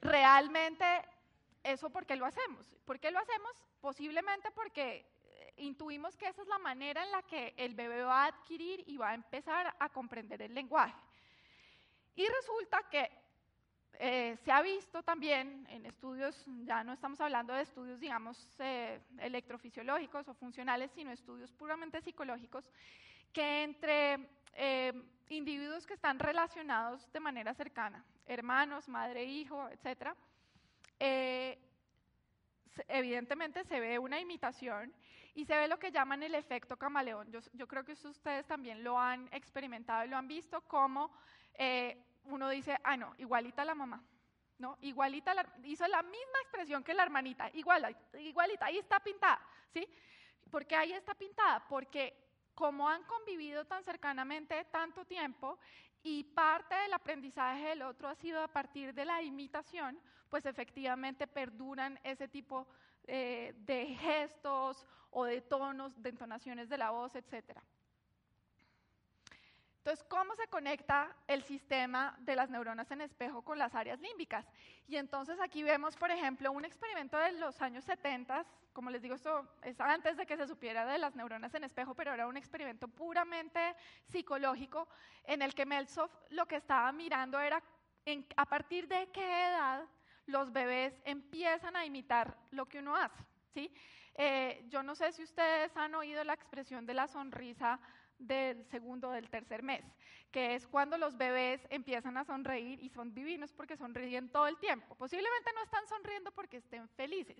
realmente 0.00 0.84
eso 1.64 1.90
por 1.90 2.06
qué 2.06 2.14
lo 2.14 2.26
hacemos. 2.26 2.64
¿Por 2.84 3.00
qué 3.00 3.10
lo 3.10 3.18
hacemos? 3.18 3.52
Posiblemente 3.80 4.52
porque 4.52 5.17
intuimos 5.58 6.16
que 6.16 6.28
esa 6.28 6.42
es 6.42 6.48
la 6.48 6.58
manera 6.58 7.04
en 7.04 7.10
la 7.10 7.22
que 7.22 7.54
el 7.56 7.74
bebé 7.74 8.02
va 8.02 8.24
a 8.24 8.26
adquirir 8.26 8.84
y 8.86 8.96
va 8.96 9.10
a 9.10 9.14
empezar 9.14 9.74
a 9.78 9.88
comprender 9.90 10.42
el 10.42 10.54
lenguaje. 10.54 10.94
Y 12.16 12.26
resulta 12.26 12.82
que 12.90 13.10
eh, 14.00 14.36
se 14.44 14.52
ha 14.52 14.62
visto 14.62 15.02
también 15.02 15.66
en 15.70 15.86
estudios, 15.86 16.44
ya 16.64 16.84
no 16.84 16.92
estamos 16.92 17.20
hablando 17.20 17.52
de 17.52 17.62
estudios, 17.62 18.00
digamos, 18.00 18.56
eh, 18.60 19.00
electrofisiológicos 19.18 20.28
o 20.28 20.34
funcionales, 20.34 20.90
sino 20.94 21.10
estudios 21.10 21.52
puramente 21.52 22.00
psicológicos, 22.00 22.64
que 23.32 23.62
entre 23.62 24.28
individuos 25.28 25.86
que 25.86 25.94
están 25.94 26.18
relacionados 26.18 27.10
de 27.12 27.20
manera 27.20 27.54
cercana, 27.54 28.04
hermanos, 28.26 28.88
madre, 28.88 29.24
hijo, 29.24 29.68
etcétera, 29.68 30.16
eh, 30.98 31.58
evidentemente 32.88 33.64
se 33.64 33.80
ve 33.80 33.98
una 33.98 34.20
imitación 34.20 34.92
y 35.38 35.44
se 35.44 35.56
ve 35.56 35.68
lo 35.68 35.78
que 35.78 35.92
llaman 35.92 36.20
el 36.24 36.34
efecto 36.34 36.76
camaleón. 36.76 37.30
Yo, 37.52 37.68
creo 37.68 37.84
que 37.84 37.92
ustedes 37.92 38.44
también 38.44 38.82
lo 38.82 38.98
han 38.98 39.28
experimentado 39.30 40.04
y 40.04 40.08
lo 40.08 40.16
han 40.16 40.26
visto, 40.26 40.62
como 40.62 41.12
eh, 41.54 41.96
uno 42.24 42.48
dice, 42.48 42.76
ah, 42.82 42.96
no, 42.96 43.14
igualita 43.18 43.64
la 43.64 43.76
mamá. 43.76 44.02
¿no? 44.58 44.76
Igualita, 44.80 45.32
hizo 45.62 45.86
la 45.86 46.02
misma 46.02 46.40
expresión 46.42 46.82
que 46.82 46.92
la 46.92 47.04
hermanita, 47.04 47.48
igual, 47.54 47.96
igualita, 48.18 48.66
ahí 48.66 48.78
está 48.78 48.98
pintada, 48.98 49.40
¿sí? 49.72 49.88
¿Por 50.50 50.66
qué 50.66 50.74
ahí 50.74 50.92
está 50.92 51.14
pintada? 51.14 51.64
Porque 51.68 52.16
como 52.52 52.88
han 52.88 53.04
convivido 53.04 53.64
tan 53.64 53.84
cercanamente 53.84 54.64
tanto 54.72 55.04
tiempo 55.04 55.60
y 56.02 56.24
parte 56.24 56.74
del 56.74 56.94
aprendizaje 56.94 57.68
del 57.68 57.82
otro 57.82 58.08
ha 58.08 58.16
sido 58.16 58.42
a 58.42 58.48
partir 58.48 58.92
de 58.92 59.04
la 59.04 59.22
imitación, 59.22 60.00
pues 60.28 60.46
efectivamente 60.46 61.28
perduran 61.28 62.00
ese 62.02 62.26
tipo 62.26 62.66
eh, 63.08 63.54
de 63.60 63.86
gestos 63.96 64.86
o 65.10 65.24
de 65.24 65.40
tonos, 65.40 66.00
de 66.02 66.10
entonaciones 66.10 66.68
de 66.68 66.76
la 66.76 66.90
voz, 66.90 67.14
etc. 67.14 67.58
Entonces, 69.78 70.04
¿cómo 70.10 70.36
se 70.36 70.46
conecta 70.48 71.16
el 71.26 71.42
sistema 71.42 72.14
de 72.18 72.36
las 72.36 72.50
neuronas 72.50 72.90
en 72.90 73.00
espejo 73.00 73.40
con 73.40 73.58
las 73.58 73.74
áreas 73.74 73.98
límbicas? 74.00 74.46
Y 74.86 74.96
entonces 74.96 75.40
aquí 75.40 75.62
vemos, 75.62 75.96
por 75.96 76.10
ejemplo, 76.10 76.52
un 76.52 76.66
experimento 76.66 77.16
de 77.16 77.32
los 77.32 77.62
años 77.62 77.84
70, 77.84 78.44
como 78.74 78.90
les 78.90 79.00
digo, 79.00 79.14
esto 79.14 79.48
es 79.62 79.80
antes 79.80 80.18
de 80.18 80.26
que 80.26 80.36
se 80.36 80.46
supiera 80.46 80.84
de 80.84 80.98
las 80.98 81.16
neuronas 81.16 81.54
en 81.54 81.64
espejo, 81.64 81.94
pero 81.94 82.12
era 82.12 82.26
un 82.26 82.36
experimento 82.36 82.88
puramente 82.88 83.74
psicológico 84.04 84.86
en 85.24 85.40
el 85.40 85.54
que 85.54 85.64
Meltzoff 85.64 86.14
lo 86.28 86.44
que 86.44 86.56
estaba 86.56 86.92
mirando 86.92 87.40
era 87.40 87.62
a 88.36 88.44
partir 88.44 88.86
de 88.86 89.08
qué 89.10 89.24
edad 89.24 89.86
los 90.28 90.52
bebés 90.52 90.94
empiezan 91.04 91.74
a 91.74 91.84
imitar 91.84 92.36
lo 92.50 92.66
que 92.66 92.78
uno 92.78 92.94
hace. 92.94 93.24
¿sí? 93.54 93.72
Eh, 94.14 94.64
yo 94.68 94.82
no 94.82 94.94
sé 94.94 95.10
si 95.12 95.22
ustedes 95.22 95.76
han 95.76 95.94
oído 95.94 96.22
la 96.22 96.34
expresión 96.34 96.86
de 96.86 96.94
la 96.94 97.08
sonrisa 97.08 97.80
del 98.18 98.64
segundo 98.66 99.08
o 99.08 99.12
del 99.12 99.30
tercer 99.30 99.62
mes, 99.62 99.84
que 100.32 100.56
es 100.56 100.66
cuando 100.66 100.98
los 100.98 101.16
bebés 101.16 101.64
empiezan 101.70 102.16
a 102.16 102.24
sonreír 102.24 102.82
y 102.82 102.88
son 102.88 103.14
divinos 103.14 103.52
porque 103.52 103.76
sonríen 103.76 104.28
todo 104.28 104.48
el 104.48 104.58
tiempo. 104.58 104.96
Posiblemente 104.96 105.52
no 105.54 105.62
están 105.62 105.86
sonriendo 105.86 106.32
porque 106.32 106.56
estén 106.56 106.88
felices, 106.90 107.36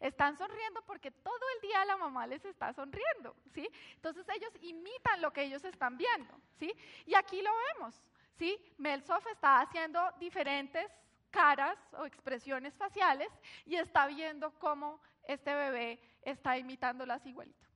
están 0.00 0.36
sonriendo 0.38 0.82
porque 0.86 1.10
todo 1.10 1.44
el 1.56 1.68
día 1.68 1.84
la 1.84 1.98
mamá 1.98 2.26
les 2.26 2.44
está 2.46 2.72
sonriendo, 2.72 3.36
¿sí? 3.52 3.68
Entonces 3.94 4.26
ellos 4.34 4.50
imitan 4.62 5.20
lo 5.20 5.30
que 5.30 5.42
ellos 5.42 5.62
están 5.64 5.98
viendo, 5.98 6.40
¿sí? 6.58 6.72
Y 7.04 7.14
aquí 7.14 7.42
lo 7.42 7.50
vemos, 7.74 8.02
¿sí? 8.38 8.58
Melsoff 8.78 9.26
está 9.26 9.60
haciendo 9.60 10.10
diferentes 10.18 10.90
caras 11.34 11.76
o 11.98 12.06
expresiones 12.06 12.72
faciales 12.76 13.28
y 13.66 13.74
está 13.74 14.06
viendo 14.06 14.52
cómo 14.60 15.00
este 15.26 15.52
bebé 15.52 15.98
está 16.22 16.56
imitándolas 16.56 17.26
igualito. 17.26 17.66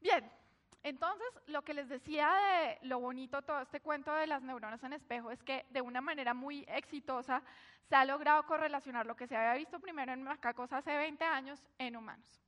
Bien, 0.00 0.32
entonces 0.82 1.28
lo 1.46 1.62
que 1.62 1.74
les 1.74 1.90
decía 1.90 2.30
de 2.32 2.88
lo 2.88 3.00
bonito 3.00 3.42
todo 3.42 3.60
este 3.60 3.80
cuento 3.80 4.14
de 4.14 4.26
las 4.26 4.42
neuronas 4.42 4.82
en 4.82 4.94
espejo 4.94 5.30
es 5.30 5.42
que 5.42 5.66
de 5.68 5.82
una 5.82 6.00
manera 6.00 6.32
muy 6.32 6.64
exitosa 6.68 7.42
se 7.86 7.94
ha 7.94 8.06
logrado 8.06 8.46
correlacionar 8.46 9.04
lo 9.04 9.14
que 9.14 9.26
se 9.26 9.36
había 9.36 9.58
visto 9.58 9.78
primero 9.78 10.10
en 10.12 10.22
macacos 10.22 10.72
hace 10.72 10.96
20 10.96 11.22
años 11.22 11.62
en 11.76 11.96
humanos. 11.96 12.40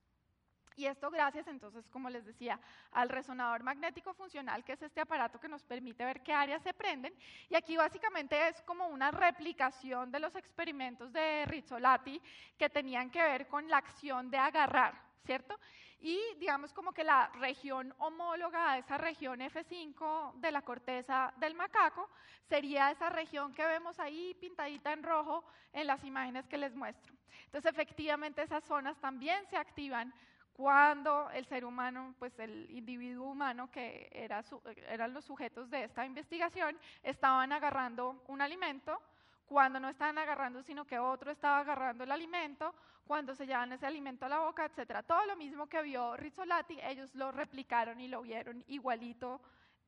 Y 0.76 0.86
esto 0.86 1.10
gracias 1.10 1.46
entonces, 1.46 1.88
como 1.88 2.10
les 2.10 2.24
decía, 2.24 2.58
al 2.92 3.08
resonador 3.08 3.62
magnético 3.62 4.14
funcional, 4.14 4.64
que 4.64 4.72
es 4.72 4.82
este 4.82 5.00
aparato 5.00 5.38
que 5.38 5.48
nos 5.48 5.62
permite 5.64 6.04
ver 6.04 6.22
qué 6.22 6.32
áreas 6.32 6.62
se 6.62 6.74
prenden. 6.74 7.14
Y 7.48 7.54
aquí 7.54 7.76
básicamente 7.76 8.48
es 8.48 8.62
como 8.62 8.88
una 8.88 9.10
replicación 9.10 10.10
de 10.10 10.20
los 10.20 10.34
experimentos 10.36 11.12
de 11.12 11.44
Rizzolatti 11.46 12.20
que 12.58 12.70
tenían 12.70 13.10
que 13.10 13.22
ver 13.22 13.48
con 13.48 13.68
la 13.68 13.78
acción 13.78 14.30
de 14.30 14.38
agarrar, 14.38 14.94
¿cierto? 15.24 15.58
Y 16.04 16.18
digamos 16.38 16.72
como 16.72 16.92
que 16.92 17.04
la 17.04 17.28
región 17.34 17.94
homóloga 17.98 18.72
a 18.72 18.78
esa 18.78 18.98
región 18.98 19.40
F5 19.40 20.34
de 20.34 20.50
la 20.50 20.62
corteza 20.62 21.32
del 21.36 21.54
macaco 21.54 22.10
sería 22.48 22.90
esa 22.90 23.08
región 23.08 23.54
que 23.54 23.64
vemos 23.64 24.00
ahí 24.00 24.34
pintadita 24.40 24.92
en 24.92 25.04
rojo 25.04 25.44
en 25.72 25.86
las 25.86 26.02
imágenes 26.02 26.48
que 26.48 26.58
les 26.58 26.74
muestro. 26.74 27.14
Entonces 27.44 27.70
efectivamente 27.70 28.42
esas 28.42 28.64
zonas 28.64 28.98
también 28.98 29.46
se 29.46 29.56
activan 29.56 30.12
cuando 30.52 31.30
el 31.30 31.46
ser 31.46 31.64
humano, 31.64 32.14
pues 32.18 32.38
el 32.38 32.70
individuo 32.70 33.30
humano 33.30 33.70
que 33.70 34.10
era 34.12 34.44
eran 34.88 35.14
los 35.14 35.24
sujetos 35.24 35.70
de 35.70 35.84
esta 35.84 36.04
investigación, 36.04 36.78
estaban 37.02 37.52
agarrando 37.52 38.22
un 38.28 38.40
alimento, 38.40 39.00
cuando 39.46 39.80
no 39.80 39.88
estaban 39.88 40.18
agarrando, 40.18 40.62
sino 40.62 40.86
que 40.86 40.98
otro 40.98 41.30
estaba 41.30 41.58
agarrando 41.58 42.04
el 42.04 42.10
alimento, 42.10 42.74
cuando 43.06 43.34
se 43.34 43.46
llevan 43.46 43.72
ese 43.72 43.86
alimento 43.86 44.24
a 44.24 44.28
la 44.28 44.38
boca, 44.38 44.64
etcétera. 44.64 45.02
Todo 45.02 45.26
lo 45.26 45.36
mismo 45.36 45.66
que 45.68 45.82
vio 45.82 46.16
Rizzolatti, 46.16 46.78
ellos 46.82 47.14
lo 47.14 47.32
replicaron 47.32 48.00
y 48.00 48.08
lo 48.08 48.22
vieron 48.22 48.64
igualito 48.68 49.40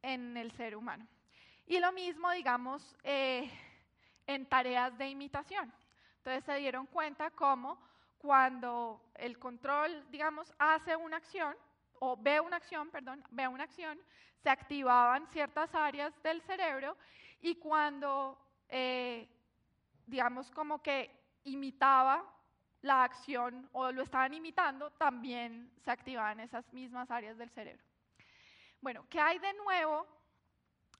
en 0.02 0.36
el 0.36 0.52
ser 0.52 0.76
humano. 0.76 1.06
Y 1.66 1.78
lo 1.78 1.92
mismo, 1.92 2.30
digamos, 2.32 2.96
eh, 3.04 3.50
en 4.26 4.46
tareas 4.46 4.96
de 4.98 5.08
imitación. 5.08 5.72
Entonces 6.18 6.44
se 6.44 6.54
dieron 6.56 6.86
cuenta 6.86 7.30
cómo 7.30 7.78
cuando 8.24 9.02
el 9.16 9.38
control, 9.38 10.02
digamos, 10.10 10.50
hace 10.58 10.96
una 10.96 11.18
acción, 11.18 11.54
o 11.98 12.16
ve 12.16 12.40
una 12.40 12.56
acción, 12.56 12.88
perdón, 12.88 13.22
ve 13.30 13.46
una 13.46 13.64
acción, 13.64 14.00
se 14.42 14.48
activaban 14.48 15.26
ciertas 15.26 15.74
áreas 15.74 16.10
del 16.22 16.40
cerebro 16.40 16.96
y 17.42 17.56
cuando, 17.56 18.38
eh, 18.70 19.28
digamos, 20.06 20.50
como 20.52 20.80
que 20.80 21.10
imitaba 21.44 22.24
la 22.80 23.04
acción 23.04 23.68
o 23.72 23.92
lo 23.92 24.00
estaban 24.00 24.32
imitando, 24.32 24.90
también 24.92 25.70
se 25.84 25.90
activaban 25.90 26.40
esas 26.40 26.72
mismas 26.72 27.10
áreas 27.10 27.36
del 27.36 27.50
cerebro. 27.50 27.84
Bueno, 28.80 29.04
¿qué 29.10 29.20
hay 29.20 29.38
de 29.38 29.52
nuevo 29.52 30.06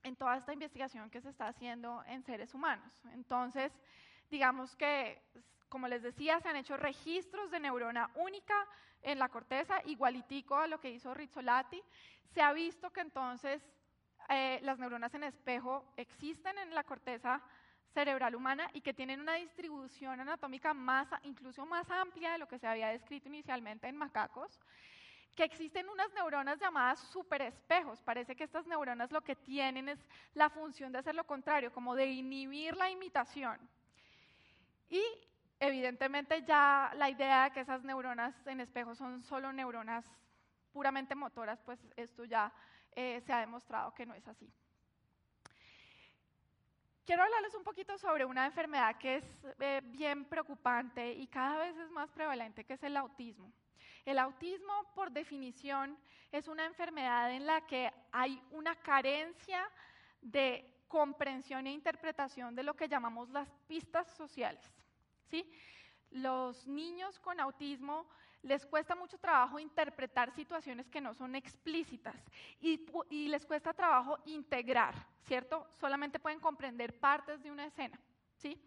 en 0.03 0.15
toda 0.15 0.37
esta 0.37 0.53
investigación 0.53 1.09
que 1.09 1.21
se 1.21 1.29
está 1.29 1.47
haciendo 1.47 2.03
en 2.05 2.23
seres 2.23 2.53
humanos? 2.53 2.93
Entonces, 3.13 3.71
digamos 4.29 4.75
que 4.75 5.19
como 5.69 5.87
les 5.87 6.01
decía, 6.03 6.39
se 6.39 6.49
han 6.49 6.55
hecho 6.55 6.77
registros 6.77 7.51
de 7.51 7.59
neurona 7.59 8.09
única 8.15 8.55
en 9.01 9.19
la 9.19 9.29
corteza, 9.29 9.81
igualitico 9.85 10.57
a 10.57 10.67
lo 10.67 10.79
que 10.79 10.89
hizo 10.89 11.13
Rizzolatti. 11.13 11.81
Se 12.33 12.41
ha 12.41 12.53
visto 12.53 12.91
que 12.91 13.01
entonces 13.01 13.61
eh, 14.29 14.59
las 14.63 14.79
neuronas 14.79 15.13
en 15.13 15.23
espejo 15.23 15.93
existen 15.97 16.57
en 16.57 16.73
la 16.73 16.83
corteza 16.83 17.41
cerebral 17.93 18.35
humana 18.35 18.69
y 18.73 18.81
que 18.81 18.93
tienen 18.93 19.21
una 19.21 19.35
distribución 19.35 20.19
anatómica 20.19 20.73
más, 20.73 21.07
incluso 21.23 21.65
más 21.65 21.89
amplia 21.89 22.33
de 22.33 22.39
lo 22.39 22.47
que 22.47 22.59
se 22.59 22.67
había 22.67 22.89
descrito 22.89 23.29
inicialmente 23.29 23.87
en 23.87 23.95
macacos, 23.95 24.59
que 25.35 25.43
existen 25.43 25.87
unas 25.89 26.11
neuronas 26.13 26.59
llamadas 26.59 26.99
superespejos. 27.11 28.01
Parece 28.01 28.35
que 28.35 28.43
estas 28.43 28.65
neuronas 28.67 29.11
lo 29.11 29.21
que 29.21 29.35
tienen 29.35 29.89
es 29.89 29.99
la 30.33 30.49
función 30.49 30.91
de 30.91 30.99
hacer 30.99 31.15
lo 31.15 31.25
contrario, 31.25 31.71
como 31.71 31.95
de 31.95 32.05
inhibir 32.05 32.75
la 32.75 32.89
imitación. 32.89 33.59
Y 34.89 35.03
evidentemente 35.59 36.43
ya 36.43 36.91
la 36.95 37.09
idea 37.09 37.45
de 37.45 37.51
que 37.51 37.61
esas 37.61 37.83
neuronas 37.83 38.35
en 38.47 38.59
espejo 38.59 38.95
son 38.95 39.23
solo 39.23 39.51
neuronas 39.53 40.05
puramente 40.71 41.15
motoras, 41.15 41.61
pues 41.63 41.79
esto 41.95 42.25
ya 42.25 42.51
eh, 42.91 43.21
se 43.25 43.33
ha 43.33 43.39
demostrado 43.39 43.93
que 43.93 44.05
no 44.05 44.13
es 44.13 44.27
así. 44.27 44.51
Quiero 47.05 47.23
hablarles 47.23 47.53
un 47.53 47.63
poquito 47.63 47.97
sobre 47.97 48.25
una 48.25 48.45
enfermedad 48.45 48.97
que 48.97 49.17
es 49.17 49.23
eh, 49.59 49.81
bien 49.83 50.25
preocupante 50.25 51.13
y 51.13 51.27
cada 51.27 51.59
vez 51.59 51.77
es 51.77 51.91
más 51.91 52.09
prevalente, 52.11 52.63
que 52.63 52.73
es 52.73 52.83
el 52.83 52.97
autismo. 52.97 53.51
El 54.05 54.19
autismo, 54.19 54.73
por 54.95 55.11
definición, 55.11 55.97
es 56.31 56.47
una 56.47 56.65
enfermedad 56.65 57.31
en 57.31 57.45
la 57.45 57.65
que 57.65 57.91
hay 58.11 58.41
una 58.51 58.75
carencia 58.75 59.69
de 60.21 60.83
comprensión 60.87 61.67
e 61.67 61.71
interpretación 61.71 62.55
de 62.55 62.63
lo 62.63 62.75
que 62.75 62.87
llamamos 62.87 63.29
las 63.29 63.49
pistas 63.67 64.07
sociales. 64.15 64.74
Los 66.11 66.67
niños 66.67 67.19
con 67.19 67.39
autismo 67.39 68.07
les 68.45 68.65
cuesta 68.65 68.95
mucho 68.95 69.17
trabajo 69.17 69.59
interpretar 69.59 70.31
situaciones 70.31 70.87
que 70.87 71.01
no 71.01 71.13
son 71.15 71.35
explícitas 71.35 72.15
y, 72.61 72.77
les 73.27 73.45
cuesta 73.45 73.73
trabajo 73.73 74.19
integrar, 74.25 74.93
¿cierto? 75.23 75.67
Solamente 75.79 76.19
pueden 76.19 76.39
comprender 76.39 76.99
partes 76.99 77.41
de 77.41 77.51
una 77.51 77.65
escena, 77.65 77.99
¿sí? 78.35 78.61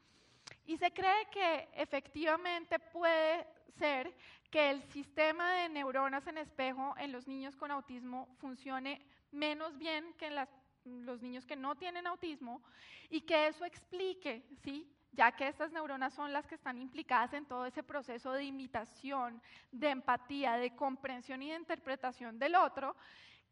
Y 0.66 0.76
se 0.76 0.90
cree 0.90 1.28
que 1.30 1.68
efectivamente 1.74 2.78
puede 2.78 3.46
ser 3.78 4.12
que 4.50 4.70
el 4.70 4.82
sistema 4.82 5.52
de 5.52 5.68
neuronas 5.68 6.26
en 6.26 6.38
espejo 6.38 6.94
en 6.98 7.12
los 7.12 7.28
niños 7.28 7.54
con 7.54 7.70
autismo 7.70 8.34
funcione 8.40 9.06
menos 9.30 9.78
bien 9.78 10.12
que 10.14 10.26
en 10.26 11.06
los 11.06 11.22
niños 11.22 11.46
que 11.46 11.54
no 11.54 11.76
tienen 11.76 12.06
autismo 12.06 12.62
y 13.10 13.20
que 13.20 13.46
eso 13.46 13.64
explique, 13.64 14.44
¿sí? 14.64 14.92
Ya 15.12 15.32
que 15.32 15.48
estas 15.48 15.72
neuronas 15.72 16.14
son 16.14 16.32
las 16.32 16.46
que 16.46 16.54
están 16.54 16.78
implicadas 16.78 17.32
en 17.32 17.46
todo 17.46 17.66
ese 17.66 17.82
proceso 17.82 18.32
de 18.32 18.44
imitación, 18.44 19.40
de 19.72 19.90
empatía, 19.90 20.56
de 20.56 20.74
comprensión 20.74 21.42
y 21.42 21.50
de 21.50 21.56
interpretación 21.56 22.38
del 22.38 22.54
otro, 22.54 22.94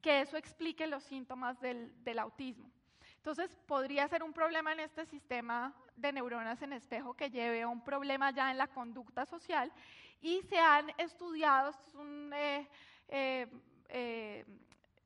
que 0.00 0.20
eso 0.20 0.36
explique 0.36 0.86
los 0.86 1.02
síntomas 1.04 1.60
del, 1.60 2.18
autismo. 2.18 2.70
Entonces, 3.16 3.56
podría 3.66 4.06
ser 4.06 4.22
un 4.22 4.32
problema 4.32 4.72
en 4.72 4.80
este 4.80 5.04
sistema 5.06 5.74
de 5.96 6.12
neuronas 6.12 6.62
en 6.62 6.72
espejo 6.72 7.14
que 7.14 7.30
lleve 7.30 7.62
a 7.62 7.68
un 7.68 7.82
problema 7.82 8.30
ya 8.30 8.50
en 8.50 8.58
la 8.58 8.68
conducta 8.68 9.26
social 9.26 9.72
y 10.20 10.42
se 10.42 10.58
han 10.58 10.92
estudiado, 10.98 11.72
un, 11.94 12.32
eh, 12.32 12.68
eh, 13.08 13.46
eh, 13.88 14.44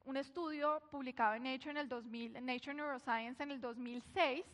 un 0.04 0.16
estudio 0.16 0.82
publicado 0.90 1.34
en 1.34 1.44
Nature 1.44 1.70
en 1.70 1.76
el 1.78 1.88
2000, 1.88 2.36
en 2.36 2.46
Nature 2.46 2.74
Neuroscience 2.74 3.42
en 3.42 3.52
el 3.52 3.60
2006, 3.60 4.44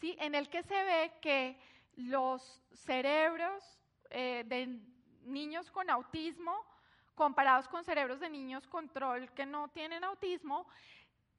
¿sí? 0.00 0.16
en 0.20 0.34
el 0.34 0.48
que 0.48 0.62
se 0.62 0.74
ve 0.74 1.12
que 1.20 1.58
los 1.96 2.62
cerebros 2.72 3.62
eh, 4.10 4.44
de 4.46 4.80
niños 5.22 5.70
con 5.70 5.88
autismo 5.90 6.54
comparados 7.14 7.68
con 7.68 7.84
cerebros 7.84 8.20
de 8.20 8.28
niños 8.28 8.66
control 8.66 9.30
que 9.32 9.46
no 9.46 9.68
tienen 9.68 10.04
autismo 10.04 10.66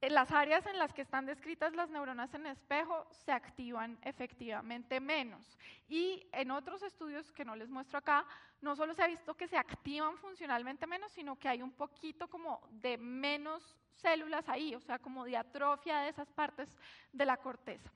en 0.00 0.14
las 0.14 0.30
áreas 0.30 0.66
en 0.66 0.78
las 0.78 0.92
que 0.92 1.02
están 1.02 1.24
descritas 1.24 1.74
las 1.74 1.88
neuronas 1.88 2.32
en 2.34 2.46
espejo 2.46 3.06
se 3.10 3.32
activan 3.32 3.98
efectivamente 4.02 5.00
menos. 5.00 5.56
Y 5.88 6.28
en 6.32 6.50
otros 6.50 6.82
estudios 6.82 7.32
que 7.32 7.46
no 7.46 7.56
les 7.56 7.70
muestro 7.70 7.98
acá, 7.98 8.26
no 8.60 8.76
solo 8.76 8.94
se 8.94 9.02
ha 9.02 9.06
visto 9.06 9.34
que 9.34 9.48
se 9.48 9.56
activan 9.56 10.18
funcionalmente 10.18 10.86
menos, 10.86 11.12
sino 11.12 11.38
que 11.38 11.48
hay 11.48 11.62
un 11.62 11.72
poquito 11.72 12.28
como 12.28 12.60
de 12.70 12.98
menos 12.98 13.74
células 13.94 14.46
ahí, 14.50 14.74
o 14.74 14.80
sea, 14.80 14.98
como 14.98 15.24
de 15.24 15.38
atrofia 15.38 16.00
de 16.00 16.10
esas 16.10 16.30
partes 16.30 16.74
de 17.12 17.24
la 17.24 17.38
corteza. 17.38 17.90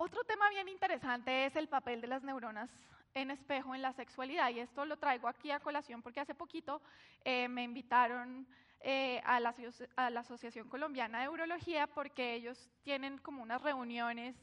Otro 0.00 0.22
tema 0.22 0.48
bien 0.50 0.68
interesante 0.68 1.46
es 1.46 1.56
el 1.56 1.66
papel 1.68 2.00
de 2.00 2.06
las 2.06 2.22
neuronas 2.22 2.70
en 3.14 3.32
espejo 3.32 3.74
en 3.74 3.82
la 3.82 3.92
sexualidad, 3.92 4.48
y 4.50 4.60
esto 4.60 4.84
lo 4.84 4.96
traigo 4.96 5.26
aquí 5.26 5.50
a 5.50 5.58
colación 5.58 6.02
porque 6.02 6.20
hace 6.20 6.36
poquito 6.36 6.80
eh, 7.24 7.48
me 7.48 7.64
invitaron 7.64 8.46
eh, 8.78 9.20
a, 9.24 9.40
la, 9.40 10.20
Asociación 10.20 10.68
Colombiana 10.68 11.22
de 11.22 11.28
Urología 11.28 11.88
porque 11.88 12.34
ellos 12.34 12.70
tienen 12.84 13.18
como 13.18 13.42
unas 13.42 13.60
reuniones, 13.60 14.36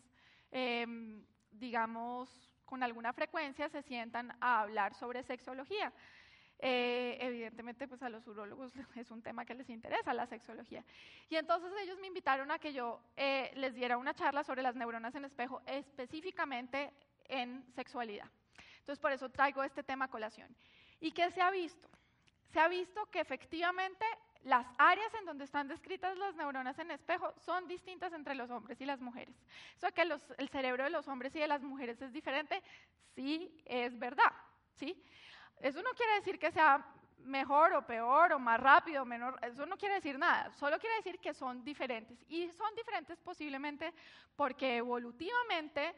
em, 0.51 1.26
digamos, 1.51 2.51
con 2.66 2.84
alguna 2.84 3.14
frecuencia, 3.14 3.70
se 3.70 3.82
sientan 3.82 4.36
a 4.41 4.60
hablar 4.60 4.93
sobre 4.93 5.24
sexología. 5.24 5.93
Eh, 6.60 7.18
evidentemente, 7.20 7.88
pues 7.88 8.01
a 8.01 8.10
los 8.10 8.26
urólogos 8.28 8.72
es 8.95 9.12
un 9.12 9.22
tema 9.22 9.45
que 9.45 9.53
les 9.53 9.70
interesa, 9.70 10.14
la 10.14 10.26
sexología. 10.26 10.84
Y 11.30 11.36
entonces 11.36 11.72
ellos 11.82 11.99
me 11.99 12.08
invitaron 12.08 12.51
a 12.51 12.60
que 12.60 12.74
yo 12.74 13.01
eh, 13.18 13.51
les 13.56 13.76
diera 13.76 13.97
una 13.97 14.14
charla 14.14 14.43
sobre 14.43 14.62
las 14.62 14.76
neuronas 14.76 15.16
en 15.16 15.26
espejo, 15.26 15.62
específicamente 15.66 16.91
en 17.28 17.66
sexualidad. 17.76 18.30
Entonces, 18.80 18.99
por 18.99 19.12
eso 19.12 19.30
traigo 19.30 19.64
este 19.64 19.84
tema 19.84 20.06
a 20.06 20.10
colación. 20.10 20.56
¿Y 20.99 21.12
qué 21.12 21.30
se 21.32 21.41
ha 21.41 21.51
visto? 21.51 21.89
se 22.56 22.62
ha 22.62 22.70
visto 22.70 23.06
que 23.08 23.20
efectivamente 23.20 24.06
las 24.43 24.66
áreas 24.78 25.14
en 25.16 25.26
donde 25.26 25.43
están 25.43 25.68
descritas 25.68 26.18
las 26.18 26.36
neuronas 26.36 26.80
en 26.80 26.89
espejo 26.89 27.34
son 27.45 27.68
distintas 27.68 28.14
entre 28.14 28.34
los 28.34 28.49
hombres 28.49 28.80
y 28.80 28.86
las 28.86 29.01
mujeres. 29.01 29.36
Eso 29.76 29.91
que 29.91 30.03
el 30.38 30.49
cerebro 30.49 30.86
de 30.86 30.89
los 30.89 31.06
hombres 31.10 31.36
y 31.36 31.39
de 31.39 31.49
las 31.49 31.62
mujeres 31.64 32.01
es 32.01 32.14
diferente, 32.14 32.64
sí 33.14 33.62
es 33.66 33.99
verdad, 33.99 34.32
¿sí? 34.76 35.03
Eso 35.60 35.82
no 35.82 35.91
quiere 35.91 36.16
decir 36.16 36.38
que 36.38 36.51
sea 36.51 36.86
mejor 37.26 37.74
o 37.74 37.86
peor 37.86 38.34
o 38.34 38.39
más 38.39 38.60
rápido 38.60 39.01
o 39.01 39.06
menor, 39.06 39.38
eso 39.41 39.66
no 39.66 39.78
quiere 39.78 39.95
decir 39.95 40.18
nada, 40.18 40.51
solo 40.53 40.78
quiere 40.80 40.97
decir 40.97 41.20
que 41.20 41.34
son 41.34 41.64
diferentes. 41.64 42.24
Y 42.30 42.49
son 42.51 42.74
diferentes 42.76 43.20
posiblemente 43.20 43.93
porque 44.36 44.78
evolutivamente 44.78 45.95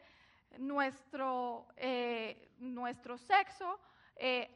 nuestro, 0.58 1.68
eh, 1.76 2.50
nuestro 2.58 3.18
sexo 3.18 3.78
eh, 4.16 4.50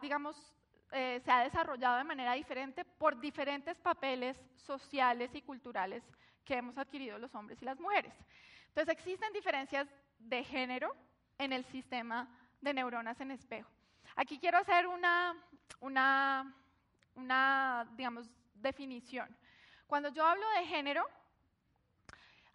digamos, 0.00 0.54
eh, 0.92 1.20
se 1.24 1.30
ha 1.30 1.40
desarrollado 1.40 1.98
de 1.98 2.04
manera 2.04 2.34
diferente 2.34 2.84
por 2.84 3.20
diferentes 3.20 3.78
papeles 3.80 4.40
sociales 4.54 5.34
y 5.34 5.42
culturales 5.42 6.02
que 6.44 6.54
hemos 6.54 6.78
adquirido 6.78 7.18
los 7.18 7.34
hombres 7.34 7.60
y 7.60 7.64
las 7.64 7.80
mujeres. 7.80 8.14
Entonces 8.68 8.92
existen 8.92 9.32
diferencias 9.32 9.88
de 10.18 10.44
género 10.44 10.94
en 11.38 11.52
el 11.52 11.64
sistema 11.64 12.28
de 12.60 12.74
neuronas 12.74 13.20
en 13.20 13.32
espejo. 13.32 13.70
Aquí 14.16 14.38
quiero 14.38 14.58
hacer 14.58 14.86
una, 14.86 15.34
una, 15.80 16.54
una 17.16 17.86
digamos, 17.96 18.30
definición. 18.54 19.28
Cuando 19.86 20.08
yo 20.10 20.24
hablo 20.24 20.48
de 20.50 20.66
género, 20.66 21.04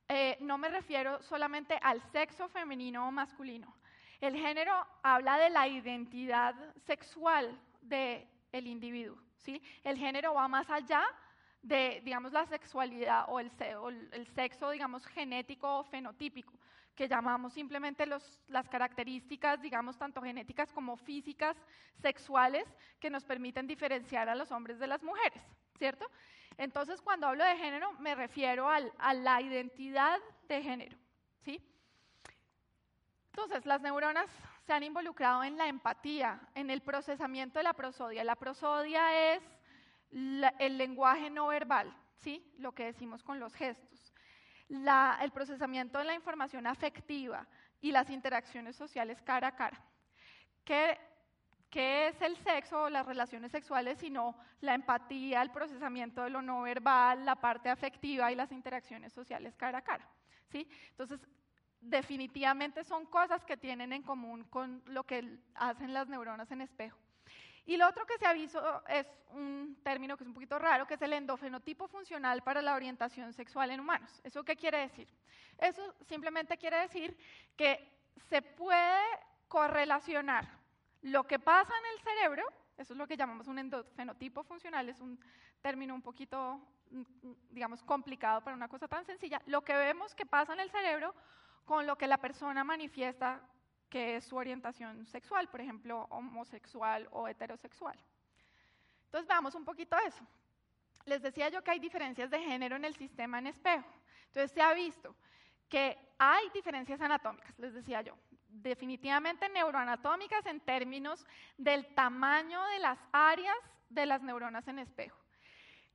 eh, 0.07 0.37
no 0.39 0.57
me 0.57 0.69
refiero 0.69 1.21
solamente 1.21 1.77
al 1.81 2.01
sexo 2.11 2.47
femenino 2.47 3.07
o 3.07 3.11
masculino. 3.11 3.75
El 4.21 4.35
género 4.35 4.73
habla 5.03 5.37
de 5.37 5.49
la 5.49 5.67
identidad 5.67 6.55
sexual 6.85 7.59
del 7.81 8.27
el 8.51 8.67
individuo. 8.67 9.17
¿sí? 9.37 9.61
El 9.83 9.97
género 9.97 10.33
va 10.33 10.47
más 10.47 10.69
allá 10.69 11.03
de, 11.61 12.01
digamos, 12.03 12.31
la 12.31 12.45
sexualidad 12.45 13.25
o 13.27 13.39
el, 13.39 13.51
el 14.11 14.27
sexo, 14.27 14.71
digamos, 14.71 15.05
genético 15.05 15.79
o 15.79 15.83
fenotípico, 15.83 16.53
que 16.99 17.07
llamamos 17.07 17.53
simplemente 17.53 18.05
los, 18.05 18.41
las 18.49 18.67
características, 18.67 19.61
digamos, 19.61 19.97
tanto 19.97 20.21
genéticas 20.21 20.73
como 20.73 20.97
físicas, 20.97 21.55
sexuales, 22.01 22.65
que 22.99 23.09
nos 23.09 23.23
permiten 23.23 23.65
diferenciar 23.67 24.27
a 24.27 24.35
los 24.35 24.51
hombres 24.51 24.79
de 24.79 24.87
las 24.87 25.01
mujeres, 25.01 25.41
¿cierto? 25.77 26.05
Entonces, 26.57 27.01
cuando 27.01 27.27
hablo 27.27 27.45
de 27.45 27.55
género, 27.55 27.89
me 28.01 28.15
refiero 28.15 28.67
a 28.67 29.13
la 29.13 29.41
identidad 29.41 30.19
de 30.49 30.61
género, 30.61 30.97
¿sí? 31.45 31.65
Entonces, 33.27 33.65
las 33.65 33.79
neuronas 33.79 34.29
se 34.65 34.73
han 34.73 34.83
involucrado 34.83 35.45
en 35.45 35.55
la 35.55 35.69
empatía, 35.69 36.41
en 36.53 36.69
el 36.69 36.81
procesamiento 36.81 37.59
de 37.59 37.63
la 37.63 37.71
prosodia. 37.71 38.25
La 38.25 38.35
prosodia 38.35 39.33
es 39.35 39.41
el 40.11 40.77
lenguaje 40.77 41.29
no 41.29 41.47
verbal, 41.47 41.95
¿sí? 42.17 42.53
lo 42.57 42.73
que 42.73 42.87
decimos 42.87 43.23
con 43.23 43.39
los 43.39 43.53
gestos. 43.55 44.08
El 44.69 45.31
procesamiento 45.31 45.97
de 45.97 46.05
la 46.05 46.13
información 46.13 46.67
afectiva 46.67 47.47
y 47.81 47.91
las 47.91 48.09
interacciones 48.09 48.75
sociales 48.75 49.21
cara 49.21 49.47
a 49.47 49.55
cara. 49.55 49.81
¿Qué, 50.63 50.97
¿Qué 51.69 52.07
es 52.07 52.21
el 52.21 52.37
sexo 52.37 52.83
o 52.83 52.89
las 52.89 53.05
relaciones 53.05 53.51
sexuales 53.51 53.97
sino 53.99 54.35
la 54.61 54.75
empatía, 54.75 55.41
el 55.41 55.51
procesamiento 55.51 56.23
de 56.23 56.29
lo 56.29 56.41
no 56.41 56.61
verbal, 56.61 57.25
la 57.25 57.35
parte 57.35 57.69
afectiva 57.69 58.31
y 58.31 58.35
las 58.35 58.51
interacciones 58.51 59.13
sociales 59.13 59.55
cara 59.55 59.79
a 59.79 59.83
cara? 59.83 60.07
¿sí? 60.51 60.67
Entonces, 60.91 61.19
definitivamente 61.81 62.83
son 62.83 63.05
cosas 63.05 63.43
que 63.45 63.57
tienen 63.57 63.93
en 63.93 64.03
común 64.03 64.43
con 64.45 64.83
lo 64.85 65.03
que 65.03 65.39
hacen 65.55 65.93
las 65.93 66.07
neuronas 66.07 66.51
en 66.51 66.61
espejo. 66.61 66.99
Y 67.65 67.77
lo 67.77 67.87
otro 67.87 68.05
que 68.05 68.17
se 68.17 68.25
ha 68.25 68.33
visto 68.33 68.83
es 68.87 69.07
un 69.31 69.79
término 69.83 70.17
que 70.17 70.23
es 70.23 70.27
un 70.27 70.33
poquito 70.33 70.57
raro, 70.57 70.87
que 70.87 70.95
es 70.95 71.01
el 71.01 71.13
endofenotipo 71.13 71.87
funcional 71.87 72.41
para 72.41 72.61
la 72.61 72.75
orientación 72.75 73.33
sexual 73.33 73.71
en 73.71 73.79
humanos. 73.79 74.21
¿Eso 74.23 74.43
qué 74.43 74.55
quiere 74.55 74.79
decir? 74.79 75.07
Eso 75.57 75.93
simplemente 76.07 76.57
quiere 76.57 76.77
decir 76.77 77.17
que 77.55 77.99
se 78.29 78.41
puede 78.41 79.01
correlacionar 79.47 80.47
lo 81.01 81.25
que 81.25 81.39
pasa 81.39 81.73
en 81.77 81.85
el 81.93 82.03
cerebro, 82.03 82.43
eso 82.77 82.93
es 82.93 82.97
lo 82.97 83.07
que 83.07 83.17
llamamos 83.17 83.47
un 83.47 83.59
endofenotipo 83.59 84.43
funcional, 84.43 84.89
es 84.89 84.99
un 84.99 85.19
término 85.61 85.93
un 85.93 86.01
poquito, 86.01 86.59
digamos, 87.49 87.83
complicado 87.83 88.41
para 88.41 88.55
una 88.55 88.67
cosa 88.67 88.87
tan 88.87 89.05
sencilla, 89.05 89.41
lo 89.45 89.61
que 89.61 89.75
vemos 89.75 90.15
que 90.15 90.25
pasa 90.25 90.53
en 90.53 90.59
el 90.59 90.71
cerebro 90.71 91.13
con 91.65 91.85
lo 91.85 91.97
que 91.97 92.07
la 92.07 92.17
persona 92.17 92.63
manifiesta 92.63 93.41
que 93.89 94.15
es 94.17 94.25
su 94.25 94.35
orientación 94.35 95.05
sexual, 95.07 95.49
por 95.49 95.61
ejemplo, 95.61 96.07
homosexual 96.09 97.07
o 97.11 97.27
heterosexual. 97.27 97.97
Entonces 99.05 99.27
veamos 99.27 99.55
un 99.55 99.65
poquito 99.65 99.97
eso. 100.05 100.23
Les 101.05 101.21
decía 101.21 101.49
yo 101.49 101.63
que 101.63 101.71
hay 101.71 101.79
diferencias 101.79 102.29
de 102.29 102.39
género 102.39 102.75
en 102.75 102.85
el 102.85 102.95
sistema 102.95 103.39
en 103.39 103.47
espejo. 103.47 103.87
Entonces 104.27 104.51
se 104.51 104.61
ha 104.61 104.73
visto 104.73 105.15
que 105.67 105.97
hay 106.17 106.49
diferencias 106.53 107.01
anatómicas, 107.01 107.57
les 107.57 107.73
decía 107.73 108.01
yo, 108.01 108.15
definitivamente 108.49 109.47
neuroanatómicas 109.49 110.45
en 110.47 110.59
términos 110.59 111.25
del 111.57 111.85
tamaño 111.93 112.63
de 112.65 112.79
las 112.79 112.99
áreas 113.11 113.57
de 113.89 114.05
las 114.05 114.21
neuronas 114.21 114.67
en 114.67 114.79
espejo, 114.79 115.17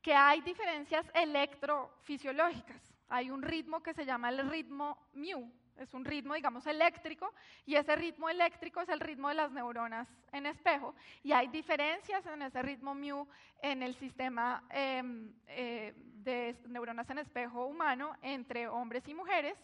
que 0.01 0.14
hay 0.14 0.40
diferencias 0.40 1.07
electrofisiológicas. 1.14 2.95
Hay 3.09 3.30
un 3.30 3.42
ritmo 3.42 3.82
que 3.82 3.95
se 3.95 4.07
llama 4.07 4.30
el 4.30 4.49
ritmo 4.49 4.99
mu, 5.12 5.51
es 5.79 5.93
un 5.95 6.05
ritmo, 6.05 6.35
digamos, 6.35 6.66
eléctrico, 6.66 7.33
y 7.66 7.75
ese 7.75 7.97
ritmo 7.97 8.29
eléctrico 8.29 8.81
es 8.81 8.89
el 8.89 9.01
ritmo 9.01 9.29
de 9.29 9.35
las 9.35 9.53
neuronas 9.53 10.09
en 10.33 10.47
espejo, 10.47 10.95
y 11.22 11.33
hay 11.33 11.49
diferencias 11.49 12.25
en 12.27 12.43
ese 12.43 12.62
ritmo 12.62 12.95
mu 12.95 13.27
en 13.62 13.83
el 13.83 13.95
sistema 13.95 14.64
em, 14.70 15.33
eh, 15.49 15.95
de 15.97 16.57
neuronas 16.66 17.09
en 17.11 17.18
espejo 17.18 17.66
humano 17.66 18.16
entre 18.22 18.68
hombres 18.68 19.07
y 19.09 19.14
mujeres, 19.14 19.57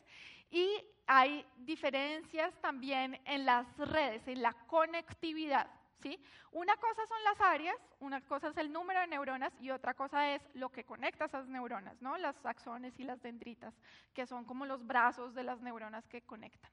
y 0.50 0.68
hay 1.06 1.44
diferencias 1.58 2.54
también 2.60 3.20
en 3.24 3.44
las 3.44 3.66
redes, 3.78 4.26
en 4.26 4.42
la 4.42 4.52
conectividad. 4.66 5.79
¿Sí? 6.02 6.18
Una 6.52 6.76
cosa 6.76 7.06
son 7.06 7.22
las 7.24 7.40
áreas, 7.40 7.76
una 7.98 8.22
cosa 8.22 8.48
es 8.48 8.56
el 8.56 8.72
número 8.72 9.00
de 9.00 9.06
neuronas 9.06 9.52
y 9.60 9.70
otra 9.70 9.92
cosa 9.92 10.34
es 10.34 10.42
lo 10.54 10.70
que 10.70 10.84
conecta 10.84 11.26
esas 11.26 11.46
neuronas, 11.46 12.00
¿no? 12.00 12.16
las 12.16 12.34
axones 12.46 12.98
y 12.98 13.04
las 13.04 13.20
dendritas, 13.20 13.74
que 14.14 14.26
son 14.26 14.44
como 14.46 14.64
los 14.64 14.86
brazos 14.86 15.34
de 15.34 15.44
las 15.44 15.60
neuronas 15.60 16.06
que 16.08 16.22
conectan. 16.22 16.70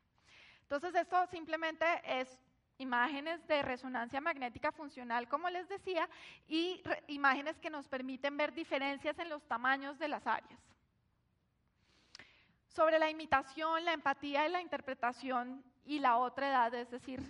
Entonces, 0.62 0.96
esto 0.96 1.26
simplemente 1.28 1.86
es 2.06 2.40
imágenes 2.78 3.46
de 3.48 3.62
resonancia 3.62 4.22
magnética 4.22 4.72
funcional, 4.72 5.28
como 5.28 5.50
les 5.50 5.68
decía, 5.68 6.10
y 6.48 6.82
imágenes 7.08 7.58
que 7.60 7.70
nos 7.70 7.88
permiten 7.88 8.38
ver 8.38 8.54
diferencias 8.54 9.18
en 9.20 9.30
los 9.30 9.44
tamaños 9.48 9.98
de 10.00 10.08
las 10.08 10.26
áreas. 10.28 10.60
Sobre 12.68 13.00
la 13.00 13.10
imitación, 13.10 13.84
la 13.84 13.94
empatía 13.94 14.48
y 14.48 14.52
la 14.52 14.62
interpretación 14.62 15.64
y 15.86 16.00
la 16.00 16.18
otra 16.18 16.50
edad, 16.50 16.74
es 16.76 16.92
decir, 16.92 17.22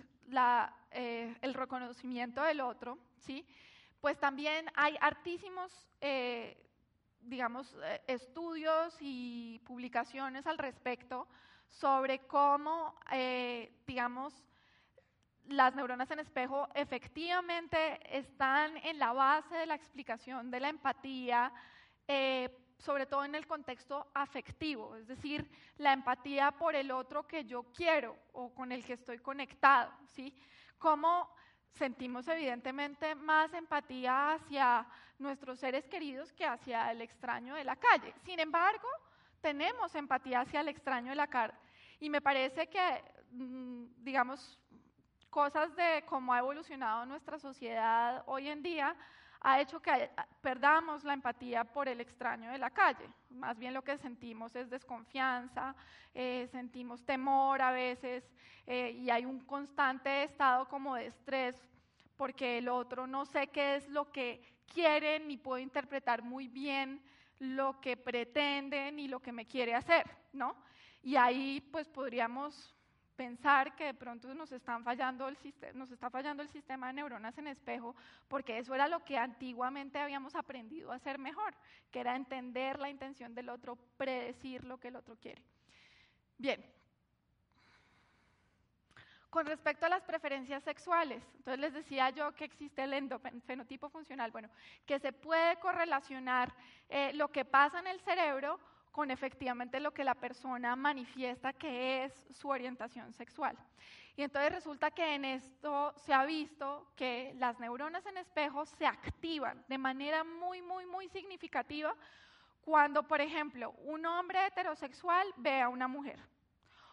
eh, 0.90 1.36
el 1.42 1.54
reconocimiento 1.54 2.42
del 2.42 2.60
otro, 2.60 2.98
¿sí? 3.18 3.46
pues 4.00 4.18
también 4.18 4.66
hay 4.74 4.96
hartísimos, 5.00 5.72
eh, 6.00 6.56
digamos, 7.20 7.74
eh, 7.82 8.00
estudios 8.06 8.96
y 9.00 9.60
publicaciones 9.64 10.46
al 10.46 10.58
respecto 10.58 11.26
sobre 11.68 12.20
cómo, 12.20 12.98
digamos, 13.86 14.32
las 15.48 15.74
neuronas 15.74 16.10
en 16.10 16.20
espejo 16.20 16.66
efectivamente 16.74 18.00
están 18.16 18.76
en 18.78 18.98
la 18.98 19.12
base 19.12 19.54
de 19.54 19.66
la 19.66 19.74
explicación 19.74 20.50
de 20.50 20.60
la 20.60 20.70
empatía, 20.70 21.52
sobre 22.78 23.06
todo 23.06 23.24
en 23.24 23.34
el 23.34 23.46
contexto 23.46 24.06
afectivo, 24.14 24.96
es 24.96 25.06
decir, 25.06 25.50
la 25.78 25.92
empatía 25.92 26.52
por 26.52 26.74
el 26.74 26.90
otro 26.90 27.26
que 27.26 27.44
yo 27.44 27.64
quiero 27.74 28.16
o 28.32 28.54
con 28.54 28.70
el 28.72 28.84
que 28.84 28.92
estoy 28.92 29.18
conectado, 29.18 29.92
¿sí? 30.06 30.34
Cómo 30.78 31.28
sentimos 31.72 32.26
evidentemente 32.28 33.14
más 33.14 33.52
empatía 33.52 34.34
hacia 34.34 34.86
nuestros 35.18 35.58
seres 35.58 35.86
queridos 35.88 36.32
que 36.32 36.46
hacia 36.46 36.90
el 36.90 37.00
extraño 37.02 37.54
de 37.54 37.64
la 37.64 37.76
calle. 37.76 38.14
Sin 38.24 38.38
embargo, 38.38 38.88
tenemos 39.40 39.94
empatía 39.94 40.40
hacia 40.40 40.60
el 40.60 40.68
extraño 40.68 41.10
de 41.10 41.16
la 41.16 41.26
calle. 41.26 41.54
Y 42.00 42.10
me 42.10 42.20
parece 42.20 42.68
que, 42.68 43.04
mm, 43.32 44.04
digamos, 44.04 44.58
cosas 45.30 45.74
de 45.76 46.04
cómo 46.06 46.32
ha 46.32 46.38
evolucionado 46.38 47.04
nuestra 47.06 47.38
sociedad 47.38 48.22
hoy 48.26 48.48
en 48.48 48.62
día 48.62 48.96
ha 49.40 49.60
hecho 49.60 49.80
que 49.80 50.10
perdamos 50.40 51.04
la 51.04 51.12
empatía 51.12 51.64
por 51.64 51.88
el 51.88 52.00
extraño 52.00 52.50
de 52.50 52.58
la 52.58 52.70
calle. 52.70 53.08
Más 53.30 53.58
bien 53.58 53.74
lo 53.74 53.82
que 53.82 53.96
sentimos 53.98 54.54
es 54.56 54.68
desconfianza, 54.68 55.74
eh, 56.14 56.48
sentimos 56.50 57.04
temor 57.04 57.62
a 57.62 57.70
veces 57.70 58.24
eh, 58.66 58.90
y 58.90 59.10
hay 59.10 59.24
un 59.24 59.40
constante 59.40 60.24
estado 60.24 60.68
como 60.68 60.96
de 60.96 61.06
estrés 61.06 61.56
porque 62.16 62.58
el 62.58 62.68
otro 62.68 63.06
no 63.06 63.24
sé 63.24 63.46
qué 63.46 63.76
es 63.76 63.88
lo 63.88 64.10
que 64.10 64.42
quiere 64.66 65.20
ni 65.20 65.36
puedo 65.36 65.58
interpretar 65.58 66.22
muy 66.22 66.48
bien 66.48 67.00
lo 67.38 67.80
que 67.80 67.96
pretende 67.96 68.90
ni 68.90 69.06
lo 69.06 69.20
que 69.20 69.30
me 69.30 69.46
quiere 69.46 69.74
hacer, 69.74 70.04
¿no? 70.32 70.56
Y 71.02 71.14
ahí 71.14 71.60
pues 71.70 71.88
podríamos 71.88 72.74
pensar 73.18 73.74
que 73.74 73.86
de 73.86 73.94
pronto 73.94 74.32
nos, 74.32 74.54
fallando 74.84 75.26
el 75.26 75.36
nos 75.74 75.90
está 75.90 76.08
fallando 76.08 76.40
el 76.40 76.48
sistema 76.48 76.86
de 76.86 76.92
neuronas 76.92 77.36
en 77.36 77.48
espejo, 77.48 77.96
porque 78.28 78.58
eso 78.58 78.76
era 78.76 78.86
lo 78.86 79.04
que 79.04 79.18
antiguamente 79.18 79.98
habíamos 79.98 80.36
aprendido 80.36 80.92
a 80.92 80.94
hacer 80.94 81.18
mejor, 81.18 81.52
que 81.90 81.98
era 81.98 82.14
entender 82.14 82.78
la 82.78 82.88
intención 82.88 83.34
del 83.34 83.48
otro, 83.48 83.74
predecir 83.96 84.62
lo 84.62 84.78
que 84.78 84.88
el 84.88 84.96
otro 84.96 85.16
quiere. 85.16 85.42
Bien. 86.38 86.64
Con 89.30 89.46
respecto 89.46 89.84
a 89.84 89.88
las 89.88 90.04
preferencias 90.04 90.62
sexuales, 90.62 91.20
entonces 91.38 91.58
les 91.58 91.74
decía 91.74 92.10
yo 92.10 92.32
que 92.36 92.44
existe 92.44 92.84
el 92.84 92.92
endofenotipo 92.94 93.90
funcional, 93.90 94.30
bueno, 94.30 94.48
que 94.86 95.00
se 95.00 95.12
puede 95.12 95.56
correlacionar 95.56 96.54
eh, 96.88 97.12
lo 97.14 97.28
que 97.32 97.44
pasa 97.44 97.80
en 97.80 97.88
el 97.88 98.00
cerebro 98.00 98.60
con 98.92 99.10
efectivamente 99.10 99.80
lo 99.80 99.92
que 99.92 100.04
la 100.04 100.14
persona 100.14 100.74
manifiesta 100.76 101.52
que 101.52 102.04
es 102.04 102.26
su 102.30 102.48
orientación 102.48 103.12
sexual. 103.12 103.56
Y 104.16 104.22
entonces 104.22 104.52
resulta 104.52 104.90
que 104.90 105.14
en 105.14 105.24
esto 105.24 105.94
se 105.98 106.12
ha 106.12 106.24
visto 106.24 106.88
que 106.96 107.32
las 107.38 107.60
neuronas 107.60 108.04
en 108.06 108.16
espejo 108.16 108.66
se 108.66 108.84
activan 108.84 109.64
de 109.68 109.78
manera 109.78 110.24
muy, 110.24 110.60
muy, 110.60 110.86
muy 110.86 111.08
significativa 111.08 111.94
cuando, 112.62 113.04
por 113.04 113.20
ejemplo, 113.20 113.70
un 113.84 114.04
hombre 114.06 114.44
heterosexual 114.46 115.26
ve 115.36 115.60
a 115.60 115.68
una 115.68 115.86
mujer 115.86 116.18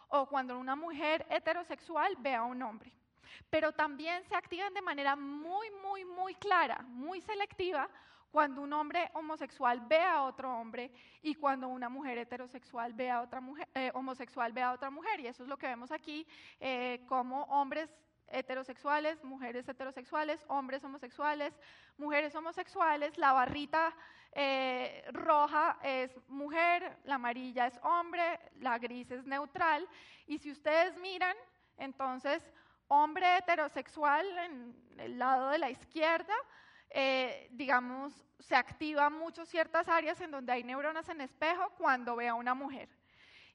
o 0.08 0.26
cuando 0.26 0.58
una 0.58 0.76
mujer 0.76 1.26
heterosexual 1.28 2.14
ve 2.18 2.34
a 2.34 2.44
un 2.44 2.62
hombre. 2.62 2.92
Pero 3.50 3.72
también 3.72 4.22
se 4.28 4.36
activan 4.36 4.72
de 4.72 4.82
manera 4.82 5.16
muy, 5.16 5.68
muy, 5.82 6.04
muy 6.04 6.34
clara, 6.36 6.78
muy 6.82 7.20
selectiva 7.20 7.88
cuando 8.30 8.60
un 8.60 8.72
hombre 8.72 9.10
homosexual 9.14 9.80
ve 9.88 10.00
a 10.00 10.22
otro 10.22 10.52
hombre 10.52 10.90
y 11.22 11.34
cuando 11.34 11.68
una 11.68 11.88
mujer 11.88 12.18
heterosexual 12.18 12.92
ve 12.92 13.10
a 13.10 13.22
otra 13.22 13.40
mujer, 13.40 13.68
eh, 13.74 13.90
homosexual 13.94 14.52
ve 14.52 14.62
a 14.62 14.72
otra 14.72 14.90
mujer. 14.90 15.20
Y 15.20 15.26
eso 15.26 15.42
es 15.42 15.48
lo 15.48 15.56
que 15.56 15.66
vemos 15.66 15.90
aquí, 15.90 16.26
eh, 16.60 17.02
como 17.08 17.44
hombres 17.44 17.90
heterosexuales, 18.28 19.22
mujeres 19.24 19.68
heterosexuales, 19.68 20.44
hombres 20.48 20.82
homosexuales, 20.84 21.54
mujeres 21.96 22.34
homosexuales, 22.34 23.16
la 23.18 23.32
barrita 23.32 23.94
eh, 24.32 25.04
roja 25.12 25.78
es 25.82 26.10
mujer, 26.28 26.98
la 27.04 27.14
amarilla 27.14 27.66
es 27.66 27.78
hombre, 27.82 28.38
la 28.60 28.78
gris 28.78 29.10
es 29.10 29.24
neutral. 29.24 29.88
Y 30.26 30.38
si 30.38 30.50
ustedes 30.50 30.96
miran, 30.98 31.36
entonces, 31.78 32.42
hombre 32.88 33.38
heterosexual 33.38 34.26
en 34.38 34.76
el 34.98 35.18
lado 35.18 35.50
de 35.50 35.58
la 35.58 35.70
izquierda, 35.70 36.34
eh, 36.98 37.48
digamos, 37.50 38.24
se 38.38 38.56
activa 38.56 39.10
mucho 39.10 39.44
ciertas 39.44 39.86
áreas 39.86 40.18
en 40.22 40.30
donde 40.30 40.50
hay 40.50 40.64
neuronas 40.64 41.06
en 41.10 41.20
espejo 41.20 41.68
cuando 41.76 42.16
ve 42.16 42.26
a 42.26 42.34
una 42.34 42.54
mujer. 42.54 42.88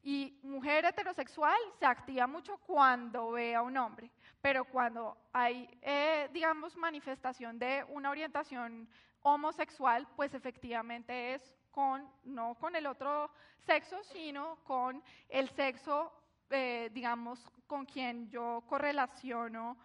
Y 0.03 0.39
mujer 0.43 0.85
heterosexual 0.85 1.57
se 1.79 1.87
activa 1.87 2.27
mucho 2.27 2.57
cuando 2.57 3.31
ve 3.31 3.55
a 3.55 3.63
un 3.63 3.75
hombre, 3.77 4.11
pero 4.43 4.63
cuando 4.65 5.17
hay, 5.33 5.67
eh, 5.81 6.29
digamos, 6.31 6.77
manifestación 6.77 7.57
de 7.57 7.83
una 7.89 8.11
orientación 8.11 8.87
homosexual, 9.23 10.07
pues 10.15 10.35
efectivamente 10.35 11.33
es 11.33 11.41
con, 11.71 12.07
no 12.23 12.53
con 12.53 12.75
el 12.75 12.85
otro 12.85 13.31
sexo, 13.65 14.03
sino 14.03 14.57
con 14.65 15.01
el 15.29 15.49
sexo, 15.49 16.13
eh, 16.51 16.91
digamos, 16.93 17.43
con 17.65 17.87
quien 17.87 18.29
yo 18.29 18.63
correlaciono 18.69 19.77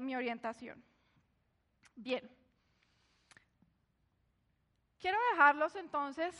mi 0.00 0.16
orientación. 0.16 0.82
Bien. 1.94 2.41
Quiero 5.02 5.18
dejarlos 5.32 5.74
entonces 5.74 6.32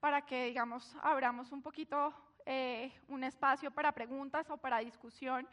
para 0.00 0.22
que, 0.22 0.46
digamos, 0.46 0.92
abramos 1.02 1.52
un 1.52 1.62
poquito 1.62 2.12
eh, 2.46 2.92
un 3.06 3.22
espacio 3.22 3.70
para 3.70 3.92
preguntas 3.92 4.50
o 4.50 4.56
para 4.56 4.78
discusión 4.78 5.48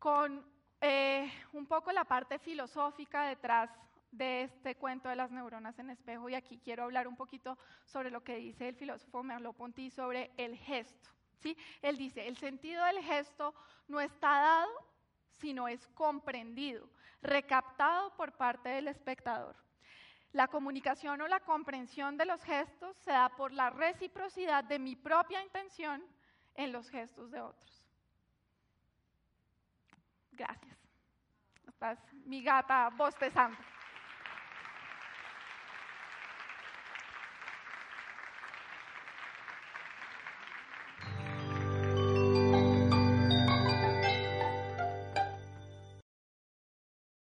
con 0.00 0.44
eh, 0.80 1.32
un 1.52 1.66
poco 1.66 1.92
la 1.92 2.04
parte 2.04 2.40
filosófica 2.40 3.28
detrás 3.28 3.70
de 4.10 4.42
este 4.42 4.74
cuento 4.74 5.08
de 5.08 5.14
las 5.14 5.30
neuronas 5.30 5.78
en 5.78 5.90
espejo 5.90 6.28
y 6.28 6.34
aquí 6.34 6.58
quiero 6.58 6.82
hablar 6.82 7.06
un 7.06 7.14
poquito 7.14 7.56
sobre 7.84 8.10
lo 8.10 8.24
que 8.24 8.38
dice 8.38 8.70
el 8.70 8.74
filósofo 8.74 9.22
Merleau-Ponty 9.22 9.88
sobre 9.88 10.32
el 10.36 10.56
gesto. 10.56 11.10
¿sí? 11.38 11.56
Él 11.80 11.96
dice, 11.96 12.26
el 12.26 12.36
sentido 12.36 12.84
del 12.86 13.04
gesto 13.04 13.54
no 13.86 14.00
está 14.00 14.30
dado, 14.30 14.90
sino 15.38 15.68
es 15.68 15.86
comprendido, 15.94 16.88
recaptado 17.22 18.16
por 18.16 18.32
parte 18.32 18.70
del 18.70 18.88
espectador. 18.88 19.54
La 20.34 20.48
comunicación 20.48 21.20
o 21.20 21.28
la 21.28 21.38
comprensión 21.40 22.16
de 22.16 22.26
los 22.26 22.42
gestos 22.42 22.96
se 22.98 23.12
da 23.12 23.28
por 23.28 23.52
la 23.52 23.70
reciprocidad 23.70 24.64
de 24.64 24.80
mi 24.80 24.96
propia 24.96 25.40
intención 25.40 26.04
en 26.56 26.72
los 26.72 26.90
gestos 26.90 27.30
de 27.30 27.40
otros. 27.40 27.84
Gracias. 30.32 30.76
Estás 31.68 31.98
mi 32.26 32.42
gata 32.42 32.90
bostezando. 32.96 33.56